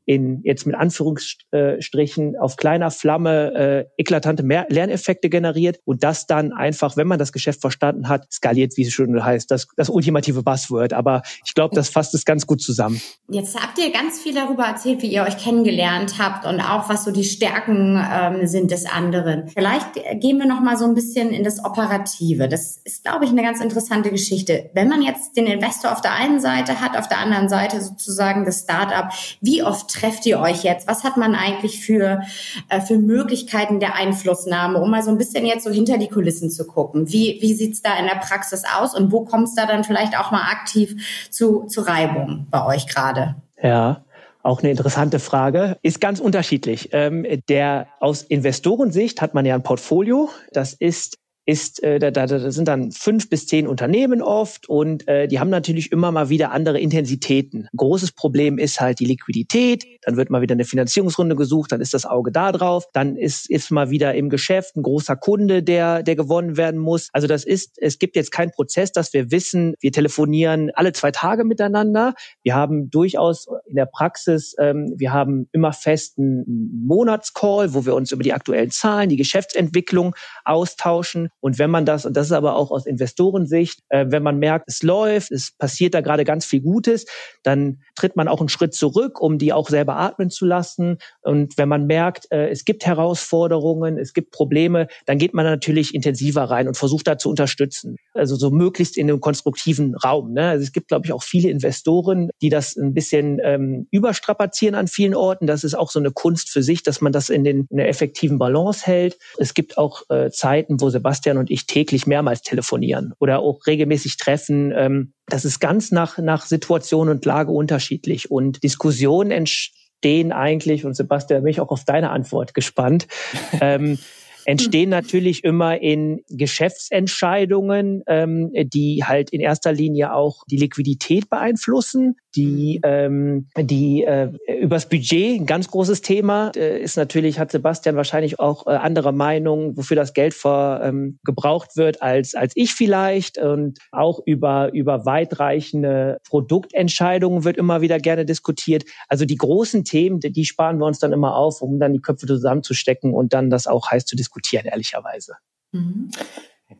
in 0.08 0.42
jetzt 0.44 0.66
mit 0.66 0.76
Anführungsstrichen 0.76 2.38
auf 2.38 2.56
kleiner 2.56 2.92
Flamme 2.92 3.54
äh, 3.54 4.02
eklatante 4.02 4.42
Mehr 4.42 4.66
Lerneffekte 4.70 5.30
generiert 5.30 5.80
und 5.84 6.02
das 6.02 6.26
dann 6.28 6.54
einfach, 6.54 6.96
wenn 6.96 7.08
man 7.08 7.20
das 7.20 7.34
Geschäft 7.34 7.60
verstanden 7.60 8.08
hat, 8.08 8.32
skaliert, 8.32 8.78
wie 8.78 8.84
es 8.84 8.94
schon 8.94 9.24
heißt, 9.24 9.52
das, 9.52 9.68
das 9.76 9.90
ultimative 9.90 10.44
Buzzword. 10.44 10.94
Aber 10.94 11.24
ich 11.46 11.54
glaube, 11.54 11.76
das 11.76 11.90
fasst 11.90 12.16
es 12.16 12.24
ganz 12.24 12.48
gut 12.48 12.62
zusammen. 12.62 13.02
Jetzt 13.30 13.62
habt 13.62 13.78
ihr 13.80 13.92
ganz 13.92 14.20
viel 14.20 14.34
darüber 14.34 14.64
erzählt, 14.64 15.02
wie 15.02 15.08
ihr 15.08 15.24
euch 15.24 15.38
kennengelernt 15.38 16.16
habt 16.20 16.46
und 16.46 16.62
auch 16.62 16.88
was 16.88 17.04
so 17.04 17.12
die 17.12 17.26
Stärken 17.26 18.02
ähm, 18.10 18.48
sind 18.48 18.72
des 18.72 18.86
anderen. 18.86 19.50
Vielleicht 19.50 19.96
gehen 20.22 20.38
wir 20.38 20.46
noch 20.46 20.62
mal 20.62 20.78
so 20.78 20.86
ein 20.86 20.94
bisschen 20.94 21.32
in 21.32 21.44
das 21.44 21.64
Operative. 21.64 22.48
Das 22.48 22.78
ist, 22.86 23.04
glaube 23.04 23.26
ich, 23.26 23.32
eine 23.32 23.44
ganz 23.44 23.60
interessante 23.60 24.10
Geschichte. 24.10 24.70
Wenn 24.74 24.88
man 24.88 25.02
jetzt 25.02 25.36
den 25.36 25.48
Investor 25.48 25.92
auf 25.92 26.00
der 26.00 26.14
einen 26.14 26.40
Seite 26.40 26.80
hat, 26.80 26.96
auf 26.96 27.10
der 27.10 27.18
anderen 27.18 27.50
Seite 27.50 27.82
sozusagen 27.82 28.46
das 28.46 28.62
Startup, 28.62 29.12
wie 29.42 29.64
oft 29.64 29.97
trefft 29.98 30.26
ihr 30.26 30.40
euch 30.40 30.64
jetzt? 30.64 30.88
Was 30.88 31.04
hat 31.04 31.18
man 31.18 31.36
eigentlich 31.36 31.80
für, 31.80 32.22
äh, 32.70 32.82
für 32.82 32.98
Möglichkeiten 32.98 33.80
der 33.80 33.96
Einflussnahme, 33.96 34.80
um 34.80 34.90
mal 34.90 35.04
so 35.04 35.12
ein 35.12 35.18
bisschen 35.18 35.46
jetzt 35.46 35.64
so 35.64 35.70
hinter 35.70 35.98
die 35.98 36.08
Kulissen 36.08 36.50
zu 36.50 36.66
gucken? 36.68 37.12
Wie, 37.12 37.38
wie 37.42 37.54
sieht's 37.54 37.82
da 37.82 37.98
in 37.98 38.06
der 38.06 38.20
Praxis 38.20 38.64
aus 38.78 38.96
und 38.96 39.12
wo 39.12 39.26
kommt 39.26 39.48
es 39.48 39.56
da 39.56 39.66
dann 39.66 39.84
vielleicht 39.84 40.18
auch 40.18 40.32
mal 40.32 40.50
aktiv 40.52 41.30
zu, 41.30 41.64
zu 41.66 41.82
Reibung 41.82 42.48
bei 42.50 42.66
euch 42.66 42.88
gerade? 42.88 43.36
Ja, 43.62 44.04
auch 44.44 44.62
eine 44.62 44.72
interessante 44.72 45.20
Frage. 45.20 45.78
Ist 45.82 46.00
ganz 46.00 46.20
unterschiedlich. 46.20 46.90
Ähm, 46.94 47.26
der 47.50 47.88
aus 48.00 48.22
Investorensicht 48.22 49.22
hat 49.22 49.34
man 49.34 49.46
ja 49.46 49.56
ein 49.56 49.64
Portfolio. 49.64 50.30
Das 50.54 50.74
ist 50.74 51.18
ist, 51.48 51.82
äh, 51.82 51.98
da, 51.98 52.12
da, 52.12 52.28
da 52.28 52.52
sind 52.52 52.68
dann 52.68 52.92
fünf 52.92 53.30
bis 53.30 53.48
zehn 53.48 53.68
Unternehmen 53.68 54.22
oft 54.22 54.68
und 54.68 55.08
äh, 55.08 55.30
die 55.30 55.40
haben 55.40 55.50
natürlich 55.50 55.94
immer 55.94 56.12
mal 56.12 56.28
wieder 56.28 56.52
andere 56.52 56.78
Intensitäten. 56.78 57.70
großes 57.74 58.12
Problem 58.12 58.58
ist 58.58 58.82
halt 58.82 59.00
die 59.00 59.06
Liquidität. 59.06 59.86
Dann 60.02 60.18
wird 60.18 60.30
mal 60.30 60.42
wieder 60.42 60.54
eine 60.54 60.66
Finanzierungsrunde 60.66 61.38
gesucht, 61.38 61.72
dann 61.72 61.80
ist 61.80 61.94
das 61.94 62.06
Auge 62.06 62.34
da 62.34 62.52
drauf. 62.52 62.84
Dann 62.92 63.16
ist, 63.16 63.50
ist 63.50 63.72
mal 63.72 63.90
wieder 63.90 64.14
im 64.14 64.30
Geschäft 64.30 64.76
ein 64.76 64.84
großer 64.84 65.16
Kunde, 65.16 65.64
der, 65.64 66.04
der 66.04 66.18
gewonnen 66.18 66.58
werden 66.58 66.82
muss. 66.82 67.08
Also 67.14 67.28
das 67.28 67.46
ist, 67.46 67.78
es 67.78 67.98
gibt 67.98 68.18
jetzt 68.18 68.34
keinen 68.34 68.52
Prozess, 68.52 68.92
dass 68.92 69.14
wir 69.14 69.32
wissen, 69.32 69.76
wir 69.80 69.94
telefonieren 69.94 70.72
alle 70.76 70.92
zwei 70.92 71.12
Tage 71.12 71.46
miteinander. 71.46 72.14
Wir 72.44 72.56
haben 72.56 72.90
durchaus 72.90 73.48
in 73.70 73.76
der 73.76 73.86
Praxis, 73.86 74.54
ähm, 74.60 74.96
wir 74.98 75.14
haben 75.14 75.48
immer 75.54 75.72
festen 75.72 76.44
Monatscall, 76.86 77.74
wo 77.74 77.86
wir 77.86 77.96
uns 77.96 78.12
über 78.12 78.24
die 78.24 78.34
aktuellen 78.34 78.72
Zahlen, 78.72 79.08
die 79.08 79.16
Geschäftsentwicklung 79.16 80.14
austauschen. 80.44 81.30
Und 81.40 81.60
wenn 81.60 81.70
man 81.70 81.86
das, 81.86 82.06
und 82.06 82.16
das 82.18 82.28
ist 82.28 82.32
aber 82.34 82.56
auch 82.56 82.72
aus 82.72 82.86
Investorensicht, 82.86 83.82
äh, 83.90 84.06
wenn 84.10 84.24
man 84.24 84.40
merkt, 84.40 84.66
es 84.68 84.84
läuft, 84.84 85.32
es 85.32 85.52
passiert 85.58 85.94
da 85.94 86.02
gerade 86.02 86.24
ganz 86.24 86.46
viel 86.46 86.62
Gutes, 86.62 87.06
dann 87.44 87.82
tritt 87.96 88.16
man 88.16 88.28
auch 88.28 88.40
einen 88.40 88.50
Schritt 88.50 88.74
zurück, 88.74 89.22
um 89.22 89.38
die 89.38 89.54
auch 89.54 89.70
selber 89.70 89.98
atmen 89.98 90.30
zu 90.30 90.46
lassen. 90.46 90.98
Und 91.22 91.58
wenn 91.58 91.70
man 91.70 91.86
merkt, 91.88 92.32
äh, 92.32 92.50
es 92.50 92.66
gibt 92.66 92.86
Herausforderungen, 92.86 93.98
es 93.98 94.14
gibt 94.14 94.32
Probleme, 94.32 94.88
dann 95.06 95.18
geht 95.18 95.34
man 95.34 95.46
natürlich 95.46 95.96
intensiver 95.96 96.44
rein 96.44 96.68
und 96.68 96.76
versucht 96.76 97.08
da 97.08 97.18
zu 97.18 97.30
unterstützen. 97.30 97.96
Also 98.14 98.36
so 98.36 98.50
möglichst 98.50 98.98
in 98.98 99.10
einem 99.10 99.22
konstruktiven 99.22 99.96
Raum. 99.96 100.34
Ne? 100.34 100.50
Also 100.50 100.64
es 100.64 100.72
gibt, 100.72 100.90
glaube 100.90 101.06
ich, 101.06 101.14
auch 101.14 101.24
viele 101.24 101.50
Investoren, 101.50 102.30
die 102.42 102.50
das 102.50 102.76
ein 102.76 102.94
bisschen 102.94 103.40
ähm, 103.44 103.88
überstrapazieren 103.92 104.76
an 104.76 104.88
vielen 104.88 105.16
Orten. 105.16 105.48
Das 105.48 105.64
ist 105.64 105.76
auch 105.76 105.92
so 105.92 106.00
eine 106.00 106.12
Kunst 106.12 106.50
für 106.50 106.64
sich, 106.64 106.84
dass 106.84 107.02
man 107.02 107.12
das 107.12 107.30
in, 107.30 107.44
den, 107.44 107.68
in 107.70 107.80
einer 107.80 107.88
effektiven 107.88 108.38
Balance 108.38 108.86
hält. 108.86 109.18
Es 109.38 109.54
gibt 109.54 109.78
auch 109.78 110.04
äh, 110.10 110.30
Zeiten, 110.30 110.82
wo 110.82 110.90
Sebastian 110.90 111.37
Sebastian 111.38 111.40
und 111.40 111.52
ich 111.52 111.68
täglich 111.68 112.08
mehrmals 112.08 112.42
telefonieren 112.42 113.14
oder 113.20 113.40
auch 113.40 113.66
regelmäßig 113.68 114.18
treffen. 114.18 114.74
Ähm, 114.76 115.14
das 115.28 115.46
ist 115.46 115.60
ganz 115.60 115.92
nach, 115.92 116.18
nach 116.18 116.46
Situation 116.46 117.10
und 117.10 117.26
Lage 117.26 117.52
unterschiedlich. 117.52 118.32
Und 118.32 118.64
Diskussionen 118.64 119.32
entstehen 119.32 120.32
eigentlich, 120.32 120.86
und 120.86 120.96
Sebastian, 120.96 121.44
bin 121.44 121.52
ich 121.52 121.62
auch 121.62 121.70
auf 121.70 121.86
deine 121.86 122.10
Antwort 122.10 122.54
gespannt, 122.54 123.08
ähm, 123.62 123.98
entstehen 124.46 124.90
natürlich 124.90 125.44
immer 125.44 125.82
in 125.82 126.22
Geschäftsentscheidungen, 126.30 128.04
ähm, 128.08 128.52
die 128.54 129.04
halt 129.04 129.30
in 129.32 129.42
erster 129.42 129.74
Linie 129.74 130.14
auch 130.14 130.44
die 130.50 130.58
Liquidität 130.58 131.30
beeinflussen 131.30 132.16
die, 132.38 132.80
ähm, 132.84 133.50
die 133.58 134.04
äh, 134.04 134.32
übers 134.62 134.88
Budget, 134.88 135.42
ein 135.42 135.46
ganz 135.48 135.70
großes 135.70 136.04
Thema, 136.04 136.52
äh, 136.56 136.80
ist 136.80 136.96
natürlich, 136.96 137.40
hat 137.40 137.52
Sebastian 137.52 137.96
wahrscheinlich 137.96 138.40
auch 138.40 138.68
äh, 138.68 138.72
andere 138.72 139.12
Meinungen, 139.12 139.76
wofür 139.76 139.96
das 139.96 140.14
Geld 140.14 140.36
vor, 140.36 140.80
ähm, 140.84 141.18
gebraucht 141.26 141.76
wird, 141.76 142.04
als, 142.04 142.36
als 142.36 142.54
ich 142.56 142.74
vielleicht. 142.74 143.40
Und 143.40 143.80
auch 143.92 144.20
über, 144.26 144.72
über 144.72 145.06
weitreichende 145.06 146.20
Produktentscheidungen 146.30 147.44
wird 147.44 147.58
immer 147.58 147.82
wieder 147.82 147.98
gerne 147.98 148.24
diskutiert. 148.24 148.86
Also 149.08 149.26
die 149.26 149.38
großen 149.38 149.84
Themen, 149.84 150.20
die, 150.20 150.32
die 150.32 150.46
sparen 150.46 150.78
wir 150.78 150.86
uns 150.86 151.00
dann 151.00 151.14
immer 151.14 151.36
auf, 151.36 151.64
um 151.64 151.80
dann 151.80 151.94
die 151.94 152.02
Köpfe 152.02 152.28
zusammenzustecken 152.28 153.14
und 153.14 153.34
dann 153.34 153.50
das 153.50 153.66
auch 153.66 153.90
heiß 153.90 154.06
zu 154.06 154.16
diskutieren, 154.16 154.68
ehrlicherweise. 154.68 155.34
Mhm. 155.72 156.12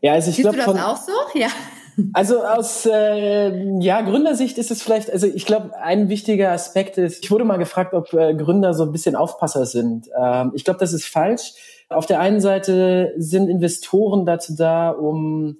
Ja, 0.02 0.12
also 0.12 0.30
ich 0.30 0.36
Siehst 0.36 0.44
glaub, 0.44 0.54
du 0.54 0.58
das 0.58 0.66
von, 0.66 0.78
auch 0.78 0.96
so? 0.96 1.38
Ja. 1.38 1.48
Also 2.12 2.44
aus 2.44 2.86
äh, 2.86 3.78
ja 3.80 4.00
Gründersicht 4.02 4.58
ist 4.58 4.70
es 4.70 4.82
vielleicht, 4.82 5.10
also 5.10 5.26
ich 5.26 5.46
glaube, 5.46 5.76
ein 5.76 6.08
wichtiger 6.08 6.52
Aspekt 6.52 6.96
ist, 6.98 7.24
ich 7.24 7.30
wurde 7.30 7.44
mal 7.44 7.56
gefragt, 7.56 7.94
ob 7.94 8.12
äh, 8.12 8.34
Gründer 8.34 8.74
so 8.74 8.84
ein 8.84 8.92
bisschen 8.92 9.16
Aufpasser 9.16 9.66
sind. 9.66 10.08
Ähm, 10.18 10.52
ich 10.54 10.64
glaube, 10.64 10.80
das 10.80 10.92
ist 10.92 11.06
falsch. 11.06 11.52
Auf 11.88 12.06
der 12.06 12.20
einen 12.20 12.40
Seite 12.40 13.14
sind 13.16 13.48
Investoren 13.48 14.26
dazu 14.26 14.54
da, 14.54 14.90
um 14.90 15.58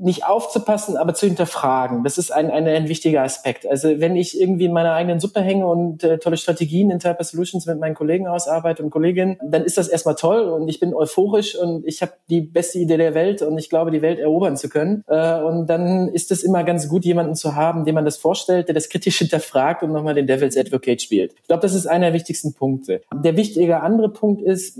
nicht 0.00 0.26
aufzupassen, 0.26 0.96
aber 0.96 1.14
zu 1.14 1.26
hinterfragen. 1.26 2.04
Das 2.04 2.18
ist 2.18 2.30
ein, 2.30 2.50
ein, 2.50 2.66
ein 2.66 2.88
wichtiger 2.88 3.22
Aspekt. 3.22 3.66
Also 3.66 4.00
wenn 4.00 4.16
ich 4.16 4.40
irgendwie 4.40 4.66
in 4.66 4.72
meiner 4.72 4.92
eigenen 4.92 5.20
Suppe 5.20 5.40
hänge 5.40 5.66
und 5.66 6.04
äh, 6.04 6.18
tolle 6.18 6.36
Strategien 6.36 6.90
in 6.90 6.98
Typer 6.98 7.24
Solutions 7.24 7.66
mit 7.66 7.80
meinen 7.80 7.94
Kollegen 7.94 8.26
ausarbeite 8.26 8.82
und 8.82 8.90
Kolleginnen, 8.90 9.38
dann 9.42 9.64
ist 9.64 9.78
das 9.78 9.88
erstmal 9.88 10.14
toll 10.14 10.42
und 10.42 10.68
ich 10.68 10.80
bin 10.80 10.94
euphorisch 10.94 11.56
und 11.56 11.86
ich 11.86 12.02
habe 12.02 12.12
die 12.30 12.40
beste 12.40 12.78
Idee 12.78 12.96
der 12.96 13.14
Welt 13.14 13.42
und 13.42 13.58
ich 13.58 13.68
glaube, 13.68 13.90
die 13.90 14.02
Welt 14.02 14.18
erobern 14.18 14.56
zu 14.56 14.68
können. 14.68 15.04
Äh, 15.08 15.40
und 15.40 15.66
dann 15.66 16.08
ist 16.08 16.30
es 16.30 16.42
immer 16.42 16.64
ganz 16.64 16.88
gut, 16.88 17.04
jemanden 17.04 17.34
zu 17.34 17.56
haben, 17.56 17.84
dem 17.84 17.94
man 17.94 18.04
das 18.04 18.16
vorstellt, 18.16 18.68
der 18.68 18.74
das 18.74 18.88
kritisch 18.88 19.18
hinterfragt 19.18 19.82
und 19.82 19.92
nochmal 19.92 20.14
den 20.14 20.26
Devil's 20.26 20.56
Advocate 20.56 21.02
spielt. 21.02 21.34
Ich 21.40 21.48
glaube, 21.48 21.62
das 21.62 21.74
ist 21.74 21.86
einer 21.86 22.06
der 22.06 22.14
wichtigsten 22.14 22.54
Punkte. 22.54 23.02
Der 23.12 23.36
wichtige 23.36 23.80
andere 23.80 24.10
Punkt 24.10 24.42
ist, 24.42 24.78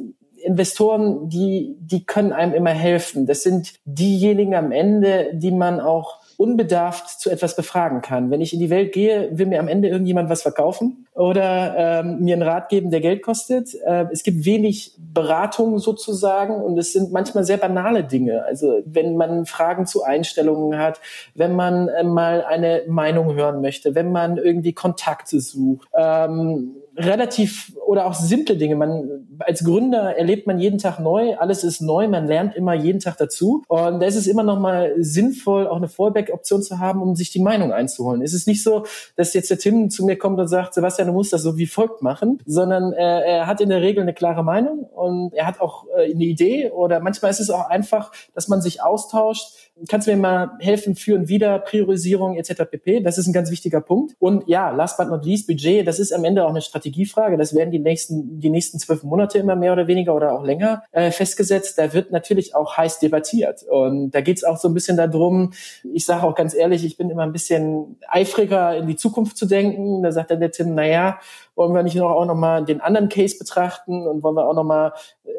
Investoren, 0.48 1.28
die, 1.28 1.76
die 1.78 2.04
können 2.04 2.32
einem 2.32 2.54
immer 2.54 2.70
helfen. 2.70 3.26
Das 3.26 3.42
sind 3.42 3.74
diejenigen 3.84 4.54
am 4.54 4.72
Ende, 4.72 5.30
die 5.34 5.50
man 5.50 5.78
auch 5.78 6.20
unbedarft 6.38 7.20
zu 7.20 7.30
etwas 7.30 7.56
befragen 7.56 8.00
kann. 8.00 8.30
Wenn 8.30 8.40
ich 8.40 8.54
in 8.54 8.60
die 8.60 8.70
Welt 8.70 8.92
gehe, 8.92 9.28
will 9.32 9.46
mir 9.46 9.58
am 9.58 9.66
Ende 9.66 9.88
irgendjemand 9.88 10.30
was 10.30 10.42
verkaufen 10.42 11.08
oder 11.12 11.74
ähm, 11.76 12.20
mir 12.20 12.34
einen 12.34 12.44
Rat 12.44 12.68
geben, 12.68 12.92
der 12.92 13.00
Geld 13.00 13.22
kostet. 13.22 13.74
Äh, 13.84 14.06
es 14.12 14.22
gibt 14.22 14.44
wenig 14.44 14.94
Beratung 14.98 15.80
sozusagen 15.80 16.54
und 16.54 16.78
es 16.78 16.92
sind 16.92 17.10
manchmal 17.10 17.42
sehr 17.42 17.56
banale 17.56 18.04
Dinge. 18.04 18.44
Also 18.44 18.82
wenn 18.84 19.16
man 19.16 19.46
Fragen 19.46 19.84
zu 19.84 20.04
Einstellungen 20.04 20.78
hat, 20.78 21.00
wenn 21.34 21.56
man 21.56 21.88
äh, 21.88 22.04
mal 22.04 22.44
eine 22.44 22.84
Meinung 22.86 23.34
hören 23.34 23.60
möchte, 23.60 23.96
wenn 23.96 24.12
man 24.12 24.36
irgendwie 24.36 24.72
Kontakte 24.72 25.40
sucht. 25.40 25.88
Ähm, 25.92 26.76
relativ 26.98 27.72
oder 27.86 28.06
auch 28.06 28.14
simple 28.14 28.56
Dinge. 28.56 28.76
Man 28.76 29.26
als 29.38 29.64
Gründer 29.64 30.16
erlebt 30.16 30.46
man 30.46 30.58
jeden 30.58 30.78
Tag 30.78 30.98
neu, 30.98 31.36
alles 31.36 31.64
ist 31.64 31.80
neu, 31.80 32.08
man 32.08 32.26
lernt 32.26 32.54
immer 32.56 32.74
jeden 32.74 32.98
Tag 33.00 33.16
dazu 33.16 33.62
und 33.68 34.00
da 34.00 34.06
ist 34.06 34.16
es 34.16 34.26
immer 34.26 34.42
noch 34.42 34.58
mal 34.58 34.92
sinnvoll, 34.98 35.66
auch 35.66 35.76
eine 35.76 35.88
Fallback-Option 35.88 36.62
zu 36.62 36.80
haben, 36.80 37.00
um 37.00 37.14
sich 37.14 37.30
die 37.30 37.40
Meinung 37.40 37.72
einzuholen. 37.72 38.20
Es 38.20 38.34
ist 38.34 38.46
nicht 38.46 38.62
so, 38.62 38.84
dass 39.16 39.32
jetzt 39.32 39.50
der 39.50 39.58
Tim 39.58 39.90
zu 39.90 40.04
mir 40.04 40.18
kommt 40.18 40.38
und 40.40 40.48
sagt, 40.48 40.74
Sebastian, 40.74 41.08
du 41.08 41.14
musst 41.14 41.32
das 41.32 41.42
so 41.42 41.56
wie 41.56 41.66
folgt 41.66 42.02
machen, 42.02 42.40
sondern 42.46 42.92
äh, 42.92 43.20
er 43.20 43.46
hat 43.46 43.60
in 43.60 43.68
der 43.68 43.80
Regel 43.80 44.02
eine 44.02 44.14
klare 44.14 44.42
Meinung 44.42 44.80
und 44.80 45.32
er 45.34 45.46
hat 45.46 45.60
auch 45.60 45.86
äh, 45.96 46.12
eine 46.12 46.24
Idee 46.24 46.70
oder 46.70 47.00
manchmal 47.00 47.30
ist 47.30 47.40
es 47.40 47.50
auch 47.50 47.68
einfach, 47.68 48.12
dass 48.34 48.48
man 48.48 48.60
sich 48.60 48.82
austauscht 48.82 49.67
Kannst 49.88 50.06
du 50.06 50.12
mir 50.12 50.16
mal 50.16 50.50
helfen, 50.60 50.96
für 50.96 51.14
und 51.14 51.28
wieder, 51.28 51.58
Priorisierung 51.58 52.36
etc. 52.36 52.62
pp. 52.70 53.00
Das 53.00 53.18
ist 53.18 53.26
ein 53.26 53.32
ganz 53.32 53.50
wichtiger 53.50 53.80
Punkt. 53.80 54.14
Und 54.18 54.44
ja, 54.48 54.70
last 54.70 54.96
but 54.96 55.08
not 55.08 55.24
least, 55.24 55.46
Budget, 55.46 55.86
das 55.86 55.98
ist 55.98 56.12
am 56.12 56.24
Ende 56.24 56.44
auch 56.44 56.50
eine 56.50 56.60
Strategiefrage. 56.60 57.36
Das 57.36 57.54
werden 57.54 57.70
die 57.70 57.78
nächsten, 57.78 58.40
die 58.40 58.50
nächsten 58.50 58.78
zwölf 58.78 59.02
Monate 59.02 59.38
immer 59.38 59.56
mehr 59.56 59.72
oder 59.72 59.86
weniger 59.86 60.14
oder 60.14 60.32
auch 60.32 60.44
länger 60.44 60.82
äh, 60.92 61.10
festgesetzt. 61.10 61.78
Da 61.78 61.92
wird 61.92 62.10
natürlich 62.10 62.54
auch 62.54 62.76
heiß 62.76 62.98
debattiert. 62.98 63.62
Und 63.62 64.10
da 64.10 64.20
geht 64.20 64.38
es 64.38 64.44
auch 64.44 64.56
so 64.56 64.68
ein 64.68 64.74
bisschen 64.74 64.96
darum, 64.96 65.52
ich 65.92 66.04
sage 66.04 66.24
auch 66.24 66.34
ganz 66.34 66.54
ehrlich, 66.54 66.84
ich 66.84 66.96
bin 66.96 67.10
immer 67.10 67.22
ein 67.22 67.32
bisschen 67.32 67.96
eifriger 68.08 68.76
in 68.76 68.86
die 68.86 68.96
Zukunft 68.96 69.36
zu 69.36 69.46
denken. 69.46 70.02
Da 70.02 70.12
sagt 70.12 70.30
dann 70.30 70.40
der 70.40 70.50
Tim, 70.50 70.74
naja, 70.74 71.18
wollen 71.58 71.74
wir 71.74 71.82
nicht 71.82 72.00
auch 72.00 72.24
noch 72.24 72.36
mal 72.36 72.64
den 72.64 72.80
anderen 72.80 73.08
Case 73.08 73.36
betrachten 73.36 74.06
und 74.06 74.22
wollen 74.22 74.36
wir 74.36 74.48
auch 74.48 74.54
noch 74.54 74.64
mal, 74.64 74.92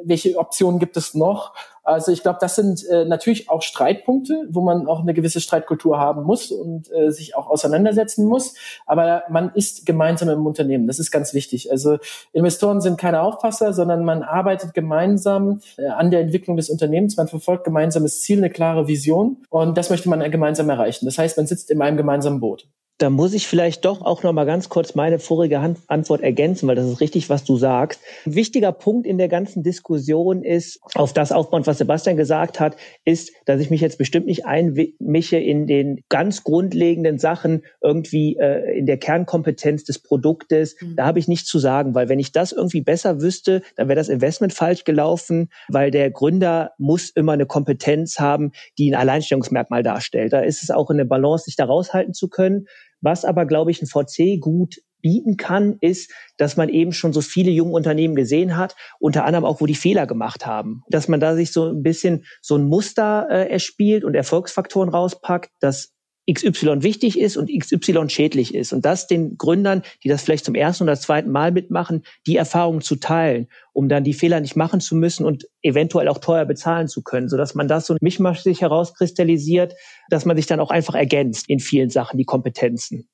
welche 0.03 0.37
Optionen 0.37 0.79
gibt 0.79 0.97
es 0.97 1.13
noch? 1.13 1.53
Also 1.83 2.11
ich 2.11 2.21
glaube, 2.21 2.37
das 2.39 2.55
sind 2.55 2.85
äh, 2.87 3.05
natürlich 3.05 3.49
auch 3.49 3.63
Streitpunkte, 3.63 4.47
wo 4.49 4.61
man 4.61 4.85
auch 4.85 4.99
eine 4.99 5.13
gewisse 5.13 5.41
Streitkultur 5.41 5.97
haben 5.97 6.23
muss 6.23 6.51
und 6.51 6.91
äh, 6.91 7.09
sich 7.09 7.35
auch 7.35 7.47
auseinandersetzen 7.47 8.25
muss. 8.25 8.53
Aber 8.85 9.23
man 9.29 9.51
ist 9.55 9.85
gemeinsam 9.85 10.29
im 10.29 10.45
Unternehmen. 10.45 10.87
Das 10.87 10.99
ist 10.99 11.09
ganz 11.09 11.33
wichtig. 11.33 11.71
Also 11.71 11.97
Investoren 12.31 12.81
sind 12.81 12.99
keine 12.99 13.21
Aufpasser, 13.21 13.73
sondern 13.73 14.03
man 14.03 14.21
arbeitet 14.21 14.73
gemeinsam 14.73 15.61
äh, 15.77 15.87
an 15.87 16.11
der 16.11 16.19
Entwicklung 16.19 16.57
des 16.57 16.69
Unternehmens. 16.69 17.17
Man 17.17 17.29
verfolgt 17.29 17.63
gemeinsames 17.63 18.21
Ziel, 18.21 18.37
eine 18.37 18.49
klare 18.49 18.87
Vision 18.87 19.37
und 19.49 19.77
das 19.77 19.89
möchte 19.89 20.09
man 20.09 20.19
gemeinsam 20.29 20.69
erreichen. 20.69 21.05
Das 21.05 21.17
heißt, 21.17 21.37
man 21.37 21.47
sitzt 21.47 21.71
in 21.71 21.81
einem 21.81 21.97
gemeinsamen 21.97 22.39
Boot 22.39 22.67
da 22.99 23.09
muss 23.09 23.33
ich 23.33 23.47
vielleicht 23.47 23.85
doch 23.85 24.01
auch 24.01 24.23
noch 24.23 24.33
mal 24.33 24.45
ganz 24.45 24.67
kurz 24.67 24.93
meine 24.93 25.19
vorige 25.19 25.61
Hand 25.61 25.79
Antwort 25.87 26.21
ergänzen, 26.21 26.67
weil 26.67 26.75
das 26.75 26.85
ist 26.85 26.99
richtig, 26.99 27.29
was 27.29 27.45
du 27.45 27.55
sagst. 27.55 28.01
Ein 28.25 28.35
wichtiger 28.35 28.73
Punkt 28.73 29.07
in 29.07 29.17
der 29.17 29.29
ganzen 29.29 29.63
Diskussion 29.63 30.43
ist, 30.43 30.81
auf 30.95 31.13
das 31.13 31.31
aufbauend, 31.31 31.65
was 31.65 31.77
Sebastian 31.77 32.17
gesagt 32.17 32.59
hat, 32.59 32.75
ist, 33.05 33.31
dass 33.45 33.61
ich 33.61 33.69
mich 33.69 33.79
jetzt 33.79 33.97
bestimmt 33.97 34.25
nicht 34.25 34.45
einmische 34.45 35.37
in 35.37 35.65
den 35.65 36.03
ganz 36.09 36.43
grundlegenden 36.43 37.19
Sachen 37.19 37.63
irgendwie 37.81 38.35
äh, 38.37 38.77
in 38.77 38.85
der 38.85 38.97
Kernkompetenz 38.97 39.85
des 39.85 39.99
Produktes. 39.99 40.75
Mhm. 40.81 40.97
Da 40.97 41.05
habe 41.05 41.19
ich 41.19 41.29
nichts 41.29 41.47
zu 41.47 41.57
sagen, 41.57 41.95
weil 41.95 42.09
wenn 42.09 42.19
ich 42.19 42.33
das 42.33 42.51
irgendwie 42.51 42.81
besser 42.81 43.21
wüsste, 43.21 43.61
dann 43.77 43.87
wäre 43.87 43.97
das 43.97 44.09
Investment 44.09 44.51
falsch 44.51 44.83
gelaufen, 44.83 45.49
weil 45.69 45.89
der 45.89 46.11
Gründer 46.11 46.71
muss 46.77 47.11
immer 47.11 47.31
eine 47.31 47.45
Kompetenz 47.45 48.19
haben, 48.19 48.51
die 48.77 48.91
ein 48.91 48.99
Alleinstellungsmerkmal 48.99 49.83
darstellt. 49.83 50.33
Da 50.33 50.41
ist 50.41 50.63
es 50.63 50.69
auch 50.69 50.89
in 50.89 50.97
der 50.97 51.05
Balance, 51.05 51.45
sich 51.45 51.55
da 51.55 51.63
raushalten 51.63 52.13
zu 52.13 52.27
können. 52.27 52.67
Was 53.01 53.25
aber, 53.25 53.45
glaube 53.45 53.71
ich, 53.71 53.81
ein 53.81 53.87
VC 53.87 54.39
gut 54.39 54.81
bieten 55.01 55.37
kann, 55.37 55.77
ist, 55.81 56.11
dass 56.37 56.57
man 56.57 56.69
eben 56.69 56.91
schon 56.91 57.13
so 57.13 57.21
viele 57.21 57.51
junge 57.51 57.71
Unternehmen 57.71 58.15
gesehen 58.15 58.57
hat, 58.57 58.75
unter 58.99 59.25
anderem 59.25 59.45
auch, 59.45 59.61
wo 59.61 59.65
die 59.65 59.75
Fehler 59.75 60.07
gemacht 60.07 60.45
haben. 60.45 60.83
Dass 60.89 61.07
man 61.07 61.19
da 61.19 61.35
sich 61.35 61.51
so 61.51 61.69
ein 61.69 61.83
bisschen 61.83 62.25
so 62.41 62.55
ein 62.55 62.65
Muster 62.65 63.27
äh, 63.29 63.49
erspielt 63.49 64.03
und 64.03 64.15
Erfolgsfaktoren 64.15 64.89
rauspackt, 64.89 65.51
dass 65.59 65.93
XY 66.31 66.83
wichtig 66.83 67.19
ist 67.19 67.37
und 67.37 67.49
XY 67.49 68.09
schädlich 68.09 68.53
ist. 68.53 68.73
Und 68.73 68.85
das 68.85 69.07
den 69.07 69.37
Gründern, 69.37 69.83
die 70.03 70.09
das 70.09 70.23
vielleicht 70.23 70.45
zum 70.45 70.55
ersten 70.55 70.83
oder 70.83 70.99
zweiten 70.99 71.31
Mal 71.31 71.51
mitmachen, 71.51 72.03
die 72.27 72.35
Erfahrung 72.35 72.81
zu 72.81 72.95
teilen, 72.95 73.47
um 73.73 73.89
dann 73.89 74.03
die 74.03 74.13
Fehler 74.13 74.39
nicht 74.39 74.55
machen 74.55 74.79
zu 74.79 74.95
müssen 74.95 75.25
und 75.25 75.47
eventuell 75.61 76.07
auch 76.07 76.19
teuer 76.19 76.45
bezahlen 76.45 76.87
zu 76.87 77.01
können, 77.01 77.29
sodass 77.29 77.55
man 77.55 77.67
das 77.67 77.85
so 77.85 77.95
Mischmasch 78.01 78.41
sich 78.41 78.61
herauskristallisiert, 78.61 79.73
dass 80.09 80.25
man 80.25 80.37
sich 80.37 80.45
dann 80.45 80.59
auch 80.59 80.71
einfach 80.71 80.95
ergänzt 80.95 81.49
in 81.49 81.59
vielen 81.59 81.89
Sachen, 81.89 82.17
die 82.17 82.25
Kompetenzen. 82.25 83.07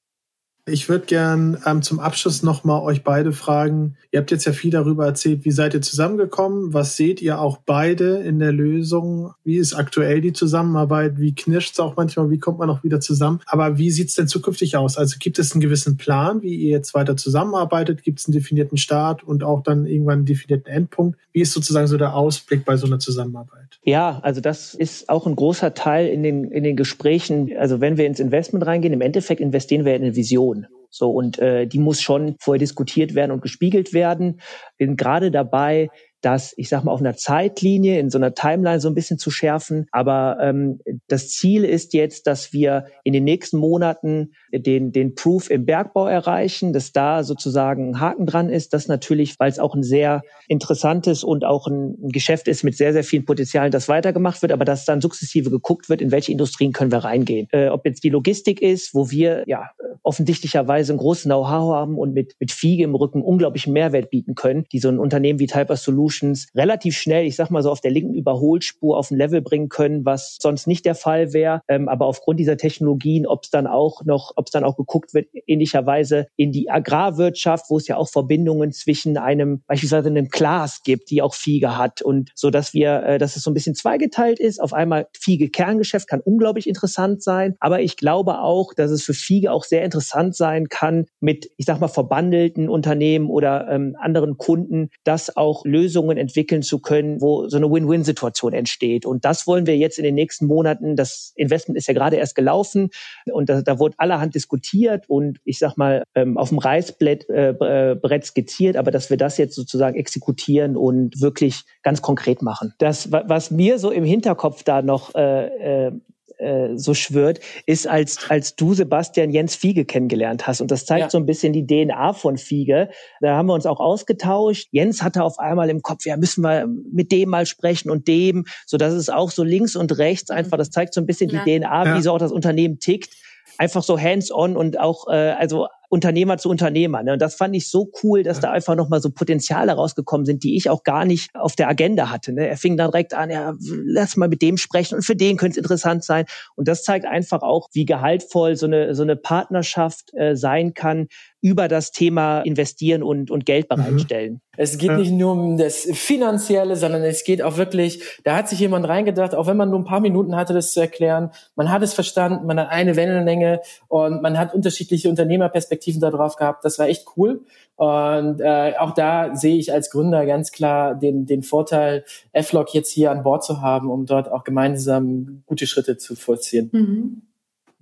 Ich 0.68 0.90
würde 0.90 1.06
gern 1.06 1.62
ähm, 1.68 1.84
zum 1.84 2.00
Abschluss 2.00 2.42
nochmal 2.42 2.82
euch 2.82 3.04
beide 3.04 3.34
fragen. 3.34 3.98
Ihr 4.12 4.20
habt 4.20 4.32
jetzt 4.32 4.46
ja 4.46 4.52
viel 4.52 4.72
darüber 4.72 5.06
erzählt, 5.06 5.46
wie 5.46 5.52
seid 5.52 5.76
ihr 5.76 5.82
zusammengekommen? 5.84 6.74
Was 6.74 6.98
seht 6.98 7.22
ihr 7.22 7.40
auch 7.40 7.58
beide 7.58 8.18
in 8.18 8.40
der 8.40 8.52
Lösung? 8.52 9.34
Wie 9.44 9.58
ist 9.58 9.76
aktuell 9.76 10.22
die 10.22 10.34
Zusammenarbeit? 10.34 11.20
Wie 11.20 11.36
knirscht 11.36 11.74
es 11.74 11.80
auch 11.80 11.96
manchmal? 11.96 12.32
Wie 12.32 12.40
kommt 12.40 12.58
man 12.58 12.72
auch 12.72 12.84
wieder 12.84 13.00
zusammen? 13.00 13.42
Aber 13.46 13.78
wie 13.78 13.92
sieht 13.92 14.10
es 14.10 14.16
denn 14.16 14.28
zukünftig 14.28 14.76
aus? 14.76 14.98
Also 14.98 15.18
gibt 15.20 15.38
es 15.38 15.52
einen 15.52 15.62
gewissen 15.62 15.98
Plan, 15.98 16.42
wie 16.42 16.56
ihr 16.56 16.72
jetzt 16.72 16.96
weiter 16.96 17.16
zusammenarbeitet? 17.16 18.02
Gibt 18.02 18.20
es 18.20 18.26
einen 18.26 18.34
definierten 18.34 18.80
Start 18.80 19.24
und 19.24 19.44
auch 19.44 19.62
dann 19.62 19.86
irgendwann 19.86 20.20
einen 20.20 20.26
definierten 20.26 20.74
Endpunkt? 20.74 21.20
Wie 21.32 21.42
ist 21.42 21.52
sozusagen 21.52 21.86
so 21.86 21.98
der 21.98 22.16
Ausblick 22.16 22.66
bei 22.66 22.76
so 22.76 22.88
einer 22.88 22.98
Zusammenarbeit? 22.98 23.66
Ja, 23.84 24.20
also 24.24 24.42
das 24.42 24.74
ist 24.74 25.10
auch 25.10 25.28
ein 25.28 25.36
großer 25.36 25.76
Teil 25.76 26.08
in 26.08 26.24
den, 26.24 26.46
in 26.46 26.64
den 26.64 26.76
Gesprächen. 26.76 27.52
Also 27.56 27.82
wenn 27.82 27.98
wir 27.98 28.08
ins 28.08 28.20
Investment 28.20 28.66
reingehen, 28.66 28.94
im 28.94 29.02
Endeffekt 29.02 29.42
investieren 29.42 29.86
wir 29.86 29.96
in 29.96 30.02
eine 30.02 30.16
Vision. 30.16 30.55
So, 30.90 31.12
und 31.12 31.40
äh, 31.40 31.68
die 31.68 31.80
muss 31.80 32.02
schon 32.02 32.38
vorher 32.40 32.60
diskutiert 32.60 33.16
werden 33.16 33.32
und 33.32 33.42
gespiegelt 33.42 33.92
werden. 33.92 34.40
Bin 34.78 34.96
gerade 34.96 35.30
dabei, 35.30 35.90
das, 36.26 36.56
ich 36.58 36.70
sag 36.70 36.84
mal, 36.84 36.92
auf 36.92 37.02
einer 37.02 37.16
Zeitlinie, 37.16 38.00
in 38.00 38.10
so 38.10 38.18
einer 38.18 38.34
Timeline 38.34 38.80
so 38.80 38.90
ein 38.90 38.96
bisschen 38.96 39.20
zu 39.20 39.30
schärfen. 39.30 39.86
Aber 39.92 40.38
ähm, 40.42 40.80
das 41.08 41.30
Ziel 41.30 41.64
ist 41.64 41.94
jetzt, 41.94 42.26
dass 42.26 42.52
wir 42.52 42.86
in 43.04 43.14
den 43.14 43.24
nächsten 43.24 43.58
Monaten 43.58 44.34
den, 44.52 44.92
den 44.92 45.14
Proof 45.14 45.52
im 45.52 45.66
Bergbau 45.66 46.08
erreichen, 46.08 46.74
dass 46.74 46.92
da 46.92 47.24
sozusagen 47.24 47.90
ein 47.90 48.00
Haken 48.00 48.26
dran 48.26 48.50
ist. 48.50 48.74
Das 48.74 48.88
natürlich, 48.88 49.40
weil 49.40 49.52
es 49.52 49.60
auch 49.60 49.76
ein 49.76 49.84
sehr 49.84 50.24
interessantes 50.48 51.24
und 51.24 51.46
auch 51.46 51.68
ein 51.68 51.96
Geschäft 52.10 52.48
ist 52.48 52.64
mit 52.64 52.76
sehr, 52.76 52.94
sehr 52.94 53.04
vielen 53.04 53.26
Potenzialen, 53.26 53.72
das 53.72 53.88
weitergemacht 53.88 54.42
wird, 54.42 54.52
aber 54.52 54.66
dass 54.66 54.86
dann 54.86 55.02
sukzessive 55.02 55.52
geguckt 55.52 55.90
wird, 55.90 56.02
in 56.02 56.12
welche 56.12 56.32
Industrien 56.32 56.72
können 56.72 56.92
wir 56.92 57.04
reingehen. 57.04 57.48
Äh, 57.52 57.68
ob 57.68 57.86
jetzt 57.86 58.04
die 58.04 58.10
Logistik 58.10 58.64
ist, 58.64 58.96
wo 58.96 59.12
wir 59.12 59.44
ja 59.46 59.70
offensichtlicherweise 60.02 60.94
ein 60.94 60.98
großes 60.98 61.26
Know-how 61.26 61.76
haben 61.76 61.98
und 62.00 62.14
mit, 62.14 62.36
mit 62.40 62.52
Fiege 62.52 62.84
im 62.84 62.96
Rücken 62.96 63.22
unglaublichen 63.22 63.74
Mehrwert 63.74 64.10
bieten 64.10 64.34
können, 64.34 64.66
die 64.72 64.80
so 64.80 64.90
ein 64.90 64.98
Unternehmen 64.98 65.40
wie 65.40 65.48
Typer 65.48 65.76
Solutions 65.76 66.15
Solutions 66.16 66.48
relativ 66.56 66.98
schnell, 66.98 67.26
ich 67.26 67.36
sag 67.36 67.50
mal 67.50 67.62
so 67.62 67.72
auf 67.72 67.82
der 67.82 67.92
linken 67.92 68.14
Überholspur 68.14 68.98
auf 68.98 69.12
ein 69.12 69.18
Level 69.18 69.42
bringen 69.42 69.70
können, 69.70 70.06
was 70.06 70.38
sonst 70.42 70.68
nicht 70.68 70.86
der 70.86 70.96
Fall 70.96 71.34
wäre. 71.34 71.62
Ähm, 71.68 71.88
aber 71.90 72.06
aufgrund 72.06 72.40
dieser 72.40 72.58
Technologien, 72.58 73.28
ob 73.28 73.44
es 73.44 73.50
dann 73.50 73.68
auch 73.68 74.04
noch, 74.06 74.34
ob 74.36 74.48
es 74.48 74.52
dann 74.52 74.64
auch 74.64 74.78
geguckt 74.78 75.14
wird, 75.14 75.28
ähnlicherweise 75.48 76.28
in 76.36 76.52
die 76.52 76.70
Agrarwirtschaft, 76.70 77.66
wo 77.70 77.78
es 77.78 77.88
ja 77.88 77.98
auch 77.98 78.10
Verbindungen 78.10 78.72
zwischen 78.72 79.18
einem, 79.18 79.64
beispielsweise 79.68 80.10
einem 80.10 80.28
Glas 80.28 80.82
gibt, 80.84 81.10
die 81.10 81.22
auch 81.22 81.34
Fiege 81.34 81.78
hat 81.78 82.02
und 82.02 82.32
so, 82.36 82.50
dass 82.50 82.74
wir, 82.74 83.04
äh, 83.04 83.18
dass 83.18 83.36
es 83.36 83.44
so 83.44 83.52
ein 83.52 83.54
bisschen 83.54 83.76
zweigeteilt 83.76 84.40
ist. 84.40 84.62
Auf 84.62 84.74
einmal 84.74 85.08
Fiege 85.18 85.50
Kerngeschäft 85.50 86.08
kann 86.08 86.22
unglaublich 86.22 86.68
interessant 86.68 87.22
sein, 87.22 87.56
aber 87.60 87.82
ich 87.82 87.98
glaube 87.98 88.40
auch, 88.40 88.74
dass 88.74 88.92
es 88.92 89.04
für 89.04 89.14
Fiege 89.14 89.52
auch 89.52 89.64
sehr 89.64 89.84
interessant 89.84 90.36
sein 90.36 90.68
kann, 90.70 91.06
mit, 91.20 91.50
ich 91.58 91.66
sag 91.66 91.80
mal, 91.80 91.88
verbandelten 91.88 92.70
Unternehmen 92.70 93.30
oder 93.30 93.68
ähm, 93.70 93.96
anderen 94.00 94.38
Kunden, 94.38 94.90
das 95.04 95.36
auch 95.36 95.66
Lösungen 95.66 95.95
Lösungen 95.96 96.18
entwickeln 96.18 96.62
zu 96.62 96.80
können, 96.80 97.22
wo 97.22 97.48
so 97.48 97.58
eine 97.58 97.72
Win-Win-Situation 97.72 98.54
entsteht. 98.54 99.06
Und 99.06 99.24
das 99.24 99.48
wollen 99.48 99.66
wir 99.66 99.78
jetzt 99.78 99.98
in 99.98 100.04
den 100.04 100.16
nächsten 100.16 100.46
Monaten. 100.46 100.96
Das 100.96 101.32
Investment 101.36 101.78
ist 101.78 101.88
ja 101.88 101.94
gerade 101.94 102.18
erst 102.18 102.36
gelaufen 102.36 102.90
und 103.32 103.50
da, 103.50 103.62
da 103.62 103.80
wurde 103.80 103.96
allerhand 103.98 104.36
diskutiert 104.36 105.06
und 105.08 105.40
ich 105.46 105.58
sag 105.58 105.78
mal 105.78 106.04
ähm, 106.16 106.38
auf 106.38 106.50
dem 106.50 106.58
Reißbrett 106.58 107.30
äh, 107.30 107.50
äh 107.52 107.96
Brett 107.96 108.26
skizziert, 108.26 108.76
aber 108.76 108.92
dass 108.92 109.10
wir 109.10 109.18
das 109.18 109.38
jetzt 109.38 109.56
sozusagen 109.56 109.96
exekutieren 109.96 110.76
und 110.76 111.22
wirklich 111.22 111.64
ganz 111.82 112.02
konkret 112.02 112.42
machen. 112.42 112.74
Das, 112.78 113.12
was 113.12 113.52
mir 113.52 113.80
so 113.80 113.92
im 113.92 114.04
Hinterkopf 114.04 114.64
da 114.64 114.82
noch 114.82 115.16
äh, 115.16 115.92
äh, 116.38 116.76
so 116.76 116.94
schwört, 116.94 117.40
ist, 117.66 117.88
als, 117.88 118.30
als 118.30 118.56
du, 118.56 118.74
Sebastian, 118.74 119.32
Jens 119.32 119.56
Fiege 119.56 119.86
kennengelernt 119.86 120.48
hast. 120.48 120.62
Und 120.62 120.72
das 120.72 120.86
zeigt 120.86 121.02
ja. 121.02 121.10
so 121.10 121.18
ein 121.18 121.26
bisschen 121.26 121.54
die 121.54 121.66
DNA 121.66 122.14
von 122.14 122.38
Fiege. 122.38 122.90
Da 123.22 123.36
haben 123.36 123.48
wir 123.48 123.54
uns 123.54 123.66
auch 123.66 123.80
ausgetauscht. 123.80 124.68
Jens 124.72 125.02
hatte 125.02 125.24
auf 125.24 125.40
einmal 125.40 125.70
im 125.70 125.82
Kopf, 125.82 126.06
ja, 126.06 126.18
müssen 126.18 126.44
wir 126.44 126.68
mit 126.92 127.12
dem 127.12 127.30
mal 127.30 127.46
sprechen 127.46 127.90
und 127.90 128.08
dem, 128.08 128.46
so 128.66 128.78
dass 128.78 128.94
es 128.94 129.10
auch 129.10 129.32
so 129.32 129.44
links 129.44 129.76
und 129.76 129.98
rechts 129.98 130.30
mhm. 130.30 130.38
einfach, 130.38 130.58
das 130.58 130.72
zeigt 130.72 130.94
so 130.94 131.02
ein 131.02 131.06
bisschen 131.06 131.30
ja. 131.30 131.44
die 131.44 131.60
DNA, 131.60 131.86
ja. 131.86 131.98
wie 131.98 132.02
so 132.02 132.12
auch 132.12 132.20
das 132.20 132.32
Unternehmen 132.32 132.80
tickt 132.80 133.14
einfach 133.58 133.84
so 133.84 134.00
hands-on 134.00 134.58
und 134.58 134.80
auch 134.80 135.08
äh, 135.08 135.32
also 135.32 135.68
Unternehmer 135.90 136.38
zu 136.38 136.50
Unternehmer. 136.50 137.04
Ne? 137.04 137.14
Und 137.14 137.22
das 137.22 137.36
fand 137.36 137.56
ich 137.56 137.70
so 137.70 137.92
cool, 138.04 138.24
dass 138.24 138.40
da 138.40 138.52
einfach 138.52 138.76
nochmal 138.76 139.02
so 139.02 139.10
Potenziale 139.10 139.74
rausgekommen 139.74 140.26
sind, 140.26 140.44
die 140.44 140.56
ich 140.56 140.70
auch 140.70 140.84
gar 140.84 141.06
nicht 141.06 141.30
auf 141.36 141.56
der 141.56 141.68
Agenda 141.68 142.10
hatte. 142.10 142.34
Ne? 142.34 142.48
Er 142.48 142.58
fing 142.58 142.78
dann 142.78 142.92
direkt 142.92 143.14
an, 143.14 143.30
ja, 143.30 143.54
lass 143.86 144.18
mal 144.18 144.30
mit 144.30 144.42
dem 144.42 144.58
sprechen 144.58 144.96
und 144.96 145.04
für 145.04 145.16
den 145.16 145.38
könnte 145.38 145.54
es 145.54 145.58
interessant 145.58 146.04
sein. 146.04 146.26
Und 146.56 146.68
das 146.68 146.84
zeigt 146.84 147.06
einfach 147.06 147.42
auch, 147.42 147.70
wie 147.74 147.86
gehaltvoll 147.86 148.56
so 148.56 148.66
eine, 148.66 148.96
so 148.96 149.04
eine 149.04 149.16
Partnerschaft 149.16 150.14
äh, 150.14 150.36
sein 150.36 150.74
kann, 150.74 151.08
über 151.46 151.68
das 151.68 151.92
Thema 151.92 152.42
investieren 152.42 153.04
und, 153.04 153.30
und 153.30 153.46
Geld 153.46 153.70
mhm. 153.70 153.76
bereitstellen. 153.76 154.42
Es 154.58 154.80
geht 154.80 154.90
ja. 154.90 154.98
nicht 154.98 155.12
nur 155.12 155.34
um 155.34 155.58
das 155.58 155.88
Finanzielle, 155.94 156.76
sondern 156.76 157.04
es 157.04 157.24
geht 157.24 157.44
auch 157.44 157.58
wirklich, 157.58 158.02
da 158.24 158.36
hat 158.36 158.50
sich 158.50 158.60
jemand 158.60 158.88
reingedacht, 158.88 159.36
auch 159.36 159.46
wenn 159.46 159.56
man 159.56 159.70
nur 159.70 159.78
ein 159.78 159.86
paar 159.86 160.00
Minuten 160.00 160.36
hatte, 160.36 160.56
das 160.56 160.74
zu 160.74 160.80
erklären. 160.80 161.30
Man 161.56 161.70
hat 161.70 161.84
es 161.84 161.94
verstanden, 161.94 162.48
man 162.48 162.60
hat 162.60 162.72
eine 162.72 162.96
Wellenlänge 162.96 163.62
und 163.90 164.24
man 164.24 164.40
hat 164.40 164.56
unterschiedliche 164.56 165.08
Unternehmerperspektiven 165.08 166.02
darauf 166.02 166.36
gehabt. 166.36 166.66
Das 166.66 166.80
war 166.80 166.88
echt 166.88 167.06
cool. 167.16 167.46
Und 167.76 168.42
äh, 168.42 168.74
auch 168.80 168.96
da 168.96 169.36
sehe 169.36 169.58
ich 169.58 169.72
als 169.72 169.92
Gründer 169.92 170.26
ganz 170.26 170.52
klar 170.52 170.96
den, 170.96 171.28
den 171.28 171.44
Vorteil, 171.44 172.06
F-Log 172.32 172.74
jetzt 172.74 172.90
hier 172.90 173.12
an 173.12 173.22
Bord 173.22 173.44
zu 173.44 173.62
haben, 173.62 173.92
um 173.92 174.08
dort 174.08 174.32
auch 174.32 174.44
gemeinsam 174.46 175.44
gute 175.46 175.68
Schritte 175.68 175.98
zu 175.98 176.16
vollziehen. 176.16 176.72
Mhm. 176.74 177.22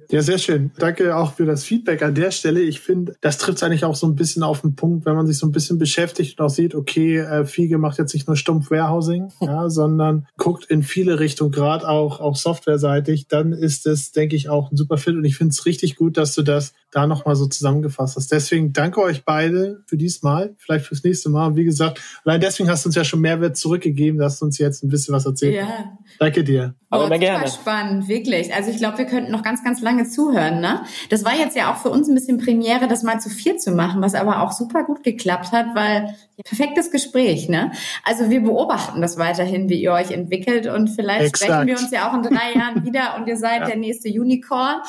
Ja, 0.10 0.22
sehr 0.22 0.38
schön. 0.38 0.72
Danke 0.78 1.16
auch 1.16 1.34
für 1.34 1.45
das 1.45 1.64
Feedback 1.64 2.01
an 2.01 2.16
der 2.16 2.32
Stelle. 2.32 2.62
Ich 2.62 2.80
finde, 2.80 3.16
das 3.22 3.38
trifft 3.38 3.64
eigentlich 3.64 3.86
auch 3.86 3.95
so 3.95 4.08
ein 4.08 4.16
bisschen 4.16 4.43
auf 4.43 4.62
den 4.62 4.76
Punkt, 4.76 5.06
wenn 5.06 5.16
man 5.16 5.28
sich 5.28 5.38
so 5.38 5.47
ein 5.47 5.51
bisschen 5.51 5.78
beschäftigt 5.78 6.39
und 6.39 6.45
auch 6.45 6.49
sieht, 6.49 6.76
okay, 6.76 7.18
äh, 7.18 7.45
Fiege 7.45 7.78
macht 7.78 7.97
jetzt 7.97 8.14
nicht 8.14 8.28
nur 8.28 8.36
stumpf 8.36 8.72
Warehousing, 8.72 9.32
ja, 9.41 9.70
sondern 9.70 10.28
guckt 10.38 10.66
in 10.66 10.84
viele 10.84 11.20
Richtungen, 11.20 11.51
gerade 11.51 11.88
auch, 11.88 12.20
auch 12.20 12.36
softwareseitig, 12.36 13.28
dann 13.28 13.54
ist 13.54 13.86
es, 13.86 14.12
denke 14.12 14.36
ich, 14.36 14.49
auch 14.49 14.72
ein 14.72 14.78
super 14.78 14.97
Fit. 14.97 15.16
Und 15.16 15.26
ich 15.26 15.38
finde 15.38 15.51
es 15.51 15.66
richtig 15.66 15.95
gut, 15.95 16.18
dass 16.18 16.36
du 16.36 16.43
das 16.43 16.74
da 16.94 17.08
nochmal 17.08 17.36
so 17.36 17.48
zusammengefasst 17.48 18.16
hast. 18.16 18.32
Deswegen 18.32 18.72
danke 18.72 19.02
euch 19.02 19.26
beide 19.26 19.84
für 19.88 19.98
diesmal, 19.98 20.56
vielleicht 20.60 20.86
fürs 20.86 21.04
nächste 21.04 21.30
Mal. 21.30 21.48
Und 21.48 21.56
wie 21.56 21.66
gesagt, 21.66 22.02
allein 22.24 22.39
deswegen 22.39 22.70
hast 22.70 22.86
du 22.86 22.89
uns 22.89 22.96
ja 22.96 23.04
schon 23.04 23.20
Mehrwert 23.22 23.58
zurückgegeben, 23.58 24.20
dass 24.20 24.39
du 24.39 24.46
uns 24.46 24.58
jetzt 24.58 24.84
ein 24.84 24.89
bisschen 24.89 25.14
was 25.14 25.26
erzählt. 25.26 25.56
Ja. 25.56 25.98
Danke 26.20 26.44
dir. 26.44 26.76
Aber 26.89 27.08
immer 27.08 27.18
gerne. 27.18 27.48
spannend, 27.48 28.08
wirklich. 28.08 28.54
Also 28.54 28.70
ich 28.70 28.78
glaube, 28.78 29.00
wir 29.00 29.06
könnten 29.06 29.32
noch 29.32 29.41
ganz, 29.41 29.64
ganz 29.64 29.82
lange 29.82 30.08
zuhören. 30.08 30.62
Ne? 30.62 30.84
Das 31.10 31.26
war 31.26 31.36
jetzt 31.36 31.56
ja 31.56 31.74
auch 31.74 31.78
für 31.78 31.89
uns 31.89 32.08
ein 32.08 32.14
bisschen 32.14 32.38
Premiere, 32.38 32.88
das 32.88 33.02
mal 33.02 33.20
zu 33.20 33.30
vier 33.30 33.58
zu 33.58 33.72
machen, 33.72 34.02
was 34.02 34.14
aber 34.14 34.44
auch 34.44 34.52
super 34.52 34.84
gut 34.84 35.04
geklappt 35.04 35.52
hat, 35.52 35.68
weil 35.74 36.16
perfektes 36.44 36.92
Gespräch. 36.92 37.50
Ne? 37.50 37.72
Also 38.04 38.30
wir 38.30 38.42
beobachten 38.42 39.02
das 39.02 39.18
weiterhin, 39.18 39.70
wie 39.70 39.82
ihr 39.82 39.92
euch 39.94 40.12
entwickelt 40.12 40.68
und 40.68 40.90
vielleicht 40.90 41.28
Exakt. 41.28 41.52
sprechen 41.52 41.68
wir 41.68 41.78
uns 41.78 41.92
ja 41.92 42.10
auch 42.10 42.14
in 42.16 42.24
drei 42.24 42.54
Jahren 42.56 42.86
wieder 42.86 43.16
und 43.18 43.28
ihr 43.28 43.38
seid 43.38 43.62
ja. 43.62 43.68
der 43.68 43.78
nächste 43.78 44.10
Unicorn 44.10 44.82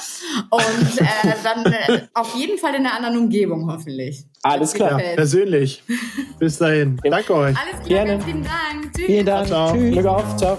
und 0.50 1.00
äh, 1.00 1.34
dann 1.42 1.72
äh, 1.72 2.00
auf 2.14 2.34
jeden 2.34 2.58
Fall 2.58 2.74
in 2.74 2.86
einer 2.86 2.94
anderen 2.94 3.18
Umgebung 3.18 3.70
hoffentlich. 3.70 4.24
Alles 4.42 4.74
klar. 4.74 5.00
Ja, 5.00 5.14
persönlich. 5.14 5.82
Bis 6.38 6.58
dahin. 6.58 7.00
Danke 7.02 7.34
euch. 7.34 7.56
Alles 7.56 7.86
klar, 7.86 7.88
Gerne. 7.88 8.10
ganz 8.12 8.26
lieben 8.26 8.44
Dank. 8.44 8.92
Tschüss. 8.94 9.06
Vielen 9.06 9.26
Dank. 9.26 9.46
Ciao. 9.46 9.72
Tschüss. 9.72 9.92
Glück 9.92 10.06
auf. 10.06 10.36
Ciao. 10.36 10.58